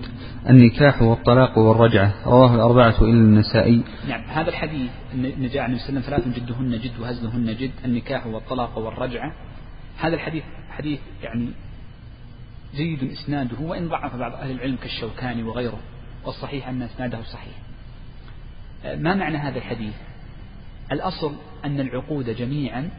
النكاح 0.49 1.01
والطلاق 1.01 1.57
والرجعة. 1.57 2.13
رواه 2.25 2.55
الأربعة 2.55 3.01
إلا 3.01 3.11
النسائي. 3.11 3.83
نعم 4.07 4.21
هذا 4.21 4.49
الحديث 4.49 4.91
أن 5.13 5.49
جاء 5.53 5.63
عن 5.63 5.73
وسلم 5.73 6.01
ثلاث 6.01 6.27
جدهن 6.27 6.79
جد 6.79 6.99
وهزلهن 6.99 7.55
جد 7.55 7.71
النكاح 7.85 8.27
والطلاق 8.27 8.77
والرجعة. 8.77 9.33
هذا 9.99 10.15
الحديث 10.15 10.43
حديث 10.69 10.99
يعني 11.23 11.49
جيد 12.75 13.03
إسناده 13.03 13.59
وإن 13.61 13.87
ضعف 13.87 14.15
بعض 14.15 14.33
أهل 14.33 14.51
العلم 14.51 14.75
كالشوكاني 14.75 15.43
وغيره 15.43 15.79
والصحيح 16.25 16.67
أن 16.67 16.81
إسناده 16.81 17.21
صحيح. 17.21 17.53
ما 18.85 19.15
معنى 19.15 19.37
هذا 19.37 19.57
الحديث؟ 19.57 19.93
الأصل 20.91 21.35
أن 21.65 21.79
العقود 21.79 22.29
جميعا 22.29 22.89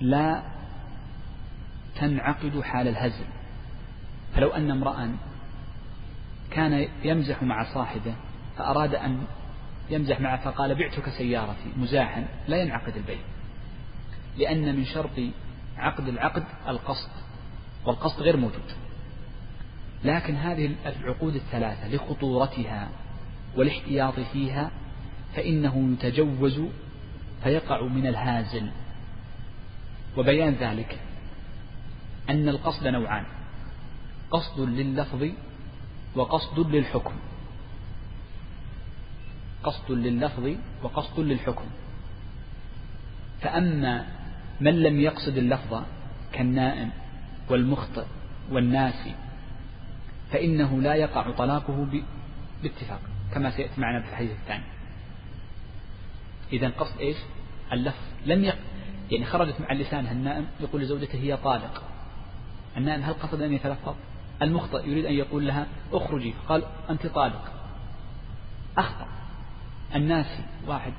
لا 0.00 0.42
تنعقد 1.96 2.60
حال 2.60 2.88
الهزل. 2.88 3.24
فلو 4.34 4.48
أن 4.48 4.70
امرأ 4.70 5.16
كان 6.50 6.88
يمزح 7.04 7.42
مع 7.42 7.74
صاحبه 7.74 8.14
فأراد 8.56 8.94
أن 8.94 9.24
يمزح 9.90 10.20
معه 10.20 10.44
فقال 10.44 10.74
بعتك 10.74 11.08
سيارتي. 11.08 11.72
مزاحا 11.76 12.26
لا 12.48 12.56
ينعقد 12.56 12.96
البيع 12.96 13.18
لأن 14.38 14.76
من 14.76 14.84
شرط 14.84 15.20
عقد 15.76 16.08
العقد 16.08 16.44
القصد 16.68 17.10
والقصد 17.84 18.22
غير 18.22 18.36
موجود. 18.36 18.72
لكن 20.04 20.34
هذه 20.36 20.74
العقود 20.86 21.34
الثلاثة 21.34 21.88
لخطورتها 21.88 22.88
والاحتياط 23.56 24.20
فيها 24.20 24.70
فإنه 25.36 25.92
يتجوز 25.92 26.60
فيقع 27.42 27.82
من 27.82 28.06
الهازل. 28.06 28.70
وبيان 30.16 30.54
ذلك 30.54 30.98
أن 32.30 32.48
القصد 32.48 32.86
نوعان 32.86 33.24
قصد 34.30 34.60
لللفظ 34.60 35.28
وقصد 36.16 36.58
للحكم. 36.70 37.14
قصد 39.64 39.92
لللفظ 39.92 40.50
وقصد 40.82 41.20
للحكم. 41.20 41.64
فأما 43.40 44.06
من 44.60 44.82
لم 44.82 45.00
يقصد 45.00 45.36
اللفظ 45.36 45.82
كالنائم 46.32 46.90
والمخطئ 47.50 48.04
والناسي 48.50 49.14
فإنه 50.32 50.80
لا 50.80 50.94
يقع 50.94 51.30
طلاقه 51.30 51.86
باتفاق 52.62 53.00
كما 53.34 53.50
سيأتي 53.50 53.80
معنا 53.80 54.00
في 54.00 54.08
الحديث 54.08 54.30
الثاني. 54.30 54.64
إذا 56.54 56.68
قصد 56.68 57.00
إيش؟ 57.00 57.16
اللفظ 57.72 58.02
لم 58.26 58.44
يق... 58.44 58.56
يعني 59.10 59.24
خرجت 59.24 59.60
مع 59.60 59.72
لسانها 59.72 60.12
النائم 60.12 60.46
يقول 60.60 60.82
لزوجته 60.82 61.18
هي 61.18 61.36
طالق. 61.36 61.82
النائم 62.76 63.02
هل 63.02 63.14
قصد 63.14 63.42
أن 63.42 63.52
يتلفظ؟ 63.52 63.94
المخطئ 64.42 64.88
يريد 64.88 65.06
أن 65.06 65.12
يقول 65.12 65.46
لها 65.46 65.66
اخرجي. 65.92 66.34
قال 66.48 66.62
أنت 66.90 67.06
طالق. 67.06 67.52
أخطأ. 68.78 69.06
الناسي 69.94 70.42
واحد 70.66 70.92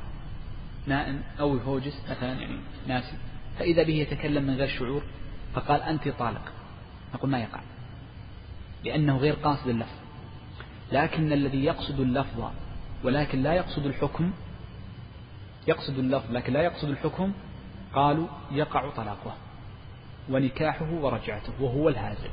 نائم 0.88 1.22
أو 1.40 1.58
هوجس 1.58 2.02
مثلا 2.10 2.34
يعني 2.34 2.58
ناسي. 2.88 3.16
فإذا 3.60 3.84
به 3.84 3.94
يتكلم 3.94 4.44
من 4.44 4.56
غير 4.56 4.68
شعور 4.68 5.04
فقال 5.54 5.82
أنت 5.82 6.08
طالق. 6.10 6.52
نقول 7.14 7.30
ما 7.30 7.40
يقع. 7.40 7.60
لأنه 8.84 9.18
غير 9.18 9.34
قاصد 9.34 9.68
اللفظ 9.68 9.98
لكن 10.92 11.34
الذي 11.34 11.64
يقصد 11.64 12.00
اللفظ 12.00 12.44
ولكن 13.04 13.44
لا 13.44 13.54
يقصد 13.54 13.86
الحكم 13.86 14.32
يقصد 15.68 16.00
اللفظ 16.00 16.32
لكن 16.32 16.54
لا 16.54 16.62
يقصد 16.62 16.90
الحكم. 16.90 17.32
قالوا 17.94 18.28
يقع 18.52 18.90
طلاقه 18.90 19.36
ونكاحه 20.30 20.92
ورجعته 20.92 21.54
وهو 21.60 21.90
الهازل 21.90 22.30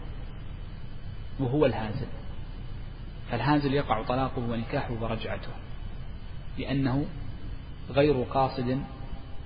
وهو 1.40 1.66
الهازل. 1.66 2.06
فالهازل 3.30 3.74
يقع 3.74 4.02
طلاقه 4.02 4.38
ونكاحه 4.38 4.94
ورجعته 5.00 5.50
لأنه 6.58 7.06
غير 7.90 8.22
قاصد 8.22 8.82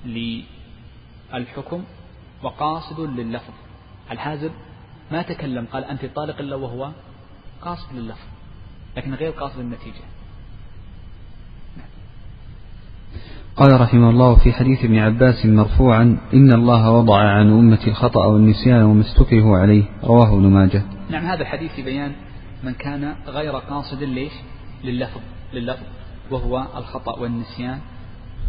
للحكم 0.05 1.84
وقاصد 2.43 3.01
لللفظ. 3.01 3.55
الهازل 4.11 4.51
ما 5.11 5.22
تكلم 5.22 5.66
قال 5.72 5.84
أنت 5.84 6.05
طالق 6.05 6.39
إلا 6.39 6.57
وهو 6.57 6.91
قاصد 7.62 7.93
لللفظ 7.93 8.26
لكن 8.97 9.14
غير 9.14 9.30
قاصد 9.30 9.59
النتيجة 9.59 10.03
قال 13.57 13.80
رحمه 13.80 14.11
الله 14.11 14.38
في 14.38 14.52
حديث 14.52 14.84
ابن 14.84 14.98
عباس 14.98 15.46
مرفوعا 15.46 16.18
إن 16.34 16.52
الله 16.52 16.90
وضع 16.90 17.18
عن 17.18 17.48
أمة 17.50 17.86
الخطأ 17.86 18.26
والنسيان 18.26 18.82
وما 18.82 19.00
استكرهوا 19.00 19.59
عليه. 19.59 19.84
رواه 20.04 20.34
ابن 20.34 20.46
ماجه. 20.46 20.82
نعم 21.11 21.26
هذا 21.26 21.42
الحديث 21.42 21.80
بيان 21.80 22.12
من 22.64 22.72
كان 22.72 23.16
غير 23.26 23.52
قاصد 23.52 24.02
ليش؟ 24.02 24.32
لللفظ 24.84 25.20
لللفظ 25.52 25.82
وهو 26.30 26.66
الخطأ 26.76 27.18
والنسيان 27.18 27.78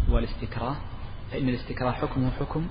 والاستكراه 0.10 0.76
فإن 1.32 1.50
الاستكراه 1.50 1.92
حكمه 1.92 2.30
حكم 2.40 2.68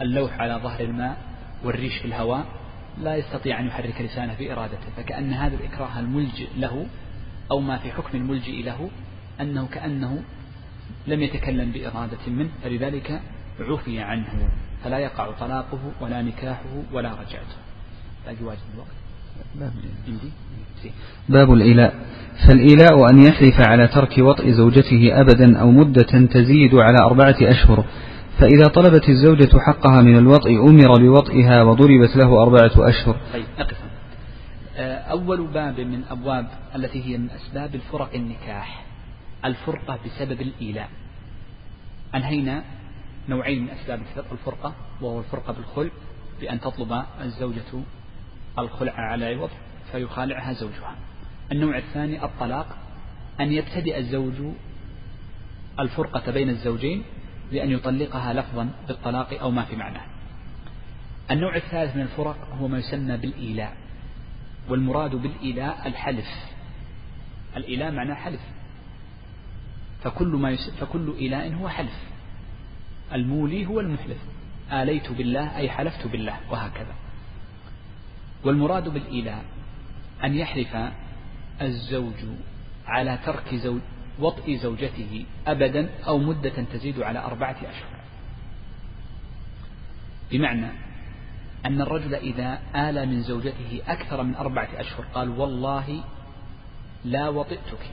اللوح 0.00 0.40
على 0.40 0.60
ظهر 0.62 0.80
الماء 0.80 1.16
والريش 1.64 1.98
في 1.98 2.04
الهواء 2.04 2.44
لا 3.02 3.16
يستطيع 3.16 3.60
أن 3.60 3.66
يحرك 3.66 4.00
لسانه 4.00 4.34
بإرادته 4.38 4.90
فكأن 4.96 5.32
هذا 5.32 5.54
الإكراه 5.54 6.00
الملجئ 6.00 6.48
له 6.56 6.86
أو 7.50 7.60
ما 7.60 7.78
في 7.78 7.92
حكم 7.92 8.18
الملجئ 8.18 8.62
له 8.62 8.90
أنه 9.40 9.66
كأنه 9.66 10.22
لم 11.06 11.22
يتكلم 11.22 11.72
بإرادة 11.72 12.18
منه 12.26 12.48
فلذلك 12.64 13.20
عفي 13.60 14.00
عنه 14.00 14.48
فلا 14.84 14.98
يقع 14.98 15.30
طلاقه 15.40 15.78
ولا 16.00 16.22
نكاحه 16.22 16.82
ولا 16.92 17.10
رجعته. 17.10 17.58
باقي 18.26 18.44
واجب 18.44 18.60
الوقت. 18.74 18.88
باب 21.28 21.52
الإيلاء. 21.52 21.94
فالإيلاء 22.46 23.10
أن 23.10 23.22
يحلف 23.22 23.60
على 23.68 23.88
ترك 23.88 24.18
وطء 24.18 24.50
زوجته 24.50 25.20
أبدا 25.20 25.58
أو 25.58 25.70
مدة 25.70 26.26
تزيد 26.26 26.74
على 26.74 26.96
أربعة 27.04 27.36
أشهر. 27.42 27.84
فإذا 28.38 28.64
طلبت 28.64 29.08
الزوجة 29.08 29.58
حقها 29.58 30.02
من 30.02 30.18
الوطء 30.18 30.50
أمر 30.50 30.92
بوطئها 31.00 31.62
وضربت 31.62 32.16
له 32.16 32.42
أربعة 32.42 32.88
أشهر. 32.88 33.16
طيب 33.32 33.44
أقف 33.58 33.76
آه، 34.76 34.98
أول 34.98 35.46
باب 35.46 35.80
من 35.80 36.04
أبواب 36.10 36.46
التي 36.76 37.04
هي 37.04 37.18
من 37.18 37.30
أسباب 37.30 37.74
الفرق 37.74 38.10
النكاح. 38.14 38.87
الفرقة 39.44 39.98
بسبب 40.04 40.40
الإيلاء. 40.40 40.90
أنهينا 42.14 42.64
نوعين 43.28 43.62
من 43.62 43.70
أسباب 43.70 44.02
الفرقة 44.32 44.74
وهو 45.00 45.18
الفرقة 45.18 45.52
بالخلع 45.52 45.90
بأن 46.40 46.60
تطلب 46.60 47.02
الزوجة 47.20 47.82
الخلع 48.58 48.92
على 48.92 49.34
عوض 49.34 49.50
فيخالعها 49.92 50.52
زوجها. 50.52 50.94
النوع 51.52 51.78
الثاني 51.78 52.24
الطلاق 52.24 52.76
أن 53.40 53.52
يبتدئ 53.52 53.98
الزوج 53.98 54.34
الفرقة 55.80 56.32
بين 56.32 56.48
الزوجين 56.48 57.02
بأن 57.50 57.70
يطلقها 57.70 58.32
لفظا 58.32 58.70
بالطلاق 58.88 59.40
أو 59.40 59.50
ما 59.50 59.64
في 59.64 59.76
معناه. 59.76 60.04
النوع 61.30 61.56
الثالث 61.56 61.96
من 61.96 62.02
الفرق 62.02 62.48
هو 62.60 62.68
ما 62.68 62.78
يسمى 62.78 63.16
بالإيلاء 63.16 63.76
والمراد 64.68 65.10
بالإيلاء 65.14 65.88
الحلف. 65.88 66.26
الإيلاء 67.56 67.92
معناه 67.92 68.14
حلف. 68.14 68.40
فكل 70.02 70.28
ما 70.28 70.50
يس... 70.50 70.70
فكل 70.70 71.14
إيلاء 71.18 71.54
هو 71.54 71.68
حلف. 71.68 71.98
المولي 73.12 73.66
هو 73.66 73.80
المحلف. 73.80 74.18
آليت 74.72 75.12
بالله 75.12 75.56
أي 75.56 75.70
حلفت 75.70 76.06
بالله 76.06 76.36
وهكذا. 76.50 76.94
والمراد 78.44 78.88
بالإيلاء 78.88 79.44
أن 80.24 80.34
يحلف 80.34 80.76
الزوج 81.62 82.14
على 82.86 83.18
ترك 83.26 83.54
زوج 83.54 83.80
وطئ 84.18 84.56
زوجته 84.56 85.24
أبدا 85.46 85.90
أو 86.06 86.18
مدة 86.18 86.64
تزيد 86.72 87.00
على 87.00 87.18
أربعة 87.18 87.56
أشهر. 87.60 87.98
بمعنى 90.30 90.68
أن 91.66 91.80
الرجل 91.80 92.14
إذا 92.14 92.60
آل 92.76 93.08
من 93.08 93.22
زوجته 93.22 93.80
أكثر 93.86 94.22
من 94.22 94.34
أربعة 94.34 94.68
أشهر 94.74 95.04
قال 95.14 95.28
والله 95.28 96.02
لا 97.04 97.28
وطئتك. 97.28 97.90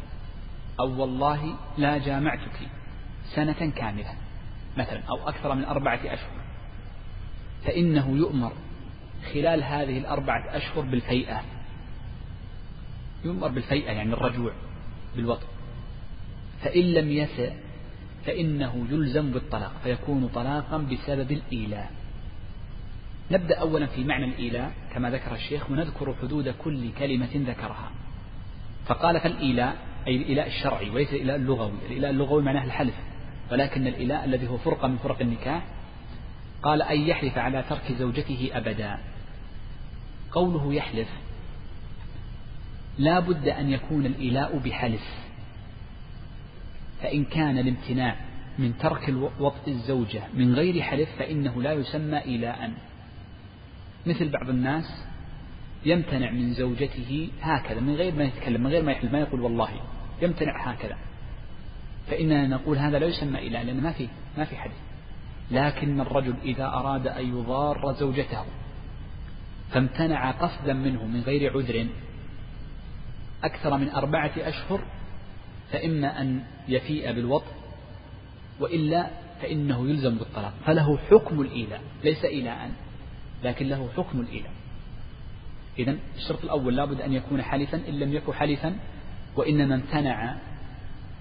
أو 0.80 1.01
والله 1.01 1.55
لا 1.78 1.97
جامعتك 1.97 2.59
سنة 3.36 3.71
كاملة 3.76 4.13
مثلا 4.78 5.01
أو 5.09 5.30
أكثر 5.30 5.55
من 5.55 5.65
أربعة 5.65 5.99
أشهر. 6.03 6.45
فإنه 7.65 8.17
يؤمر 8.17 8.53
خلال 9.34 9.63
هذه 9.63 9.97
الأربعة 9.97 10.57
أشهر 10.57 10.82
بالفيئة. 10.82 11.41
يؤمر 13.26 13.47
بالفيئة 13.47 13.91
يعني 13.91 14.13
الرجوع 14.13 14.53
بالوطء 15.15 15.47
فإن 16.61 16.84
لم 16.84 17.11
يسع 17.11 17.53
فإنه 18.26 18.88
يلزم 18.91 19.32
بالطلاق 19.32 19.71
فيكون 19.84 20.28
طلاقا 20.28 20.78
بسبب 20.78 21.32
الإيلاء. 21.32 21.91
نبدأ 23.32 23.59
أولا 23.59 23.86
في 23.86 24.03
معنى 24.03 24.26
الإيلاء 24.26 24.71
كما 24.93 25.09
ذكر 25.09 25.36
الشيخ 25.36 25.71
ونذكر 25.71 26.15
حدود 26.21 26.49
كل 26.49 26.91
كلمة 26.99 27.30
ذكرها. 27.34 27.91
فقال 28.86 29.19
فالإيلاء 29.19 29.76
أي 30.08 30.16
الإيلاء 30.16 30.47
الشرعي 30.47 30.89
وليس 30.89 31.10
الإيلاء 31.10 31.36
اللغوي. 31.36 31.72
الإيلاء 31.86 32.12
اللغوي 32.12 32.43
معناه 32.43 32.64
الحلف. 32.64 32.93
ولكن 33.51 33.88
الإيلاء 33.88 34.26
الذي 34.26 34.47
هو 34.47 34.58
فرقة 34.58 34.88
من 34.88 34.97
فرق 34.97 35.22
النكاح 35.22 35.64
قال 36.64 36.82
أن 36.82 37.01
يحلف 37.01 37.38
على 37.38 37.64
ترك 37.70 37.91
زوجته 37.91 38.49
أبدا. 38.53 38.97
قوله 40.32 40.74
يحلف 40.74 41.08
لا 42.97 43.20
بد 43.20 43.47
أن 43.47 43.70
يكون 43.70 44.06
الإيلاء 44.06 44.58
بحلف. 44.58 45.26
فإن 47.01 47.26
كان 47.26 47.58
الامتناع 47.58 48.16
من 48.60 48.78
ترك 48.78 49.14
وطء 49.39 49.68
الزوجة 49.68 50.24
من 50.34 50.53
غير 50.53 50.82
حلف 50.82 51.10
فإنه 51.20 51.62
لا 51.62 51.74
يسمى 51.74 52.18
إيلاء 52.18 52.72
مثل 54.06 54.30
بعض 54.30 54.49
الناس 54.49 55.06
يمتنع 55.86 56.32
من 56.32 56.54
زوجته 56.54 57.30
هكذا 57.42 57.80
من 57.80 57.96
غير 57.96 58.16
ما 58.16 58.24
يتكلم 58.24 58.64
من 58.64 58.68
غير 58.68 58.84
ما 58.84 58.92
يحلف 58.92 59.12
ما 59.12 59.20
يقول 59.20 59.42
والله 59.42 59.70
يمتنع 60.22 60.72
هكذا. 60.72 60.98
فإننا 62.08 62.48
نقول 62.48 62.78
هذا 62.78 63.00
لا 63.00 63.06
يسمى 63.06 63.40
إيلاء 63.40 63.64
لأن 63.64 63.84
ما 63.84 63.92
في 63.92 64.08
ما 64.38 64.46
في 64.46 64.56
حديث. 64.56 64.78
لكن 65.52 66.02
الرجل 66.02 66.36
إذا 66.44 66.66
أراد 66.66 67.08
أن 67.08 67.30
يضار 67.40 67.94
زوجته 67.94 68.44
فامتنع 69.72 70.32
قصدا 70.32 70.74
منه 70.74 71.06
من 71.06 71.22
غير 71.22 71.58
عذر 71.58 71.88
أكثر 73.44 73.78
من 73.78 73.90
أربعة 73.90 74.32
أشهر 74.38 74.82
فإما 75.72 76.22
أن 76.22 76.44
يفيء 76.68 77.12
بالوطء 77.12 77.52
وإلا 78.60 79.10
فإنه 79.42 79.90
يلزم 79.90 80.18
بالطلاق. 80.18 80.54
فله 80.66 80.98
حكم 80.98 81.42
الإيلاء 81.42 81.82
ليس 82.04 82.26
إيلاء 82.26 82.72
لكن 83.44 83.68
له 83.68 83.90
حكم 83.98 84.20
الإيلاء 84.20 84.52
إذا 85.80 85.97
الشرط 86.15 86.43
الأول 86.43 86.76
لابد 86.76 87.01
أن 87.01 87.13
يكون 87.13 87.41
حلفا 87.41 87.82
إن 87.89 87.99
لم 87.99 88.13
يكن 88.13 88.34
حلفا 88.34 88.76
وإنما 89.36 89.76
امتنع 89.76 90.36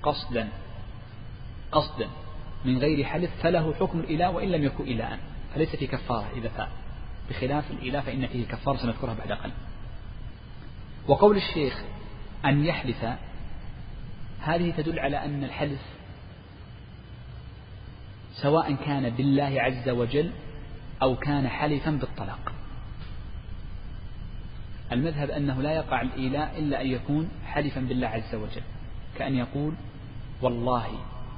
قصدا 0.02 0.48
قصدا. 1.72 2.08
من 2.64 2.78
غير 2.78 3.04
حلف 3.04 3.30
فله 3.42 3.74
حكم 3.74 4.00
الإله 4.00 4.30
وإن 4.30 4.48
لم 4.48 4.64
يكن 4.64 4.84
إلاء 4.84 5.18
فليس 5.54 5.76
في 5.76 5.86
كفارة 5.86 6.30
إذا 6.36 6.48
فاء 6.48 6.68
بخلاف 7.30 7.70
الإله 7.70 8.00
فإن 8.00 8.26
فيه 8.26 8.46
كفارة 8.46 8.76
سنذكرها 8.76 9.14
بعد 9.14 9.32
قليل. 9.32 9.54
وقول 11.08 11.36
الشيخ 11.36 11.82
أن 12.44 12.64
يحلف 12.64 13.04
هذه 14.40 14.70
تدل 14.76 14.98
على 14.98 15.24
أن 15.24 15.44
الحلف 15.44 15.80
سواء 18.34 18.74
كان 18.74 19.10
بالله 19.10 19.62
عز 19.62 19.88
وجل 19.88 20.30
أو 21.02 21.16
كان 21.16 21.48
حلفا 21.48 21.90
بالطلاق. 21.90 22.53
المذهب 24.94 25.30
أنه 25.30 25.62
لا 25.62 25.72
يقع 25.72 26.02
الإيلاء 26.02 26.58
إلا 26.58 26.80
أن 26.80 26.86
يكون 26.86 27.28
حلفا 27.46 27.80
بالله 27.80 28.06
عز 28.06 28.34
وجل 28.34 28.62
كأن 29.18 29.34
يقول 29.34 29.74
والله 30.42 30.86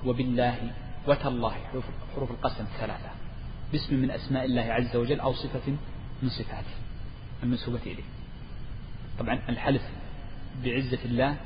وبالله 0.07 0.73
وتالله 1.09 1.55
حروف 2.15 2.31
القسم 2.31 2.65
الثلاثة 2.65 3.11
باسم 3.73 3.95
من 3.95 4.11
أسماء 4.11 4.45
الله 4.45 4.63
عز 4.63 4.97
وجل 4.97 5.21
أو 5.21 5.33
صفة 5.33 5.73
من 6.23 6.29
صفاته 6.29 6.77
المنسوبة 7.43 7.81
إليه. 7.87 8.05
طبعا 9.19 9.39
الحلف 9.49 9.83
بعزة 10.65 11.05
الله 11.05 11.37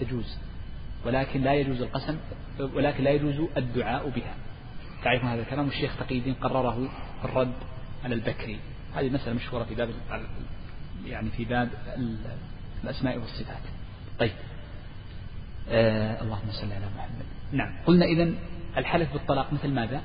تجوز 0.00 0.36
ولكن 1.06 1.42
لا 1.42 1.54
يجوز 1.54 1.82
القسم 1.82 2.18
ولكن 2.58 3.04
لا 3.04 3.10
يجوز 3.10 3.48
الدعاء 3.56 4.08
بها. 4.08 4.34
تعرف 5.04 5.24
هذا 5.24 5.42
الكلام؟ 5.42 5.68
الشيخ 5.68 5.96
تقي 5.98 6.18
الدين 6.18 6.34
قرره 6.34 6.88
في 7.22 7.24
الرد 7.24 7.54
على 8.04 8.14
البكري. 8.14 8.58
هذه 8.94 9.10
مسألة 9.10 9.34
مشهورة 9.34 9.64
في 9.64 9.74
باب 9.74 9.90
يعني 11.06 11.30
في 11.30 11.44
باب 11.44 11.68
الأسماء 12.84 13.18
والصفات. 13.18 13.62
طيب. 14.18 14.32
آه 15.68 16.22
اللهم 16.22 16.50
صل 16.50 16.72
على 16.72 16.86
محمد. 16.96 17.26
نعم. 17.52 17.72
قلنا 17.86 18.04
إذا 18.04 18.30
الحلف 18.76 19.12
بالطلاق 19.12 19.52
مثل 19.52 19.68
ماذا؟ 19.68 20.02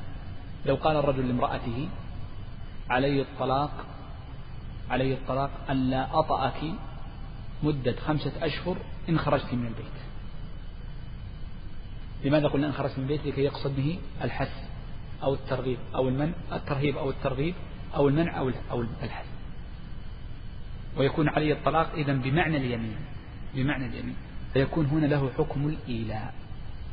لو 0.65 0.75
قال 0.75 0.95
الرجل 0.95 1.27
لامرأته 1.27 1.89
علي 2.89 3.21
الطلاق 3.21 3.85
علي 4.89 5.13
الطلاق 5.13 5.51
ألا 5.69 6.19
أطأك 6.19 6.61
مدة 7.63 7.95
خمسة 7.95 8.31
أشهر 8.41 8.77
إن 9.09 9.19
خرجت 9.19 9.53
من 9.53 9.67
البيت. 9.67 9.85
لماذا 12.23 12.47
قلنا 12.47 12.67
إن 12.67 12.73
خرجت 12.73 12.97
من 12.97 13.03
البيت؟ 13.03 13.25
لكي 13.25 13.41
يقصد 13.41 13.75
به 13.75 13.99
الحث 14.23 14.51
أو 15.23 15.33
الترغيب 15.33 15.77
أو 15.95 16.07
المنع 16.07 16.33
الترهيب 16.53 16.97
أو 16.97 17.09
الترغيب 17.09 17.55
أو 17.95 18.07
المنع 18.07 18.39
أو 18.71 18.81
الحث. 19.03 19.25
ويكون 20.97 21.29
علي 21.29 21.53
الطلاق 21.53 21.91
إذا 21.93 22.13
بمعنى 22.13 22.57
اليمين 22.57 22.95
بمعنى 23.53 23.85
اليمين. 23.85 24.15
فيكون 24.53 24.85
هنا 24.85 25.05
له 25.05 25.31
حكم 25.37 25.67
الإيلاء 25.67 26.33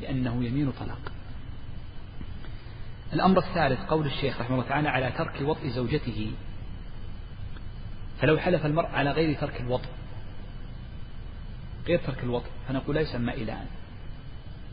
لأنه 0.00 0.44
يمين 0.44 0.70
طلاق. 0.70 1.12
الأمر 3.12 3.38
الثالث 3.38 3.80
قول 3.80 4.06
الشيخ 4.06 4.40
رحمه 4.40 4.56
الله 4.56 4.68
تعالى 4.68 4.88
على 4.88 5.10
ترك 5.10 5.40
وطء 5.40 5.68
زوجته. 5.68 6.32
فلو 8.20 8.38
حلف 8.38 8.66
المرء 8.66 8.86
على 8.86 9.10
غير 9.10 9.40
ترك 9.40 9.60
الوطء 9.60 9.88
غير 11.86 11.98
ترك 11.98 12.22
الوطء 12.22 12.50
فنقول 12.68 12.96
لا 12.96 13.00
يسمى 13.00 13.34
إلاء 13.34 13.66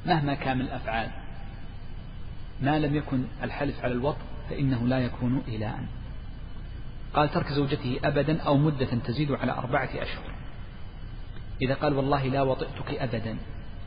مهما 0.05 0.33
كان 0.33 0.61
الأفعال 0.61 1.11
ما 2.61 2.79
لم 2.79 2.95
يكن 2.95 3.23
الحلف 3.43 3.83
على 3.83 3.93
الوطء 3.93 4.21
فإنه 4.49 4.87
لا 4.87 4.99
يكون 4.99 5.43
إلاء 5.47 5.83
قال 7.13 7.29
ترك 7.29 7.51
زوجته 7.51 7.99
أبدا 8.03 8.41
أو 8.41 8.57
مدة 8.57 8.85
تزيد 8.85 9.31
على 9.31 9.51
أربعة 9.51 9.89
أشهر. 9.95 10.31
إذا 11.61 11.73
قال 11.73 11.93
والله 11.93 12.27
لا 12.27 12.41
وطئتك 12.41 12.89
أبدا 12.91 13.37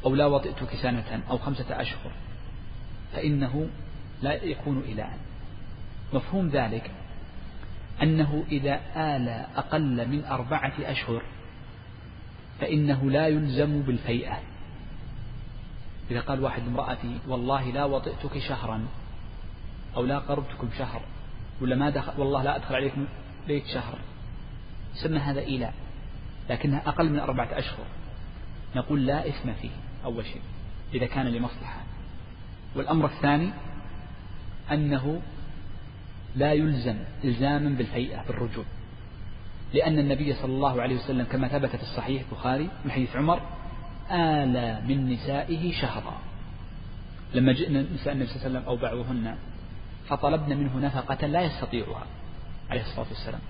أو 0.04 0.14
لا 0.14 0.26
وطئتك 0.26 0.74
سنة 0.82 1.20
أو 1.30 1.38
خمسة 1.38 1.80
أشهر 1.80 2.12
فإنه 3.12 3.68
لا 4.22 4.44
يكون 4.44 4.78
إلاء 4.78 5.18
مفهوم 6.12 6.48
ذلك 6.48 6.90
أنه 8.02 8.44
إذا 8.52 8.80
آل 8.96 9.28
أقل 9.56 10.08
من 10.08 10.24
أربعة 10.24 10.72
أشهر 10.78 11.22
فإنه 12.60 13.10
لا 13.10 13.28
يلزم 13.28 13.82
بالفيئة. 13.82 14.38
إذا 16.10 16.20
قال 16.20 16.40
واحد 16.40 16.62
امرأتي 16.62 17.18
والله 17.28 17.70
لا 17.70 17.84
وطئتك 17.84 18.38
شهرا 18.38 18.86
أو 19.96 20.04
لا 20.04 20.18
قربتكم 20.18 20.68
شهر 20.78 21.02
ولا 21.60 21.76
ما 21.76 21.90
دخل 21.90 22.20
والله 22.20 22.42
لا 22.42 22.56
أدخل 22.56 22.74
عليكم 22.74 23.06
بيت 23.46 23.66
شهر. 23.66 23.98
سمى 24.94 25.18
هذا 25.18 25.40
إيلاء 25.40 25.74
لكنها 26.50 26.82
أقل 26.86 27.10
من 27.10 27.18
أربعة 27.18 27.48
أشهر. 27.58 27.84
نقول 28.76 29.06
لا 29.06 29.28
إثم 29.28 29.52
فيه 29.52 29.70
أول 30.04 30.24
شيء 30.24 30.42
إذا 30.94 31.06
كان 31.06 31.26
لمصلحة. 31.26 31.80
والأمر 32.76 33.06
الثاني 33.06 33.50
أنه 34.72 35.20
لا 36.36 36.52
يلزم 36.52 36.96
إلزاما 37.24 37.68
بالهيئة 37.68 38.24
بالرجوع. 38.26 38.64
لأن 39.74 39.98
النبي 39.98 40.34
صلى 40.34 40.52
الله 40.52 40.82
عليه 40.82 40.96
وسلم 40.96 41.24
كما 41.24 41.48
ثبت 41.48 41.76
في 41.76 41.82
الصحيح 41.82 42.22
البخاري 42.30 42.68
من 42.84 42.90
حديث 42.90 43.16
عمر 43.16 43.40
آلى 44.10 44.82
من 44.88 45.12
نسائه 45.12 45.72
شهرا. 45.72 46.18
لما 47.34 47.52
جئنا 47.52 47.84
نساء 47.94 48.12
النبي 48.12 48.26
صلى 48.26 48.36
الله 48.36 48.46
عليه 48.46 48.58
وسلم 48.58 48.68
أو 48.68 48.76
بعضهن 48.76 49.36
فطلبنا 50.10 50.54
منه 50.54 50.78
نفقة 50.78 51.26
لا 51.26 51.40
يستطيعها 51.40 52.06
عليه 52.70 52.80
الصلاة 52.80 53.08
والسلام. 53.08 53.40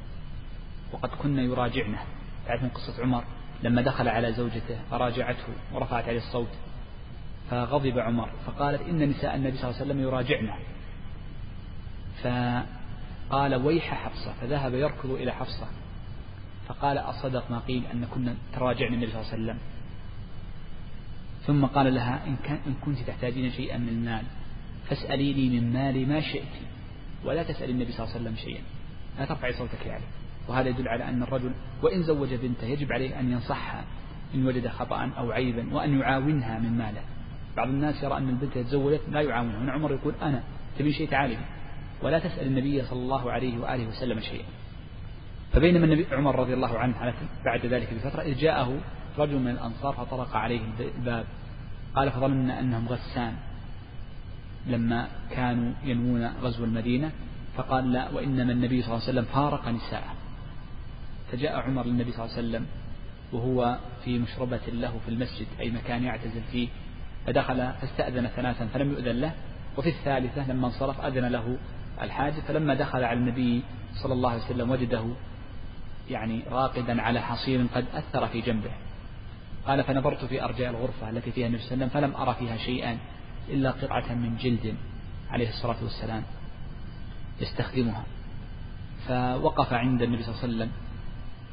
وقد 0.92 1.08
كنا 1.08 1.42
يراجعنه 1.42 1.98
تعرفون 2.46 2.68
قصة 2.68 3.02
عمر؟ 3.02 3.24
لما 3.62 3.82
دخل 3.82 4.08
على 4.08 4.32
زوجته 4.32 4.78
فراجعته 4.90 5.44
ورفعت 5.72 6.04
عليه 6.08 6.18
الصوت 6.18 6.48
فغضب 7.50 7.98
عمر 7.98 8.30
فقالت 8.46 8.82
إن 8.82 9.08
نساء 9.10 9.34
النبي 9.36 9.56
صلى 9.56 9.70
الله 9.70 9.80
عليه 9.80 9.90
وسلم 9.90 10.00
يراجعنه 10.00 10.56
فقال 12.22 13.54
ويح 13.54 13.94
حفصة 13.94 14.32
فذهب 14.40 14.74
يركض 14.74 15.10
إلى 15.10 15.32
حفصة. 15.32 15.66
فقال 16.68 16.98
أصدق 16.98 17.50
ما 17.50 17.58
قيل 17.58 17.86
أن 17.92 18.06
كنا 18.14 18.34
تراجعن 18.52 18.94
النبي 18.94 19.12
صلى 19.12 19.20
الله 19.20 19.32
عليه 19.32 19.42
وسلم. 19.42 19.58
ثم 21.46 21.66
قال 21.66 21.94
لها 21.94 22.26
إن, 22.26 22.36
كنت 22.84 22.98
تحتاجين 22.98 23.50
شيئا 23.52 23.78
من 23.78 23.88
المال. 23.88 24.24
فاسأليني 24.90 25.60
من 25.60 25.72
مالي 25.72 26.04
ما 26.04 26.20
شئت. 26.20 26.54
ولا 27.24 27.42
تسأل 27.42 27.70
النبي 27.70 27.92
صلى 27.92 28.04
الله 28.04 28.14
عليه 28.14 28.24
وسلم 28.24 28.36
شيئا. 28.36 28.62
لا 29.18 29.24
ترفعي 29.24 29.52
صوتك 29.52 29.82
عليه 29.86 30.10
وهذا 30.48 30.68
يدل 30.68 30.88
على 30.88 31.04
أن 31.04 31.22
الرجل 31.22 31.52
وإن 31.82 32.02
زوج 32.02 32.34
بنته 32.34 32.66
يجب 32.66 32.92
عليه 32.92 33.20
أن 33.20 33.32
ينصحها 33.32 33.84
إن 34.34 34.46
وجد 34.46 34.68
خطأ 34.68 35.10
أو 35.18 35.32
عيبا 35.32 35.74
وأن 35.74 36.00
يعاونها 36.00 36.58
من 36.58 36.78
ماله. 36.78 37.02
بعض 37.56 37.68
الناس 37.68 38.02
يرى 38.02 38.16
أن 38.16 38.28
البنت 38.28 38.58
تزوجت 38.58 39.00
لا 39.10 39.20
يعاونها 39.20 39.58
هنا 39.58 39.72
عمر 39.72 39.92
يقول 39.92 40.14
أنا 40.22 40.42
تبين 40.78 40.92
شيء 40.92 41.08
تعالي 41.08 41.36
ولا 42.02 42.18
تسأل 42.18 42.46
النبي 42.46 42.82
صلى 42.82 42.98
الله 43.02 43.32
عليه 43.32 43.58
وآله 43.58 43.88
وسلم 43.88 44.20
شيئا. 44.20 44.44
فبينما 45.52 45.84
النبي 45.84 46.06
عمر 46.12 46.38
رضي 46.38 46.54
الله 46.54 46.78
عنه 46.78 47.14
بعد 47.44 47.66
ذلك 47.66 47.94
بفترة 47.94 48.22
إذ 48.22 48.34
جاءه 48.38 48.80
رجل 49.18 49.38
من 49.38 49.50
الأنصار 49.50 49.92
فطرق 49.92 50.36
عليه 50.36 50.60
الباب. 50.98 51.26
قال 51.94 52.10
فظننا 52.10 52.60
أنهم 52.60 52.88
غسان. 52.88 53.34
لما 54.66 55.08
كانوا 55.30 55.72
ينوون 55.84 56.26
غزو 56.42 56.64
المدينة 56.64 57.10
فقال 57.56 57.92
لا 57.92 58.10
وإنما 58.10 58.52
النبي 58.52 58.82
صلى 58.82 58.94
الله 58.94 59.06
عليه 59.06 59.12
وسلم 59.12 59.24
فارق 59.24 59.68
نساءه. 59.68 60.14
فجاء 61.32 61.60
عمر 61.60 61.86
للنبي 61.86 62.12
صلى 62.12 62.24
الله 62.24 62.36
عليه 62.36 62.48
وسلم 62.48 62.66
وهو 63.32 63.78
في 64.04 64.18
مشربة 64.18 64.60
له 64.72 64.98
في 65.04 65.08
المسجد 65.08 65.46
أي 65.60 65.70
مكان 65.70 66.04
يعتزل 66.04 66.42
فيه. 66.52 66.68
فدخل 67.26 67.72
فاستأذن 67.80 68.26
ثلاثا 68.26 68.66
فلم 68.66 68.90
يؤذن 68.90 69.20
له. 69.20 69.32
وفي 69.78 69.88
الثالثة 69.88 70.52
لما 70.52 70.66
انصرف 70.66 71.00
أذن 71.00 71.24
له 71.24 71.56
الحاجة 72.02 72.40
فلما 72.48 72.74
دخل 72.74 73.04
على 73.04 73.18
النبي 73.18 73.62
صلى 73.94 74.12
الله 74.12 74.30
عليه 74.30 74.44
وسلم 74.44 74.70
وجده 74.70 75.04
يعني 76.10 76.42
راقدا 76.50 77.02
على 77.02 77.20
حصير 77.20 77.66
قد 77.74 77.84
أثر 77.94 78.26
في 78.26 78.40
جنبه. 78.40 78.70
قال 79.66 79.84
فنظرت 79.84 80.24
في 80.24 80.44
أرجاء 80.44 80.70
الغرفة 80.70 81.10
التي 81.10 81.32
فيها 81.32 81.46
النبي 81.46 81.62
صلى 81.62 81.74
الله 81.74 81.86
عليه 81.86 81.96
وسلم 81.96 82.12
فلم 82.12 82.22
أرى 82.22 82.34
فيها 82.34 82.56
شيئا. 82.56 82.98
إلا 83.52 83.70
قطعة 83.70 84.14
من 84.14 84.36
جلد 84.36 84.74
عليه 85.30 85.48
الصلاة 85.48 85.82
والسلام 85.82 86.22
يستخدمها. 87.40 88.04
فوقف 89.08 89.72
عند 89.72 90.02
النبي 90.02 90.22
صلى 90.22 90.34
الله 90.34 90.42
عليه 90.42 90.54
وسلم 90.54 90.70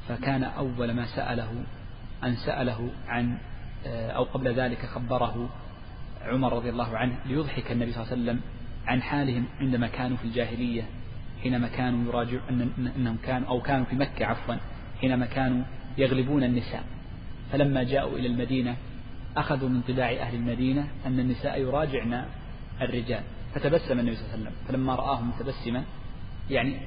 فكان 0.08 0.44
أول 0.44 0.92
ما 0.92 1.06
سأله 1.16 1.64
أن 2.24 2.36
سأله 2.36 2.90
عن 3.08 3.38
أو 3.86 4.24
قبل 4.24 4.54
ذلك 4.54 4.86
خبره 4.86 5.50
عمر 6.22 6.54
رضي 6.54 6.70
الله 6.70 6.98
عنه 6.98 7.16
ليضحك 7.26 7.72
النبي 7.72 7.92
صلى 7.92 8.04
الله 8.04 8.12
عليه 8.12 8.22
وسلم 8.24 8.42
عن 8.88 9.02
حالهم 9.02 9.46
عندما 9.60 9.88
كانوا 9.88 10.18
في 10.18 10.26
الجاهلية 10.26 10.84
حينما 11.44 11.68
كانوا 11.68 12.08
يراجع 12.08 12.40
أنهم 12.96 13.18
كانوا 13.24 13.48
أو 13.48 13.62
كانوا 13.62 13.86
في 13.86 13.96
مكة 13.96 14.26
عفوا 14.26 14.56
حينما 15.02 15.26
كانوا 15.26 15.64
يغلبون 15.98 16.44
النساء. 16.44 16.84
فلما 17.52 17.84
جاءوا 17.84 18.18
إلى 18.18 18.28
المدينة 18.28 18.76
أخذوا 19.40 19.70
من 19.70 19.82
طباع 19.82 20.12
أهل 20.12 20.36
المدينة 20.36 20.88
أن 21.06 21.20
النساء 21.20 21.62
يراجعن 21.62 22.26
الرجال. 22.82 23.24
فتبسم 23.56 24.00
النبي 24.00 24.16
صلى 24.16 24.26
الله 24.26 24.34
عليه 24.34 24.44
وسلم. 24.44 24.54
فلما 24.68 24.96
رآهم 24.96 25.30
متبسما 25.30 25.84
يعني 26.50 26.78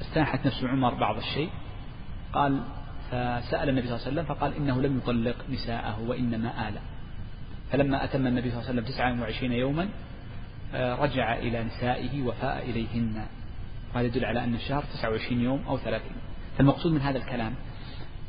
استاحت 0.00 0.46
نفس 0.46 0.64
عمر 0.64 0.94
بعض 0.94 1.16
الشيء 1.16 1.50
قال 2.32 2.62
فسأل 3.10 3.68
النبي 3.68 3.86
صلى 3.86 3.96
الله 3.96 4.06
عليه 4.06 4.12
وسلم 4.12 4.24
فقال 4.24 4.54
إنه 4.54 4.82
لم 4.82 4.96
يطلق 4.96 5.36
نساءه 5.50 6.00
وإنما 6.00 6.68
آل. 6.68 6.74
فلما 7.70 8.04
أتم 8.04 8.26
النبي 8.26 8.50
صلى 8.50 8.58
الله 8.58 8.68
عليه 8.68 8.80
وسلم 8.80 8.94
29 8.94 9.52
يوما 9.52 9.88
آه، 10.74 10.94
رجع 10.94 11.36
إلى 11.36 11.64
نسائه 11.64 12.22
وفاء 12.22 12.70
إليهن. 12.70 13.26
وهذا 13.94 14.06
يدل 14.06 14.24
على 14.24 14.44
أن 14.44 14.54
الشهر 14.54 14.82
29 14.82 15.40
يوم 15.40 15.64
أو 15.68 15.78
30 15.78 16.10
فالمقصود 16.58 16.92
من 16.92 17.00
هذا 17.00 17.18
الكلام 17.18 17.54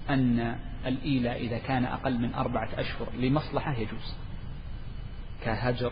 أن 0.10 0.56
الإيلاء 0.86 1.42
إذا 1.42 1.58
كان 1.58 1.86
أقل 1.86 2.18
من 2.18 2.34
أربعة 2.34 2.70
أشهر 2.78 3.08
لمصلحة 3.20 3.74
يجوز. 3.74 4.16
كهجر 5.44 5.92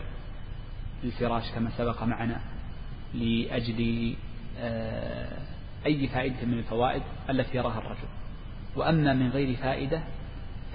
الفراش 1.04 1.50
كما 1.50 1.70
سبق 1.78 2.02
معنا 2.02 2.40
لأجل 3.14 4.14
آه، 4.58 5.38
أي 5.86 6.08
فائدة 6.08 6.46
من 6.46 6.58
الفوائد 6.58 7.02
التي 7.30 7.56
يراها 7.56 7.78
الرجل. 7.78 8.08
وأما 8.76 9.12
من 9.12 9.28
غير 9.28 9.56
فائدة 9.56 10.02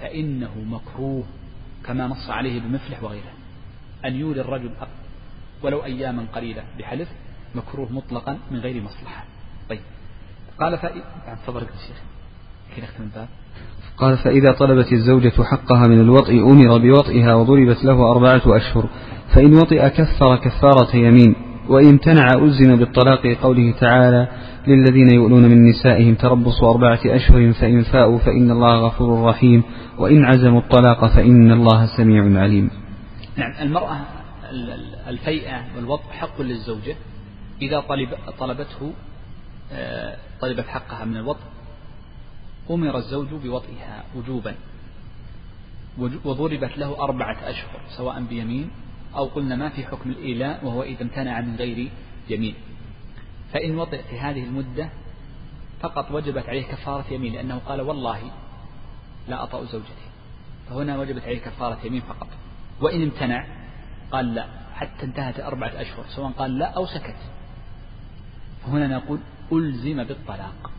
فإنه 0.00 0.58
مكروه 0.58 1.24
كما 1.84 2.06
نص 2.06 2.30
عليه 2.30 2.60
بمفلح 2.60 3.02
وغيره. 3.02 3.32
أن 4.04 4.14
يولي 4.14 4.40
الرجل 4.40 4.70
ولو 5.62 5.84
أياما 5.84 6.26
قليلة 6.34 6.64
بحلف 6.78 7.08
مكروه 7.54 7.92
مطلقا 7.92 8.38
من 8.50 8.58
غير 8.58 8.82
مصلحة. 8.82 9.24
طيب 9.68 9.80
قال 10.60 10.78
فإذا 10.78 11.38
تفضل 11.42 11.62
الشيخ 11.62 12.02
كي 12.74 12.80
نختم 12.80 13.02
الباب 13.02 13.28
قال 13.96 14.18
فإذا 14.18 14.52
طلبت 14.52 14.92
الزوجة 14.92 15.42
حقها 15.42 15.86
من 15.88 16.00
الوطء 16.00 16.32
أمر 16.32 16.78
بوطئها 16.78 17.34
وضربت 17.34 17.84
له 17.84 18.10
أربعة 18.10 18.42
أشهر. 18.46 18.88
فإن 19.34 19.54
وطئ 19.54 19.88
كفر 19.88 20.36
كفارة 20.36 20.96
يمين. 20.96 21.34
وإن 21.68 21.88
امتنع 21.88 22.26
ألزم 22.34 22.76
بالطلاق 22.76 23.26
قوله 23.42 23.74
تعالى 23.80 24.28
للذين 24.66 25.14
يؤلون 25.14 25.42
من 25.42 25.68
نسائهم 25.68 26.14
تربص 26.14 26.62
أربعة 26.62 27.00
أشهر 27.06 27.52
فإن 27.52 27.82
فاءوا 27.82 28.18
فإن 28.18 28.50
الله 28.50 28.86
غفور 28.86 29.28
رحيم. 29.28 29.62
وإن 29.98 30.24
عزموا 30.24 30.60
الطلاق 30.60 31.06
فإن 31.06 31.52
الله 31.52 31.86
سميع 31.96 32.40
عليم. 32.42 32.70
نعم 33.36 33.52
المرأة 33.62 33.96
الفيئة 35.08 35.60
والوطء 35.76 36.10
حق 36.10 36.40
للزوجة. 36.40 36.96
إذا 37.62 37.80
طلب 37.80 38.08
طلبته 38.38 38.92
آه، 39.72 40.16
طلبت 40.40 40.66
حقها 40.66 41.04
من 41.04 41.16
الوطء 41.16 41.40
أمر 42.70 42.96
الزوج 42.96 43.28
بوطئها 43.28 44.04
وجوبا. 44.16 44.54
وضربت 45.98 46.78
له 46.78 47.00
أربعة 47.00 47.50
أشهر 47.50 47.80
سواء 47.96 48.22
بيمين 48.22 48.70
أو 49.16 49.24
قلنا 49.24 49.56
ما 49.56 49.68
في 49.68 49.86
حكم 49.86 50.10
الإيلاء 50.10 50.64
وهو 50.64 50.82
إذا 50.82 51.02
امتنع 51.02 51.40
من 51.40 51.56
غير 51.56 51.90
يمين. 52.30 52.54
فإن 53.52 53.78
وطئ 53.78 54.02
في 54.02 54.18
هذه 54.18 54.44
المدة 54.44 54.90
فقط 55.80 56.10
وجبت 56.10 56.48
عليه 56.48 56.62
كفارة 56.62 57.04
يمين 57.10 57.32
لأنه 57.32 57.58
قال 57.58 57.80
والله 57.80 58.30
لا 59.28 59.42
أطأ 59.42 59.64
زوجتي. 59.64 60.08
فهنا 60.68 60.98
وجبت 60.98 61.22
عليه 61.22 61.38
كفارة 61.38 61.78
يمين 61.84 62.00
فقط. 62.00 62.28
وإن 62.80 63.02
امتنع 63.02 63.46
قال 64.12 64.34
لا 64.34 64.46
حتى 64.74 65.02
انتهت 65.02 65.40
أربعة 65.40 65.68
أشهر 65.68 66.04
سواء 66.08 66.30
قال 66.30 66.58
لا 66.58 66.66
أو 66.66 66.86
سكت. 66.86 67.16
فهنا 68.62 68.86
نقول 68.88 69.18
ألزم 69.52 70.04
بالطلاق. 70.04 70.70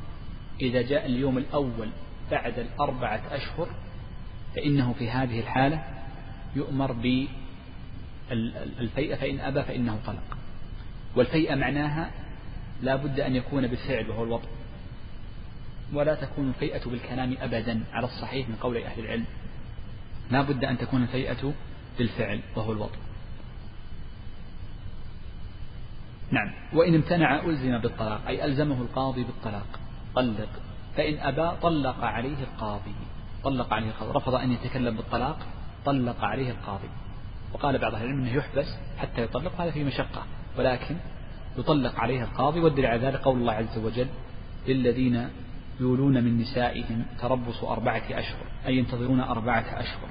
إذا 0.61 0.81
جاء 0.81 1.05
اليوم 1.05 1.37
الأول 1.37 1.89
بعد 2.31 2.59
الأربعة 2.59 3.21
أشهر 3.31 3.67
فإنه 4.55 4.93
في 4.93 5.09
هذه 5.09 5.39
الحالة 5.39 5.83
يؤمر 6.55 6.91
بالفيئة 8.79 9.15
فإن 9.15 9.39
أبى 9.39 9.63
فإنه 9.63 9.99
طلق. 10.05 10.37
والفيئة 11.15 11.55
معناها 11.55 12.11
لا 12.81 12.95
بد 12.95 13.19
أن 13.19 13.35
يكون 13.35 13.67
بالفعل 13.67 14.09
وهو 14.09 14.23
الوضع 14.23 14.49
ولا 15.93 16.15
تكون 16.15 16.49
الفيئة 16.49 16.89
بالكلام 16.89 17.37
أبدا 17.41 17.83
على 17.93 18.05
الصحيح 18.05 18.49
من 18.49 18.55
قول 18.55 18.77
أهل 18.77 18.99
العلم. 18.99 19.25
لا 20.31 20.41
بد 20.41 20.63
أن 20.63 20.77
تكون 20.77 21.03
الفيئة 21.03 21.53
بالفعل 21.97 22.39
وهو 22.55 22.71
الوضع 22.71 22.97
نعم. 26.31 26.53
وإن 26.73 26.95
امتنع 26.95 27.45
ألزم 27.45 27.77
بالطلاق 27.77 28.27
أي 28.27 28.45
ألزمه 28.45 28.81
القاضي 28.81 29.23
بالطلاق. 29.23 29.79
طلق 30.15 30.49
فإن 30.97 31.19
أبى 31.19 31.57
طلق 31.61 32.03
عليه 32.03 32.43
القاضي. 32.43 32.95
طلق 33.43 33.73
عليه 33.73 33.87
القاضي. 33.87 34.11
رفض 34.11 34.35
أن 34.35 34.51
يتكلم 34.51 34.95
بالطلاق 34.95 35.37
طلق 35.85 36.23
عليه 36.23 36.51
القاضي. 36.51 36.89
وقال 37.53 37.77
بعض 37.77 37.95
أهل 37.95 38.05
العلم 38.05 38.21
أنه 38.21 38.33
يحبس 38.33 38.67
حتى 38.97 39.21
يطلق 39.21 39.61
هذا 39.61 39.71
في 39.71 39.83
مشقة. 39.83 40.23
ولكن 40.57 40.95
يطلق 41.57 41.99
عليه 41.99 42.23
القاضي 42.23 42.59
والدليل 42.59 42.85
على 42.85 42.99
ذلك 42.99 43.21
قول 43.21 43.37
الله 43.37 43.53
عز 43.53 43.77
وجل 43.77 44.07
للذين 44.67 45.29
يولون 45.79 46.23
من 46.23 46.37
نسائهم 46.37 47.05
تربص 47.19 47.63
أربعة 47.63 48.03
أشهر 48.11 48.45
أي 48.67 48.77
ينتظرون 48.77 49.19
أربعة 49.19 49.79
أشهر. 49.79 50.09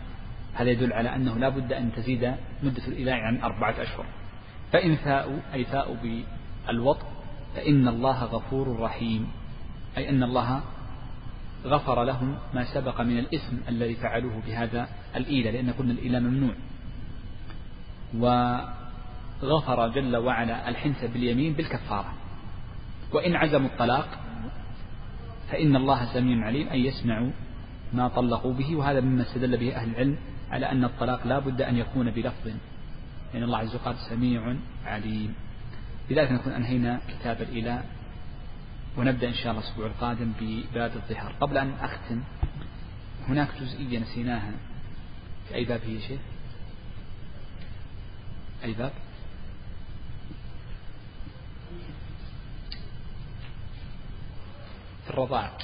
هذا 0.55 0.71
يدل 0.71 0.93
على 0.93 1.15
أنه 1.15 1.39
لا 1.39 1.49
بد 1.49 1.73
أن 1.73 1.93
تزيد 1.93 2.35
مدة 2.63 2.87
الإلاء 2.89 3.15
عن 3.15 3.41
أربعة 3.41 3.83
أشهر. 3.83 4.07
فإن 4.73 4.97
فاءوا 4.97 5.39
أي 5.55 5.65
فاءوا 5.65 5.97
الوطء 6.69 7.07
فإن 7.57 7.89
الله 7.89 8.25
غفور 8.25 8.81
رحيم. 8.81 9.29
أي 9.97 10.09
أن 10.09 10.23
الله 10.23 10.61
غفر 11.65 12.05
لهم 12.05 12.39
ما 12.55 12.65
سبق 12.75 13.01
من 13.01 13.19
الإثم 13.19 13.57
الذي 13.69 13.95
فعلوه 13.95 14.43
بهذا 14.47 14.89
الإيلة 15.17 15.51
لأن 15.51 15.71
قلنا 15.71 15.93
الإيلة 15.93 16.19
ممنوع. 16.19 16.55
وغفر 19.43 19.89
جل 19.89 20.17
وعلا 20.17 20.69
الحنث 20.69 21.05
باليمين 21.05 21.53
بالكفارة. 21.53 22.13
وإن 23.13 23.37
عزموا 23.37 23.69
الطلاق 23.69 24.09
فإن 25.51 25.77
الله 25.77 26.15
سميع 26.15 26.47
عليم 26.47 26.69
أن 26.69 26.79
يسمعوا 26.79 27.31
ما 27.93 28.09
طلقوا 28.09 28.53
به 28.53 28.77
وهذا 28.77 29.01
مما 29.01 29.23
استدل 29.23 29.57
به 29.57 29.77
أهل 29.77 29.91
العلم 29.91 30.17
على 30.51 30.67
أن 30.71 30.85
الطلاق 30.85 31.27
لا 31.27 31.39
بد 31.39 31.63
أن 31.63 31.77
يكون 31.77 32.11
بلفظ 32.11 32.51
لأن 33.35 33.43
الله 33.43 33.59
عز 33.59 33.77
وجل 33.77 33.97
سميع 34.11 34.57
عليم. 34.87 35.35
لذلك 36.11 36.33
نكون 36.33 36.53
أنهينا 36.53 37.01
كتاب 37.09 37.43
الإله 37.43 37.83
ونبدأ 38.99 39.29
إن 39.29 39.35
شاء 39.35 39.53
الله 39.53 39.63
الأسبوع 39.65 39.87
القادم 39.87 40.33
بباب 40.41 40.97
الظهر 40.97 41.33
قبل 41.41 41.59
أن 41.59 41.75
أختم 41.81 42.23
هناك 43.29 43.49
جزئية 43.61 43.99
نسيناها 43.99 44.53
في 45.49 45.55
أي 45.55 45.65
باب 45.65 45.81
هي 45.87 46.01
شيء 46.01 46.19
أي 48.65 48.73
باب؟ 48.73 48.93
في 55.05 55.11
الرضاعة 55.11 55.59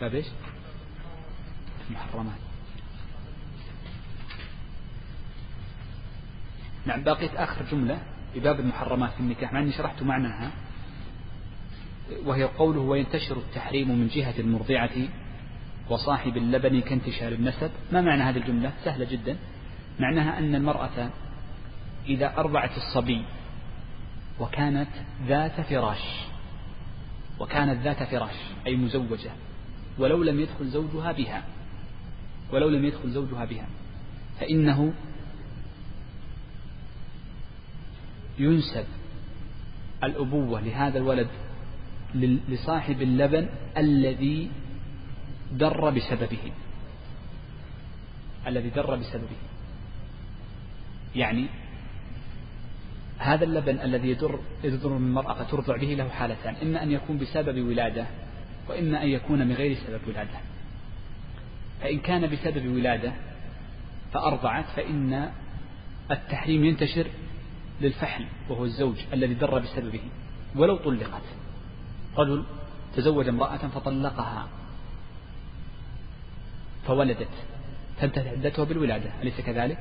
باب 0.00 0.14
إيش؟ 0.14 0.26
المحرمات. 1.90 2.47
نعم 6.86 7.02
بقيت 7.02 7.34
آخر 7.34 7.64
جملة 7.70 7.98
في 8.34 8.40
باب 8.40 8.60
المحرمات 8.60 9.10
في 9.10 9.20
النكاح 9.20 9.52
مع 9.52 9.60
أني 9.60 9.72
شرحت 9.72 10.02
معناها 10.02 10.50
وهي 12.24 12.44
قوله 12.44 12.80
وينتشر 12.80 13.36
التحريم 13.36 13.88
من 13.88 14.08
جهة 14.08 14.34
المرضعة 14.38 15.08
وصاحب 15.90 16.36
اللبن 16.36 16.80
كانتشار 16.80 17.32
النسب. 17.32 17.70
ما 17.92 18.00
معنى 18.00 18.22
هذه 18.22 18.36
الجملة؟ 18.36 18.72
سهلة 18.84 19.04
جدا. 19.04 19.36
معناها 20.00 20.38
أن 20.38 20.54
المرأة 20.54 21.10
إذا 22.06 22.36
أرضعت 22.36 22.70
الصبي 22.76 23.24
وكانت 24.40 24.88
ذات 25.26 25.60
فراش 25.60 26.24
وكانت 27.40 27.82
ذات 27.82 28.02
فراش 28.02 28.34
أي 28.66 28.76
مزوجة 28.76 29.30
ولو 29.98 30.22
لم 30.22 30.40
يدخل 30.40 30.66
زوجها 30.66 31.12
بها 31.12 31.42
ولو 32.52 32.68
لم 32.68 32.84
يدخل 32.84 33.10
زوجها 33.10 33.44
بها 33.44 33.66
فإنه 34.40 34.92
ينسب 38.38 38.84
الأبوة 40.04 40.60
لهذا 40.60 40.98
الولد 40.98 41.28
لصاحب 42.48 43.02
اللبن 43.02 43.48
الذي 43.76 44.50
در 45.52 45.90
بسببه. 45.90 46.52
الذي 48.46 48.70
در 48.70 48.96
بسببه. 48.96 49.36
يعني 51.16 51.46
هذا 53.18 53.44
اللبن 53.44 53.78
الذي 53.80 54.08
يدر 54.08 54.40
يدر 54.64 54.88
من 54.88 55.06
المرأة 55.06 55.34
فترضع 55.34 55.76
به 55.76 55.94
له 55.94 56.08
حالتان 56.08 56.54
إما 56.62 56.82
أن 56.82 56.90
يكون 56.90 57.18
بسبب 57.18 57.68
ولادة 57.68 58.06
وإما 58.68 59.02
أن 59.02 59.08
يكون 59.08 59.46
من 59.46 59.52
غير 59.52 59.76
سبب 59.86 60.00
ولادة. 60.08 60.38
فإن 61.80 61.98
كان 61.98 62.30
بسبب 62.30 62.66
ولادة 62.66 63.12
فأرضعت 64.12 64.64
فإن 64.76 65.30
التحريم 66.10 66.64
ينتشر 66.64 67.06
للفحل 67.80 68.26
وهو 68.48 68.64
الزوج 68.64 68.96
الذي 69.12 69.34
در 69.34 69.58
بسببه 69.58 70.00
ولو 70.56 70.76
طلقت. 70.76 71.22
رجل 72.16 72.44
تزوج 72.96 73.28
امرأة 73.28 73.56
فطلقها. 73.56 74.48
فولدت. 76.86 77.28
تنتهي 78.00 78.28
عدتها 78.28 78.64
بالولادة 78.64 79.10
أليس 79.22 79.40
كذلك؟ 79.40 79.78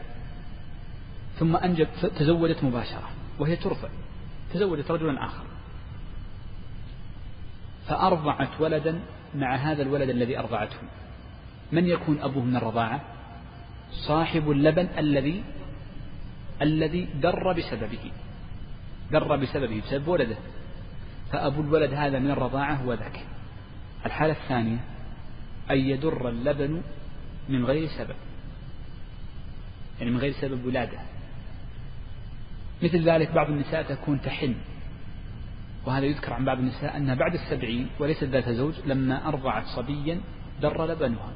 ثم 1.39 1.55
أنجب 1.55 1.87
تزوجت 2.19 2.63
مباشرة 2.63 3.09
وهي 3.39 3.55
ترفع. 3.55 3.89
تزوجت 4.53 4.91
رجلا 4.91 5.25
آخر. 5.25 5.43
فأرضعت 7.87 8.61
ولدا 8.61 8.99
مع 9.35 9.55
هذا 9.55 9.81
الولد 9.81 10.09
الذي 10.09 10.39
أرضعته. 10.39 10.77
من 11.71 11.87
يكون 11.87 12.19
أبوه 12.21 12.43
من 12.43 12.55
الرضاعة؟ 12.55 13.01
صاحب 13.91 14.51
اللبن 14.51 14.87
الذي 14.97 15.43
الذي 16.61 17.07
در 17.21 17.53
بسببه. 17.53 18.11
در 19.11 19.37
بسببه 19.37 19.81
بسبب 19.81 20.07
ولده. 20.07 20.37
فأبو 21.31 21.61
الولد 21.61 21.93
هذا 21.93 22.19
من 22.19 22.31
الرضاعة 22.31 22.73
هو 22.73 22.93
ذاك. 22.93 23.19
الحالة 24.05 24.33
الثانية 24.33 24.77
أن 25.71 25.77
يدر 25.77 26.29
اللبن 26.29 26.81
من 27.49 27.65
غير 27.65 27.87
سبب. 27.87 28.15
يعني 29.99 30.11
من 30.11 30.17
غير 30.17 30.31
سبب 30.31 30.65
ولادة. 30.65 30.99
مثل 32.83 33.09
ذلك 33.09 33.31
بعض 33.31 33.49
النساء 33.49 33.83
تكون 33.83 34.21
تحن 34.21 34.55
وهذا 35.85 36.05
يذكر 36.05 36.33
عن 36.33 36.45
بعض 36.45 36.59
النساء 36.59 36.97
أنها 36.97 37.15
بعد 37.15 37.33
السبعين 37.33 37.87
وليست 37.99 38.23
ذات 38.23 38.49
زوج 38.49 38.73
لما 38.85 39.27
أرضعت 39.27 39.65
صبيا 39.65 40.21
در 40.61 40.85
لبنها. 40.85 41.31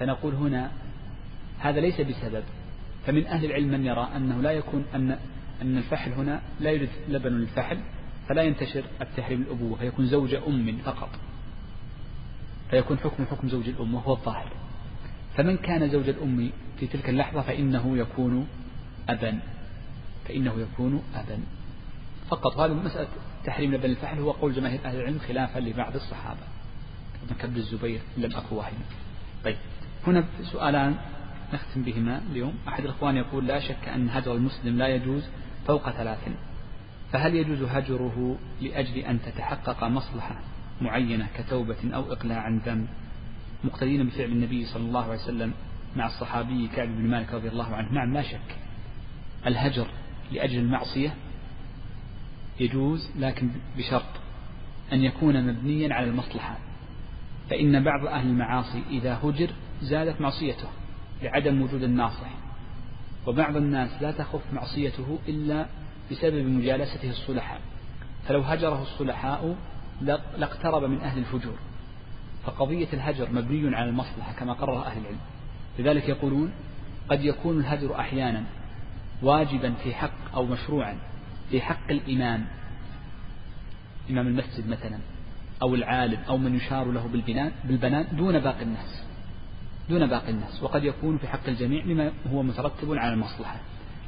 فنقول 0.00 0.34
هنا 0.34 0.70
هذا 1.58 1.80
ليس 1.80 2.00
بسبب. 2.00 2.44
فمن 3.06 3.26
أهل 3.26 3.44
العلم 3.44 3.68
من 3.68 3.86
يرى 3.86 4.08
أنه 4.16 4.40
لا 4.40 4.50
يكون 4.50 4.84
أن 4.94 5.18
أن 5.62 5.78
الفحل 5.78 6.12
هنا 6.12 6.40
لا 6.60 6.70
يوجد 6.70 6.88
لبن 7.08 7.32
للفحل 7.32 7.78
فلا 8.28 8.42
ينتشر 8.42 8.84
التحريم 9.00 9.42
الأبوة 9.42 9.78
فيكون 9.78 10.06
زوج 10.06 10.34
أم 10.34 10.78
فقط. 10.84 11.10
فيكون 12.70 12.98
حكم 12.98 13.24
حكم 13.24 13.48
زوج 13.48 13.68
الأم 13.68 13.94
وهو 13.94 14.12
الظاهر. 14.12 14.52
فمن 15.36 15.56
كان 15.56 15.90
زوج 15.90 16.08
الأم 16.08 16.50
في 16.80 16.86
تلك 16.86 17.08
اللحظة 17.08 17.42
فإنه 17.42 17.98
يكون 17.98 18.46
أبا 19.08 19.38
فإنه 20.28 20.60
يكون 20.60 21.02
أبا 21.14 21.38
فقط 22.28 22.56
هذا 22.58 22.74
مسألة 22.74 23.08
تحريم 23.44 23.74
لبن 23.74 23.90
الفحل 23.90 24.18
هو 24.18 24.30
قول 24.30 24.52
جماهير 24.52 24.80
أهل 24.84 24.96
العلم 24.96 25.18
خلافا 25.18 25.58
لبعض 25.58 25.94
الصحابة. 25.94 26.40
ابن 27.40 27.56
الزبير 27.56 28.00
لم 28.16 28.36
أكو 28.36 28.56
واحد. 28.56 28.72
طيب 29.44 29.56
هنا 30.06 30.24
سؤالان. 30.42 30.96
نختم 31.52 31.82
بهما 31.82 32.20
اليوم. 32.30 32.54
أحد 32.68 32.84
الإخوان 32.84 33.16
يقول 33.16 33.46
لا 33.46 33.60
شك 33.60 33.88
أن 33.88 34.08
هجر 34.08 34.34
المسلم 34.34 34.78
لا 34.78 34.88
يجوز 34.88 35.22
فوق 35.66 35.90
ثلاث 35.90 36.28
فهل 37.12 37.34
يجوز 37.34 37.62
هجره 37.62 38.36
لأجل 38.60 38.98
أن 38.98 39.22
تتحقق 39.22 39.84
مصلحة 39.84 40.36
معينة 40.80 41.26
كتوبة 41.38 41.76
أو 41.94 42.12
إقلاع 42.12 42.38
عن 42.38 42.58
ذنب؟ 42.58 42.86
مقتدين 43.64 44.06
بفعل 44.06 44.28
النبي 44.28 44.64
صلى 44.64 44.82
الله 44.82 45.04
عليه 45.04 45.22
وسلم 45.22 45.52
مع 45.96 46.06
الصحابي 46.06 46.68
كعب 46.68 46.88
بن 46.88 47.10
مالك 47.10 47.34
رضي 47.34 47.48
الله 47.48 47.76
عنه. 47.76 47.92
نعم 47.92 48.14
لا 48.14 48.22
شك. 48.22 48.56
الهجر 49.46 49.86
لأجل 50.32 50.58
المعصية 50.58 51.14
يجوز 52.60 53.10
لكن 53.18 53.50
بشرط 53.78 54.04
أن 54.92 55.04
يكون 55.04 55.46
مبنيا 55.46 55.94
على 55.94 56.06
المصلحة. 56.06 56.58
فإن 57.50 57.84
بعض 57.84 58.06
أهل 58.06 58.26
المعاصي 58.26 58.82
إذا 58.90 59.18
هجر 59.22 59.50
زادت 59.82 60.20
معصيته. 60.20 60.68
لعدم 61.24 61.62
وجود 61.62 61.82
الناصح. 61.82 62.30
وبعض 63.26 63.56
الناس 63.56 64.02
لا 64.02 64.10
تخف 64.10 64.40
معصيته 64.52 65.18
إلا 65.28 65.66
بسبب 66.10 66.46
مجالسته 66.46 67.10
الصلحاء. 67.10 67.60
فلو 68.28 68.40
هجره 68.40 68.82
الصلحاء 68.82 69.56
لاقترب 70.38 70.84
من 70.84 71.00
أهل 71.00 71.18
الفجور. 71.18 71.54
فقضية 72.44 72.88
الهجر 72.92 73.32
مبني 73.32 73.76
على 73.76 73.88
المصلحة 73.88 74.32
كما 74.32 74.52
قرر 74.52 74.86
أهل 74.86 75.00
العلم. 75.00 75.18
لذلك 75.78 76.08
يقولون 76.08 76.52
قد 77.08 77.24
يكون 77.24 77.60
الهجر 77.60 78.00
أحيانا 78.00 78.44
واجبا 79.22 79.74
في 79.84 79.94
حق 79.94 80.34
أو 80.34 80.46
مشروعا 80.46 80.96
في 81.50 81.60
حق 81.60 81.90
الإمام. 81.90 82.46
إمام 84.10 84.26
المسجد 84.26 84.68
مثلا 84.68 84.98
أو 85.62 85.74
العالم 85.74 86.18
أو 86.28 86.36
من 86.36 86.54
يشار 86.54 86.92
له 86.92 87.08
بالبنان 87.64 88.06
دون 88.12 88.38
باقي 88.38 88.62
الناس. 88.62 89.03
دون 89.88 90.06
باقي 90.06 90.30
الناس 90.30 90.62
وقد 90.62 90.84
يكون 90.84 91.18
في 91.18 91.28
حق 91.28 91.48
الجميع 91.48 91.84
لما 91.84 92.12
هو 92.32 92.42
مترتب 92.42 92.92
على 92.92 93.12
المصلحة. 93.12 93.60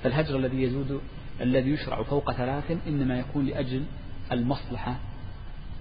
فالهجر 0.03 0.37
الذي 0.37 0.63
يزود 0.63 1.01
الذي 1.41 1.71
يشرع 1.71 2.03
فوق 2.03 2.33
ثلاث 2.33 2.79
إنما 2.87 3.19
يكون 3.19 3.47
لأجل 3.47 3.85
المصلحة 4.33 4.97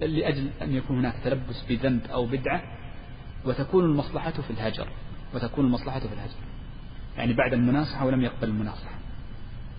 لأجل 0.00 0.50
أن 0.62 0.72
يكون 0.72 0.98
هناك 0.98 1.14
تلبس 1.24 1.64
بذنب 1.68 2.00
أو 2.06 2.26
بدعة 2.26 2.62
وتكون 3.44 3.84
المصلحة 3.84 4.30
في 4.30 4.50
الهجر 4.50 4.88
وتكون 5.34 5.64
المصلحة 5.64 6.00
في 6.00 6.14
الهجر. 6.14 6.38
يعني 7.16 7.32
بعد 7.32 7.52
المناصحة 7.52 8.06
ولم 8.06 8.22
يقبل 8.22 8.48
المناصحة. 8.48 8.94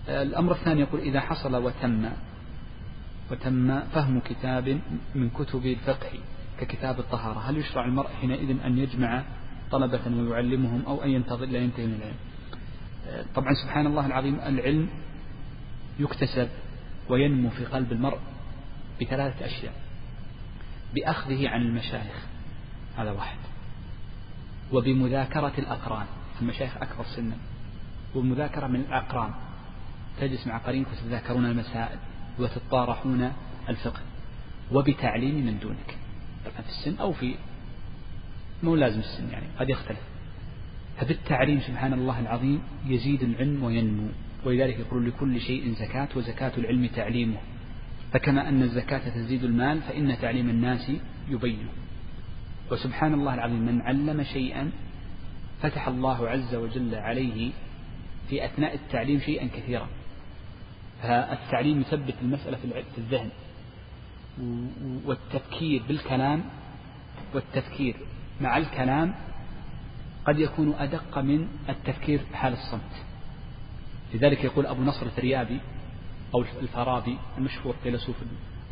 الأمر 0.08 0.52
الثاني 0.52 0.80
يقول 0.80 1.00
إذا 1.00 1.20
حصل 1.20 1.54
وتم 1.54 2.10
وتم 3.30 3.80
فهم 3.80 4.20
كتاب 4.20 4.80
من 5.14 5.30
كتب 5.30 5.66
الفقه 5.66 6.10
ككتاب 6.60 6.98
الطهارة 6.98 7.50
هل 7.50 7.58
يشرع 7.58 7.84
المرء 7.84 8.08
حينئذ 8.20 8.56
أن 8.64 8.78
يجمع 8.78 9.24
طلبة 9.70 10.00
ويعلمهم 10.06 10.82
أو 10.86 11.04
أن 11.04 11.10
ينتظر 11.10 11.44
إلى 11.44 11.64
ينتهي 11.64 11.86
من 11.86 11.94
العلم. 11.94 12.16
طبعا 13.34 13.54
سبحان 13.54 13.86
الله 13.86 14.06
العظيم 14.06 14.34
العلم 14.34 14.88
يكتسب 15.98 16.48
وينمو 17.08 17.50
في 17.50 17.64
قلب 17.64 17.92
المرء 17.92 18.18
بثلاثة 19.00 19.46
أشياء. 19.46 19.72
بأخذه 20.94 21.48
عن 21.48 21.62
المشايخ 21.62 22.26
هذا 22.96 23.10
واحد. 23.10 23.38
وبمذاكرة 24.72 25.52
الأقران 25.58 26.06
المشايخ 26.42 26.76
أكبر 26.76 27.04
سنا. 27.04 27.36
ومذاكرة 28.14 28.66
من 28.66 28.80
الأقران. 28.80 29.30
تجلس 30.20 30.46
مع 30.46 30.58
قرينك 30.58 30.86
وتتذاكرون 30.88 31.46
المسائل 31.46 31.98
وتتطارحون 32.38 33.32
الفقه. 33.68 34.00
وبتعليم 34.72 35.46
من 35.46 35.58
دونك 35.58 35.96
في 36.44 36.68
السن 36.68 37.00
أو 37.00 37.12
في 37.12 37.34
مو 38.62 38.74
لازم 38.74 39.00
السن 39.00 39.30
يعني 39.32 39.46
قد 39.58 39.70
يختلف. 39.70 40.00
فبالتعليم 40.96 41.60
سبحان 41.60 41.92
الله 41.92 42.20
العظيم 42.20 42.62
يزيد 42.86 43.22
العلم 43.22 43.64
وينمو. 43.64 44.08
ولذلك 44.44 44.78
يقول 44.78 45.08
لكل 45.08 45.40
شيء 45.40 45.72
زكاة 45.72 46.08
وزكاة 46.16 46.52
العلم 46.58 46.86
تعليمه. 46.86 47.36
فكما 48.12 48.48
أن 48.48 48.62
الزكاة 48.62 49.08
تزيد 49.08 49.44
المال 49.44 49.80
فإن 49.80 50.18
تعليم 50.18 50.50
الناس 50.50 50.92
يبينه. 51.28 51.68
وسبحان 52.70 53.14
الله 53.14 53.34
العظيم 53.34 53.66
من 53.66 53.80
علم 53.80 54.22
شيئا 54.22 54.70
فتح 55.62 55.88
الله 55.88 56.28
عز 56.28 56.54
وجل 56.54 56.94
عليه 56.94 57.50
في 58.30 58.44
أثناء 58.44 58.74
التعليم 58.74 59.20
شيئا 59.20 59.46
كثيرا. 59.46 59.88
فالتعليم 61.02 61.80
يثبت 61.80 62.14
المسألة 62.22 62.56
في 62.56 62.98
الذهن. 62.98 63.30
والتفكير 65.04 65.82
بالكلام 65.88 66.44
والتفكير. 67.34 67.96
مع 68.40 68.56
الكلام 68.56 69.14
قد 70.26 70.38
يكون 70.38 70.74
أدق 70.74 71.18
من 71.18 71.48
التفكير 71.68 72.20
حال 72.32 72.52
الصمت. 72.52 73.04
لذلك 74.14 74.44
يقول 74.44 74.66
أبو 74.66 74.82
نصر 74.82 75.06
الفريابي 75.06 75.60
أو 76.34 76.44
الفارابي 76.62 77.18
المشهور 77.38 77.74
فيلسوف 77.82 78.16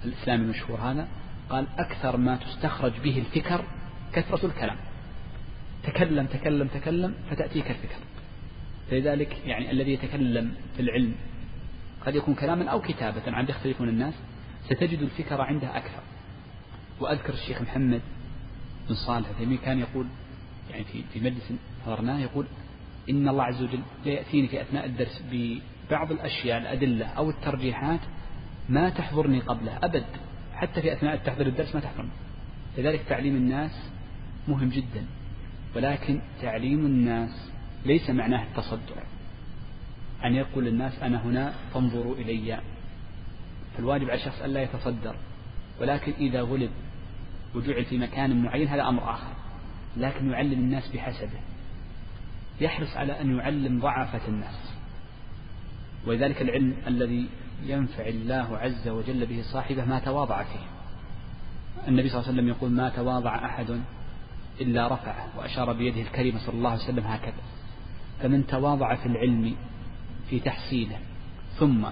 الإسلامي 0.05 0.45
المشهور 0.45 0.81
هذا 0.81 1.09
قال 1.51 1.67
أكثر 1.79 2.17
ما 2.17 2.37
تستخرج 2.37 2.93
به 3.05 3.19
الفكر 3.19 3.65
كثرة 4.13 4.47
الكلام. 4.47 4.77
تكلم 5.83 6.27
تكلم 6.27 6.69
تكلم 6.69 7.15
فتأتيك 7.31 7.71
الفكر. 7.71 7.99
فلذلك 8.91 9.47
يعني 9.47 9.71
الذي 9.71 9.93
يتكلم 9.93 10.55
في 10.77 10.83
العلم 10.83 11.15
قد 12.07 12.15
يكون 12.15 12.35
كلاما 12.35 12.71
أو 12.71 12.81
كتابة 12.81 13.23
عند 13.27 13.49
يختلفون 13.49 13.89
الناس 13.89 14.15
ستجد 14.65 15.03
الفكر 15.03 15.41
عنده 15.41 15.77
أكثر. 15.77 16.01
وأذكر 17.01 17.33
الشيخ 17.33 17.63
محمد 17.63 18.01
بن 18.89 18.95
صالح 18.95 19.29
العثيمين 19.29 19.59
كان 19.59 19.79
يقول 19.79 20.07
يعني 20.71 20.85
في 20.85 21.03
في 21.13 21.21
مجلس 21.21 21.53
حضرناه 21.87 22.19
يقول 22.19 22.47
إن 23.11 23.29
الله 23.29 23.43
عز 23.43 23.63
وجل 23.63 23.81
يأتيني 24.05 24.49
في 24.49 24.61
أثناء 24.61 24.87
الدرس 24.87 25.23
ببعض 25.33 26.13
الأشياء 26.13 26.59
الأدلة 26.59 27.07
أو 27.07 27.31
الترجيحات 27.31 28.01
ما 28.69 28.89
تحضرني 28.89 29.41
قبله 29.41 29.79
أبد. 29.83 30.05
حتى 30.55 30.83
في 30.83 30.93
أثناء 30.93 31.17
تحضير 31.17 31.47
الدرس 31.47 31.75
ما 31.75 31.81
تحضرني. 31.81 32.11
لذلك 32.79 33.01
تعليم 33.09 33.37
الناس 33.37 33.91
مهم 34.49 34.69
جدا 34.69 35.05
ولكن 35.77 36.21
تعليم 36.43 36.87
الناس 36.87 37.51
ليس 37.85 38.11
معناه 38.11 38.43
التصدع. 38.43 39.03
أن 40.25 40.35
يقول 40.35 40.65
للناس 40.65 41.03
أنا 41.03 41.23
هنا 41.23 41.55
فانظروا 41.75 42.15
إلي. 42.15 42.61
فالواجب 43.77 44.11
على 44.11 44.15
الشخص 44.15 44.43
ألا 44.43 44.63
يتصدر 44.63 45.17
ولكن 45.81 46.13
إذا 46.13 46.43
غلب 46.43 46.71
وجعل 47.57 47.85
في 47.85 47.99
مكان 47.99 48.43
معين 48.43 48.69
هذا 48.69 48.89
أمر 48.89 49.11
آخر. 49.11 49.33
لكن 49.97 50.31
يعلم 50.31 50.53
الناس 50.53 50.89
بحسبه 50.89 51.41
يحرص 52.61 52.97
على 52.97 53.21
أن 53.21 53.37
يعلم 53.37 53.81
ضعفة 53.81 54.29
الناس. 54.29 54.75
ولذلك 56.07 56.43
العلم 56.43 56.77
الذي 56.87 57.29
ينفع 57.67 58.07
الله 58.07 58.59
عز 58.59 58.89
وجل 58.89 59.27
به 59.27 59.43
صاحبه 59.43 59.85
ما 59.85 59.99
تواضع 59.99 60.43
فيه. 60.43 60.67
النبي 61.89 62.09
صلى 62.09 62.21
الله 62.21 62.31
عليه 62.31 62.39
وسلم 62.39 62.49
يقول 62.49 62.71
ما 62.71 62.89
تواضع 62.89 63.47
أحد 63.47 63.81
إلا 64.61 64.87
رفعه. 64.87 65.27
وأشار 65.39 65.73
بيده 65.73 66.01
الكريمة 66.01 66.39
صلى 66.39 66.55
الله 66.55 66.71
عليه 66.71 66.83
وسلم 66.83 67.07
هكذا. 67.07 67.43
فمن 68.23 68.47
تواضع 68.47 68.95
في 68.95 69.07
العلم 69.07 69.57
في 70.31 70.41
تحصيله 70.41 70.99
ثم 71.59 71.87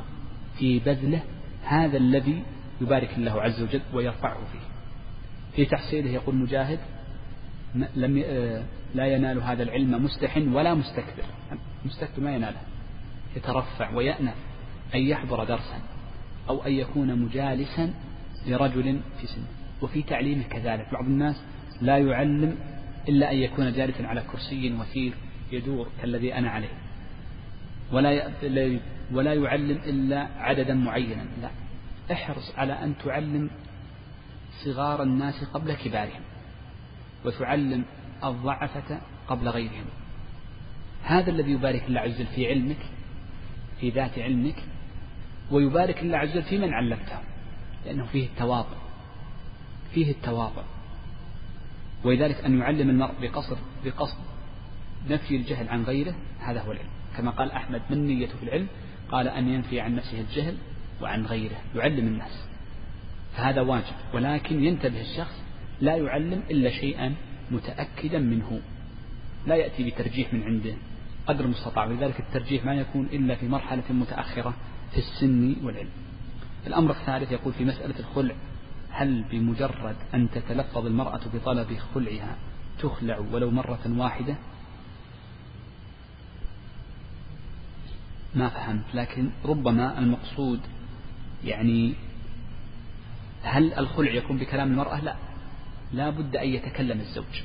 في 0.59 0.78
بذله 0.78 1.23
هذا 1.65 1.97
الذي 1.97 2.43
يبارك 2.81 3.11
الله 3.19 3.43
عز 3.43 3.62
وجل 3.62 3.81
ويرفعه 3.93 4.39
فيه. 4.53 4.74
في 5.57 5.65
تحصيله 5.65 6.11
يقول 6.11 6.35
مجاهد 6.35 6.79
لم 7.75 8.19
لا 8.95 9.07
ينال 9.07 9.43
هذا 9.43 9.63
العلم 9.63 10.05
مستح 10.05 10.37
ولا 10.37 10.75
مستكبر. 10.75 11.25
مستكبر 11.85 12.23
ما 12.23 12.35
يناله. 12.35 12.61
يترفع 13.37 13.95
ويأنف 13.95 14.35
أن 14.95 15.01
يحضر 15.01 15.45
درسا 15.45 15.79
أو 16.49 16.63
أن 16.63 16.73
يكون 16.73 17.19
مجالسا 17.19 17.95
لرجل 18.47 19.01
في 19.21 19.27
سنه. 19.27 19.47
وفي 19.83 20.03
تعليمه 20.03 20.43
كذلك. 20.43 20.87
بعض 20.93 21.05
الناس 21.05 21.45
لا 21.83 21.99
يعلم 21.99 22.57
إلا 23.09 23.33
أن 23.33 23.37
يكون 23.37 23.73
جالسا 23.73 24.03
على 24.03 24.23
كرسي 24.33 24.73
وثير 24.73 25.13
يدور 25.53 25.89
كالذي 26.03 26.35
أنا 26.35 26.51
عليه. 26.51 26.75
ولا 27.93 28.31
ولا 29.13 29.35
يعلم 29.35 29.79
إلا 29.87 30.29
عددا 30.37 30.75
معينا. 30.75 31.25
لا. 31.43 31.51
احرص 32.13 32.53
على 32.57 32.73
أن 32.73 32.95
تعلم 33.05 33.51
صغار 34.65 35.03
الناس 35.03 35.45
قبل 35.45 35.75
كبارهم 35.75 36.21
وتعلم 37.25 37.85
الضعفة 38.25 39.01
قبل 39.29 39.49
غيرهم. 39.49 39.85
هذا 41.03 41.31
الذي 41.31 41.53
يبارك 41.53 41.85
الله 41.89 42.01
عز 42.01 42.15
وجل 42.15 42.27
في 42.27 42.47
علمك 42.47 42.79
في 43.81 43.91
ذات 43.91 44.19
علمك 44.19 44.65
ويبارك 45.51 46.03
الله 46.03 46.19
عز 46.19 46.31
وجل 46.31 46.43
في 46.43 46.59
من 46.59 46.75
علمته 46.75 47.19
لأنه 47.87 48.05
فيه 48.05 48.27
التواضع 48.27 48.77
فيه 49.95 50.11
التواضع. 50.11 50.63
ولذلك 52.05 52.45
أن 52.45 52.59
يعلم 52.59 52.91
المرء 52.91 53.15
بقصر 53.23 53.57
بقصد 53.85 54.19
نفي 55.11 55.37
الجهل 55.37 55.69
عن 55.69 55.83
غيره 55.83 56.15
هذا 56.41 56.61
هو 56.61 56.73
العلم. 56.73 56.89
كما 57.17 57.31
قال 57.31 57.53
أحمد 57.53 57.83
من 57.91 58.07
نيته 58.07 58.37
في 58.37 58.43
العلم؟ 58.43 58.67
قال 59.11 59.29
أن 59.29 59.49
ينفي 59.49 59.81
عن 59.81 59.95
نفسه 59.95 60.21
الجهل 60.21 60.57
وعن 61.03 61.27
غيره 61.27 61.57
يعلم 61.75 62.07
الناس. 62.07 62.54
فهذا 63.36 63.61
واجب. 63.61 63.94
ولكن 64.15 64.65
ينتبه 64.65 65.01
الشخص 65.01 65.43
لا 65.81 65.97
يعلم 65.97 66.43
إلا 66.51 66.70
شيئا 66.70 67.15
متأكدا 67.51 68.19
منه. 68.19 68.61
لا 69.47 69.56
يأتي 69.56 69.90
بترجيح 69.90 70.35
من 70.35 70.43
عنده. 70.43 70.74
قدر 71.27 71.44
المستطاع. 71.44 71.85
ولذلك 71.85 72.20
الترجيح 72.20 72.65
ما 72.65 72.74
يكون 72.74 73.06
إلا 73.06 73.35
في 73.35 73.48
مرحلة 73.48 73.82
متأخرة 73.90 74.55
في 74.93 74.98
السن 74.98 75.56
والعلم. 75.62 75.90
الأمر 76.66 76.90
الثالث 76.90 77.32
يقول 77.32 77.52
في 77.52 77.65
مسألة 77.65 77.98
الخلع. 77.98 78.35
هل 78.90 79.24
بمجرد 79.31 79.97
أن 80.15 80.31
تتلفظ 80.31 80.86
المرأة 80.86 81.20
بطلب 81.35 81.78
خلعها 81.94 82.36
تخلع 82.78 83.19
ولو 83.19 83.51
مرة 83.51 83.81
واحدة؟ 83.97 84.36
ما 88.35 88.48
فهمت. 88.48 88.85
لكن 88.94 89.31
ربما 89.44 89.98
المقصود 89.98 90.61
يعني 91.44 91.94
هل 93.45 93.75
الخلع 93.75 94.11
يكون 94.12 94.39
بكلام 94.39 94.71
المرأة؟ 94.71 95.01
لا. 95.01 95.16
لا 95.93 96.11
بد 96.11 96.37
أن 96.37 96.49
يتكلم 96.49 97.01
الزوج. 97.01 97.43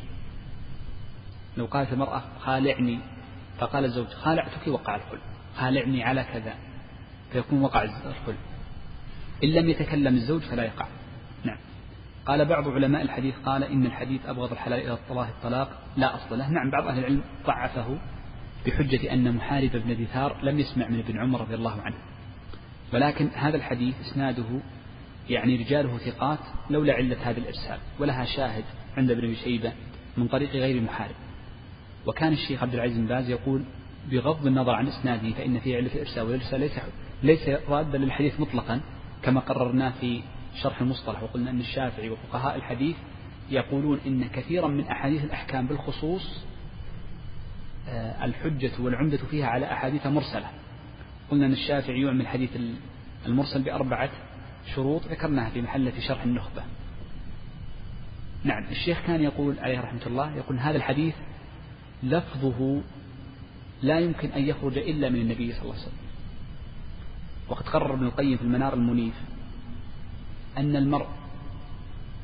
لو 1.58 1.66
قالت 1.66 1.94
المرأة 1.94 2.24
خالعني 2.40 3.00
فقال 3.58 3.86
الزوج 3.86 4.08
خالعتك 4.08 4.68
وقع 4.68 4.96
الخلع. 4.96 5.22
خالعني 5.58 6.04
على 6.04 6.24
كذا 6.24 6.54
فيكون 7.32 7.62
وقع 7.62 7.84
الخلع. 7.84 8.38
إن 9.44 9.50
لم 9.50 9.70
يتكلم 9.70 10.16
الزوج 10.16 10.42
فلا 10.42 10.64
يقع. 10.64 10.88
نعم. 11.44 11.58
قال 12.26 12.46
بعض 12.46 12.68
علماء 12.68 13.02
الحديث 13.02 13.36
قال 13.46 13.64
إن 13.64 13.86
الحديث 13.86 14.26
أبغض 14.26 14.52
الحلال 14.52 14.80
إلى 14.80 14.98
الله 15.12 15.30
الطلاق 15.30 15.82
لا 15.98 16.16
أصل 16.16 16.40
له. 16.40 16.50
نعم 16.50 16.72
بعض 16.72 16.88
أهل 16.88 17.00
العلم 17.00 17.22
ضعفه 17.46 17.98
بحجة 18.66 19.14
أن 19.14 19.36
محارب 19.36 19.72
بن 19.74 20.04
دثار 20.04 20.44
لم 20.44 20.60
يسمع 20.60 20.88
من 20.88 21.00
ابن 21.00 21.20
عمر 21.20 21.42
رضي 21.42 21.56
الله 21.56 21.82
عنه. 21.82 21.96
ولكن 22.94 23.30
هذا 23.36 23.58
الحديث 23.58 23.96
إسناده 24.02 24.60
يعني 25.30 25.56
رجاله 25.56 25.98
ثقات 25.98 26.40
لولا 26.70 26.94
علة 26.94 27.18
هذا 27.30 27.38
الإرسال 27.38 27.78
ولها 28.00 28.26
شاهد 28.26 28.64
عند 28.98 29.12
ابن 29.12 29.36
شيبة 29.36 29.74
من 30.18 30.28
طريق 30.28 30.50
غير 30.52 30.82
محارب. 30.82 31.16
وكان 32.06 32.34
الشيخ 32.34 32.64
عبد 32.64 32.74
العزيز 32.74 32.98
بن 32.98 33.06
باز 33.06 33.30
يقول 33.30 33.64
بغض 34.12 34.48
النظر 34.48 34.72
عن 34.72 34.88
إسناده 34.88 35.30
فإن 35.30 35.60
فيه 35.60 35.78
علة 35.78 35.94
الإرسال 35.94 36.24
والإرسال 36.24 36.60
ليس 36.60 36.80
ليس 37.24 37.50
رادا 37.70 37.98
للحديث 37.98 38.40
مطلقا 38.40 38.82
كما 39.24 39.40
قررناه 39.40 39.94
في 40.02 40.22
شرح 40.62 40.82
المصطلح 40.82 41.24
وقلنا 41.24 41.52
أن 41.52 41.60
الشافعي 41.60 42.10
وفقهاء 42.10 42.56
الحديث 42.56 42.96
يقولون 43.52 44.00
إن 44.08 44.28
كثيرا 44.28 44.68
من 44.68 44.84
أحاديث 44.88 45.24
الأحكام 45.24 45.68
بالخصوص 45.68 46.44
آه، 47.90 48.26
الحجة 48.26 48.72
والعمدة 48.80 49.18
فيها 49.18 49.48
على 49.48 49.72
أحاديث 49.72 50.08
مرسلة. 50.08 50.48
قلنا 51.32 51.46
أن 51.46 51.52
الشافعي 51.52 52.02
يعمل 52.02 52.22
الحديث 52.22 52.50
المرسل 53.26 53.62
بأربعة 53.62 54.10
شروط 54.76 55.08
ذكرناها 55.08 55.50
في 55.50 55.62
محل 55.62 55.92
في 55.92 56.02
شرح 56.02 56.24
النخبة. 56.24 56.64
نعم 58.44 58.64
الشيخ 58.72 59.02
كان 59.08 59.22
يقول 59.24 59.60
عليه 59.60 59.80
رحمة 59.80 60.06
الله 60.08 60.36
يقول 60.36 60.60
هذا 60.60 60.78
الحديث 60.78 61.16
لفظه 62.04 62.82
لا 63.82 64.00
يمكن 64.00 64.30
أن 64.30 64.44
يخرج 64.44 64.78
إلا 64.78 65.10
من 65.10 65.22
النبي 65.22 65.54
صلى 65.54 65.62
الله 65.62 65.74
عليه 65.74 65.84
وسلم. 65.84 66.10
وقد 67.50 67.70
قرر 67.70 67.94
ابن 67.94 68.06
القيم 68.06 68.38
في 68.38 68.44
المنار 68.44 68.74
المنيف 68.74 69.14
أن 70.58 70.76
المرء 70.76 71.08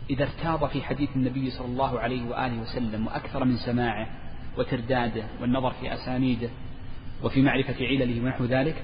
إذا 0.09 0.23
ارتاض 0.23 0.69
في 0.69 0.81
حديث 0.81 1.09
النبي 1.15 1.51
صلى 1.51 1.67
الله 1.67 1.99
عليه 1.99 2.29
وآله 2.29 2.61
وسلم 2.61 3.07
وأكثر 3.07 3.45
من 3.45 3.57
سماعه 3.57 4.07
وترداده 4.57 5.23
والنظر 5.41 5.71
في 5.71 5.93
أسانيده 5.93 6.49
وفي 7.23 7.41
معرفة 7.41 7.75
علله 7.85 8.21
ونحو 8.21 8.45
ذلك 8.45 8.83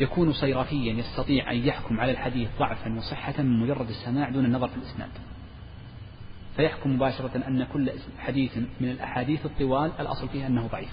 يكون 0.00 0.32
صيرفيا 0.32 0.92
يستطيع 0.92 1.50
أن 1.50 1.56
يحكم 1.56 2.00
على 2.00 2.12
الحديث 2.12 2.48
ضعفا 2.58 2.98
وصحة 2.98 3.42
من 3.42 3.60
مجرد 3.60 3.88
السماع 3.88 4.30
دون 4.30 4.44
النظر 4.44 4.68
في 4.68 4.76
الإسناد. 4.76 5.10
فيحكم 6.56 6.94
مباشرة 6.94 7.42
أن 7.48 7.64
كل 7.64 7.90
حديث 8.18 8.56
من 8.56 8.90
الأحاديث 8.90 9.46
الطوال 9.46 9.92
الأصل 10.00 10.28
فيها 10.28 10.46
أنه 10.46 10.66
ضعيف. 10.66 10.92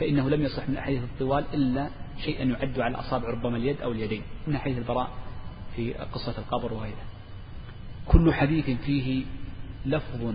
فإنه 0.00 0.30
لم 0.30 0.42
يصح 0.42 0.68
من 0.68 0.74
الأحاديث 0.74 1.02
الطوال 1.02 1.44
إلا 1.54 1.90
شيئا 2.24 2.44
يعد 2.44 2.80
على 2.80 2.94
الأصابع 2.94 3.28
ربما 3.30 3.56
اليد 3.56 3.80
أو 3.80 3.92
اليدين 3.92 4.22
من 4.46 4.58
حديث 4.58 4.78
البراء 4.78 5.10
في 5.76 5.92
قصة 5.92 6.38
القبر 6.38 6.72
وغيره. 6.72 7.04
كل 8.06 8.34
حديث 8.34 8.70
فيه 8.70 9.24
لفظ 9.86 10.34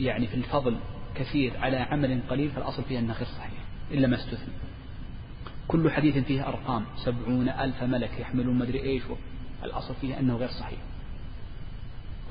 يعني 0.00 0.26
في 0.26 0.34
الفضل 0.34 0.76
كثير 1.14 1.56
على 1.56 1.76
عمل 1.76 2.20
قليل 2.30 2.50
فالأصل 2.50 2.82
فيها 2.82 2.98
أنه 2.98 3.12
غير 3.12 3.26
صحيح 3.26 3.64
إلا 3.90 4.06
ما 4.06 4.16
استثني 4.16 4.54
كل 5.70 5.90
حديث 5.90 6.18
فيه 6.18 6.48
أرقام. 6.48 6.84
سبعون 6.96 7.48
ألف 7.48 7.82
ملك 7.82 8.10
يحملون 8.20 8.58
مدري 8.58 8.82
إيش 8.82 9.02
الأصل 9.64 9.94
فيها 10.00 10.20
أنه 10.20 10.36
غير 10.36 10.48
صحيح. 10.48 10.78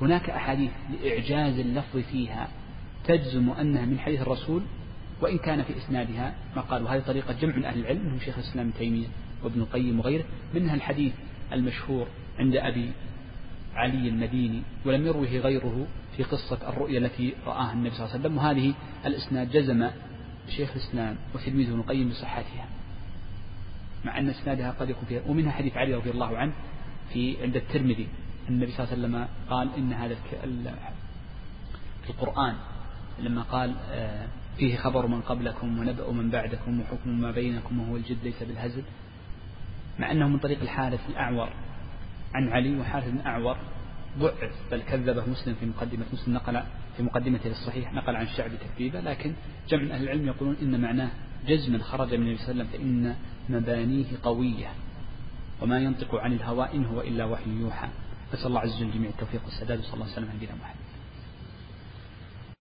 هناك 0.00 0.30
أحاديث 0.30 0.70
لإعجاز 1.02 1.58
اللفظ 1.58 1.98
فيها 1.98 2.48
تجزم 3.04 3.50
أنها 3.50 3.84
من 3.84 3.98
حديث 3.98 4.20
الرسول 4.20 4.62
وإن 5.20 5.38
كان 5.38 5.62
في 5.62 5.76
إسنادها 5.76 6.34
ما 6.56 6.62
قال 6.62 6.82
وهذه 6.82 7.00
طريقة 7.00 7.32
جمع 7.32 7.56
من 7.56 7.64
أهل 7.64 7.80
العلم 7.80 8.06
منهم 8.06 8.20
شيخ 8.20 8.38
الإسلام 8.38 8.66
ابن 8.66 8.78
تيمية 8.78 9.06
وابن 9.44 9.60
القيم 9.60 10.00
وغيره 10.00 10.24
منها 10.54 10.74
الحديث 10.74 11.12
المشهور 11.52 12.06
عند 12.38 12.56
أبي 12.56 12.90
علي 13.74 14.08
المديني 14.08 14.62
ولم 14.84 15.06
يروه 15.06 15.28
غيره 15.28 15.86
في 16.16 16.22
قصة 16.22 16.68
الرؤيا 16.68 16.98
التي 16.98 17.34
رآها 17.46 17.72
النبي 17.72 17.90
صلى 17.90 18.04
الله 18.04 18.14
عليه 18.14 18.20
وسلم 18.20 18.38
وهذه 18.38 18.74
الإسناد 19.06 19.50
جزم 19.50 19.90
شيخ 20.56 20.70
الإسلام 20.76 21.16
وتلميذه 21.34 21.70
ابن 21.70 21.80
القيم 21.80 22.08
بصحتها. 22.08 22.79
مع 24.04 24.18
أن 24.18 24.28
إسنادها 24.28 24.70
قد 24.70 24.90
يكون 24.90 25.04
فيها 25.08 25.22
ومنها 25.26 25.52
حديث 25.52 25.76
علي 25.76 25.94
رضي 25.94 26.10
الله 26.10 26.38
عنه 26.38 26.52
في 27.12 27.42
عند 27.42 27.56
الترمذي. 27.56 28.08
النبي 28.48 28.72
صلى 28.72 28.84
الله 28.84 28.94
عليه 28.94 29.02
وسلم 29.02 29.28
قال 29.50 29.68
إن 29.76 29.92
هذا 29.92 30.16
القرآن 32.08 32.54
لما 33.18 33.42
قال 33.42 33.74
آه، 33.90 34.26
فيه 34.58 34.76
خبر 34.76 35.06
من 35.06 35.20
قبلكم 35.20 35.78
ونبأ 35.78 36.10
من 36.12 36.30
بعدكم 36.30 36.80
وحكم 36.80 37.20
ما 37.20 37.30
بينكم 37.30 37.80
وهو 37.80 37.96
الجد 37.96 38.18
ليس 38.24 38.42
بالهزل. 38.42 38.82
مع 39.98 40.10
أنه 40.10 40.28
من 40.28 40.38
طريق 40.38 40.60
الحارث 40.62 41.00
الأعور 41.10 41.48
عن 42.34 42.48
علي 42.48 42.80
وحارث 42.80 43.08
بن 43.08 43.20
أعور 43.20 43.56
ضعف 44.18 44.52
بل 44.70 44.82
كذبه 44.82 45.26
مسلم 45.26 45.54
في 45.54 45.66
مقدمة 45.66 46.04
مسلم 46.12 46.34
نقل 46.34 46.62
في 46.96 47.02
مقدمته 47.02 47.48
للصحيح 47.48 47.92
نقل 47.92 48.16
عن 48.16 48.22
الشعب 48.22 48.50
تكذيبه 48.60 49.00
لكن 49.00 49.32
جمع 49.68 49.94
أهل 49.94 50.02
العلم 50.02 50.26
يقولون 50.26 50.56
إن 50.62 50.80
معناه 50.80 51.10
جزما 51.46 51.78
خرج 51.78 52.14
من 52.14 52.26
النبي 52.26 52.36
صلى 52.36 52.50
الله 52.50 52.64
عليه 52.64 52.74
وسلم 52.74 52.82
فإن 52.82 53.16
مبانيه 53.50 54.06
قوية 54.22 54.70
وما 55.62 55.78
ينطق 55.78 56.14
عن 56.14 56.32
الهوى 56.32 56.68
إن 56.74 56.84
هو 56.84 57.00
إلا 57.00 57.24
وحي 57.24 57.50
يوحى. 57.50 57.88
نسأل 58.34 58.46
الله 58.46 58.60
عز 58.60 58.76
وجل 58.76 58.90
جميع 58.90 59.10
التوفيق 59.10 59.40
والسداد 59.44 59.78
وصلى 59.78 59.94
الله 59.94 60.06
وسلم 60.06 60.28
على 60.28 60.36
نبينا 60.36 60.54
محمد. 60.54 60.89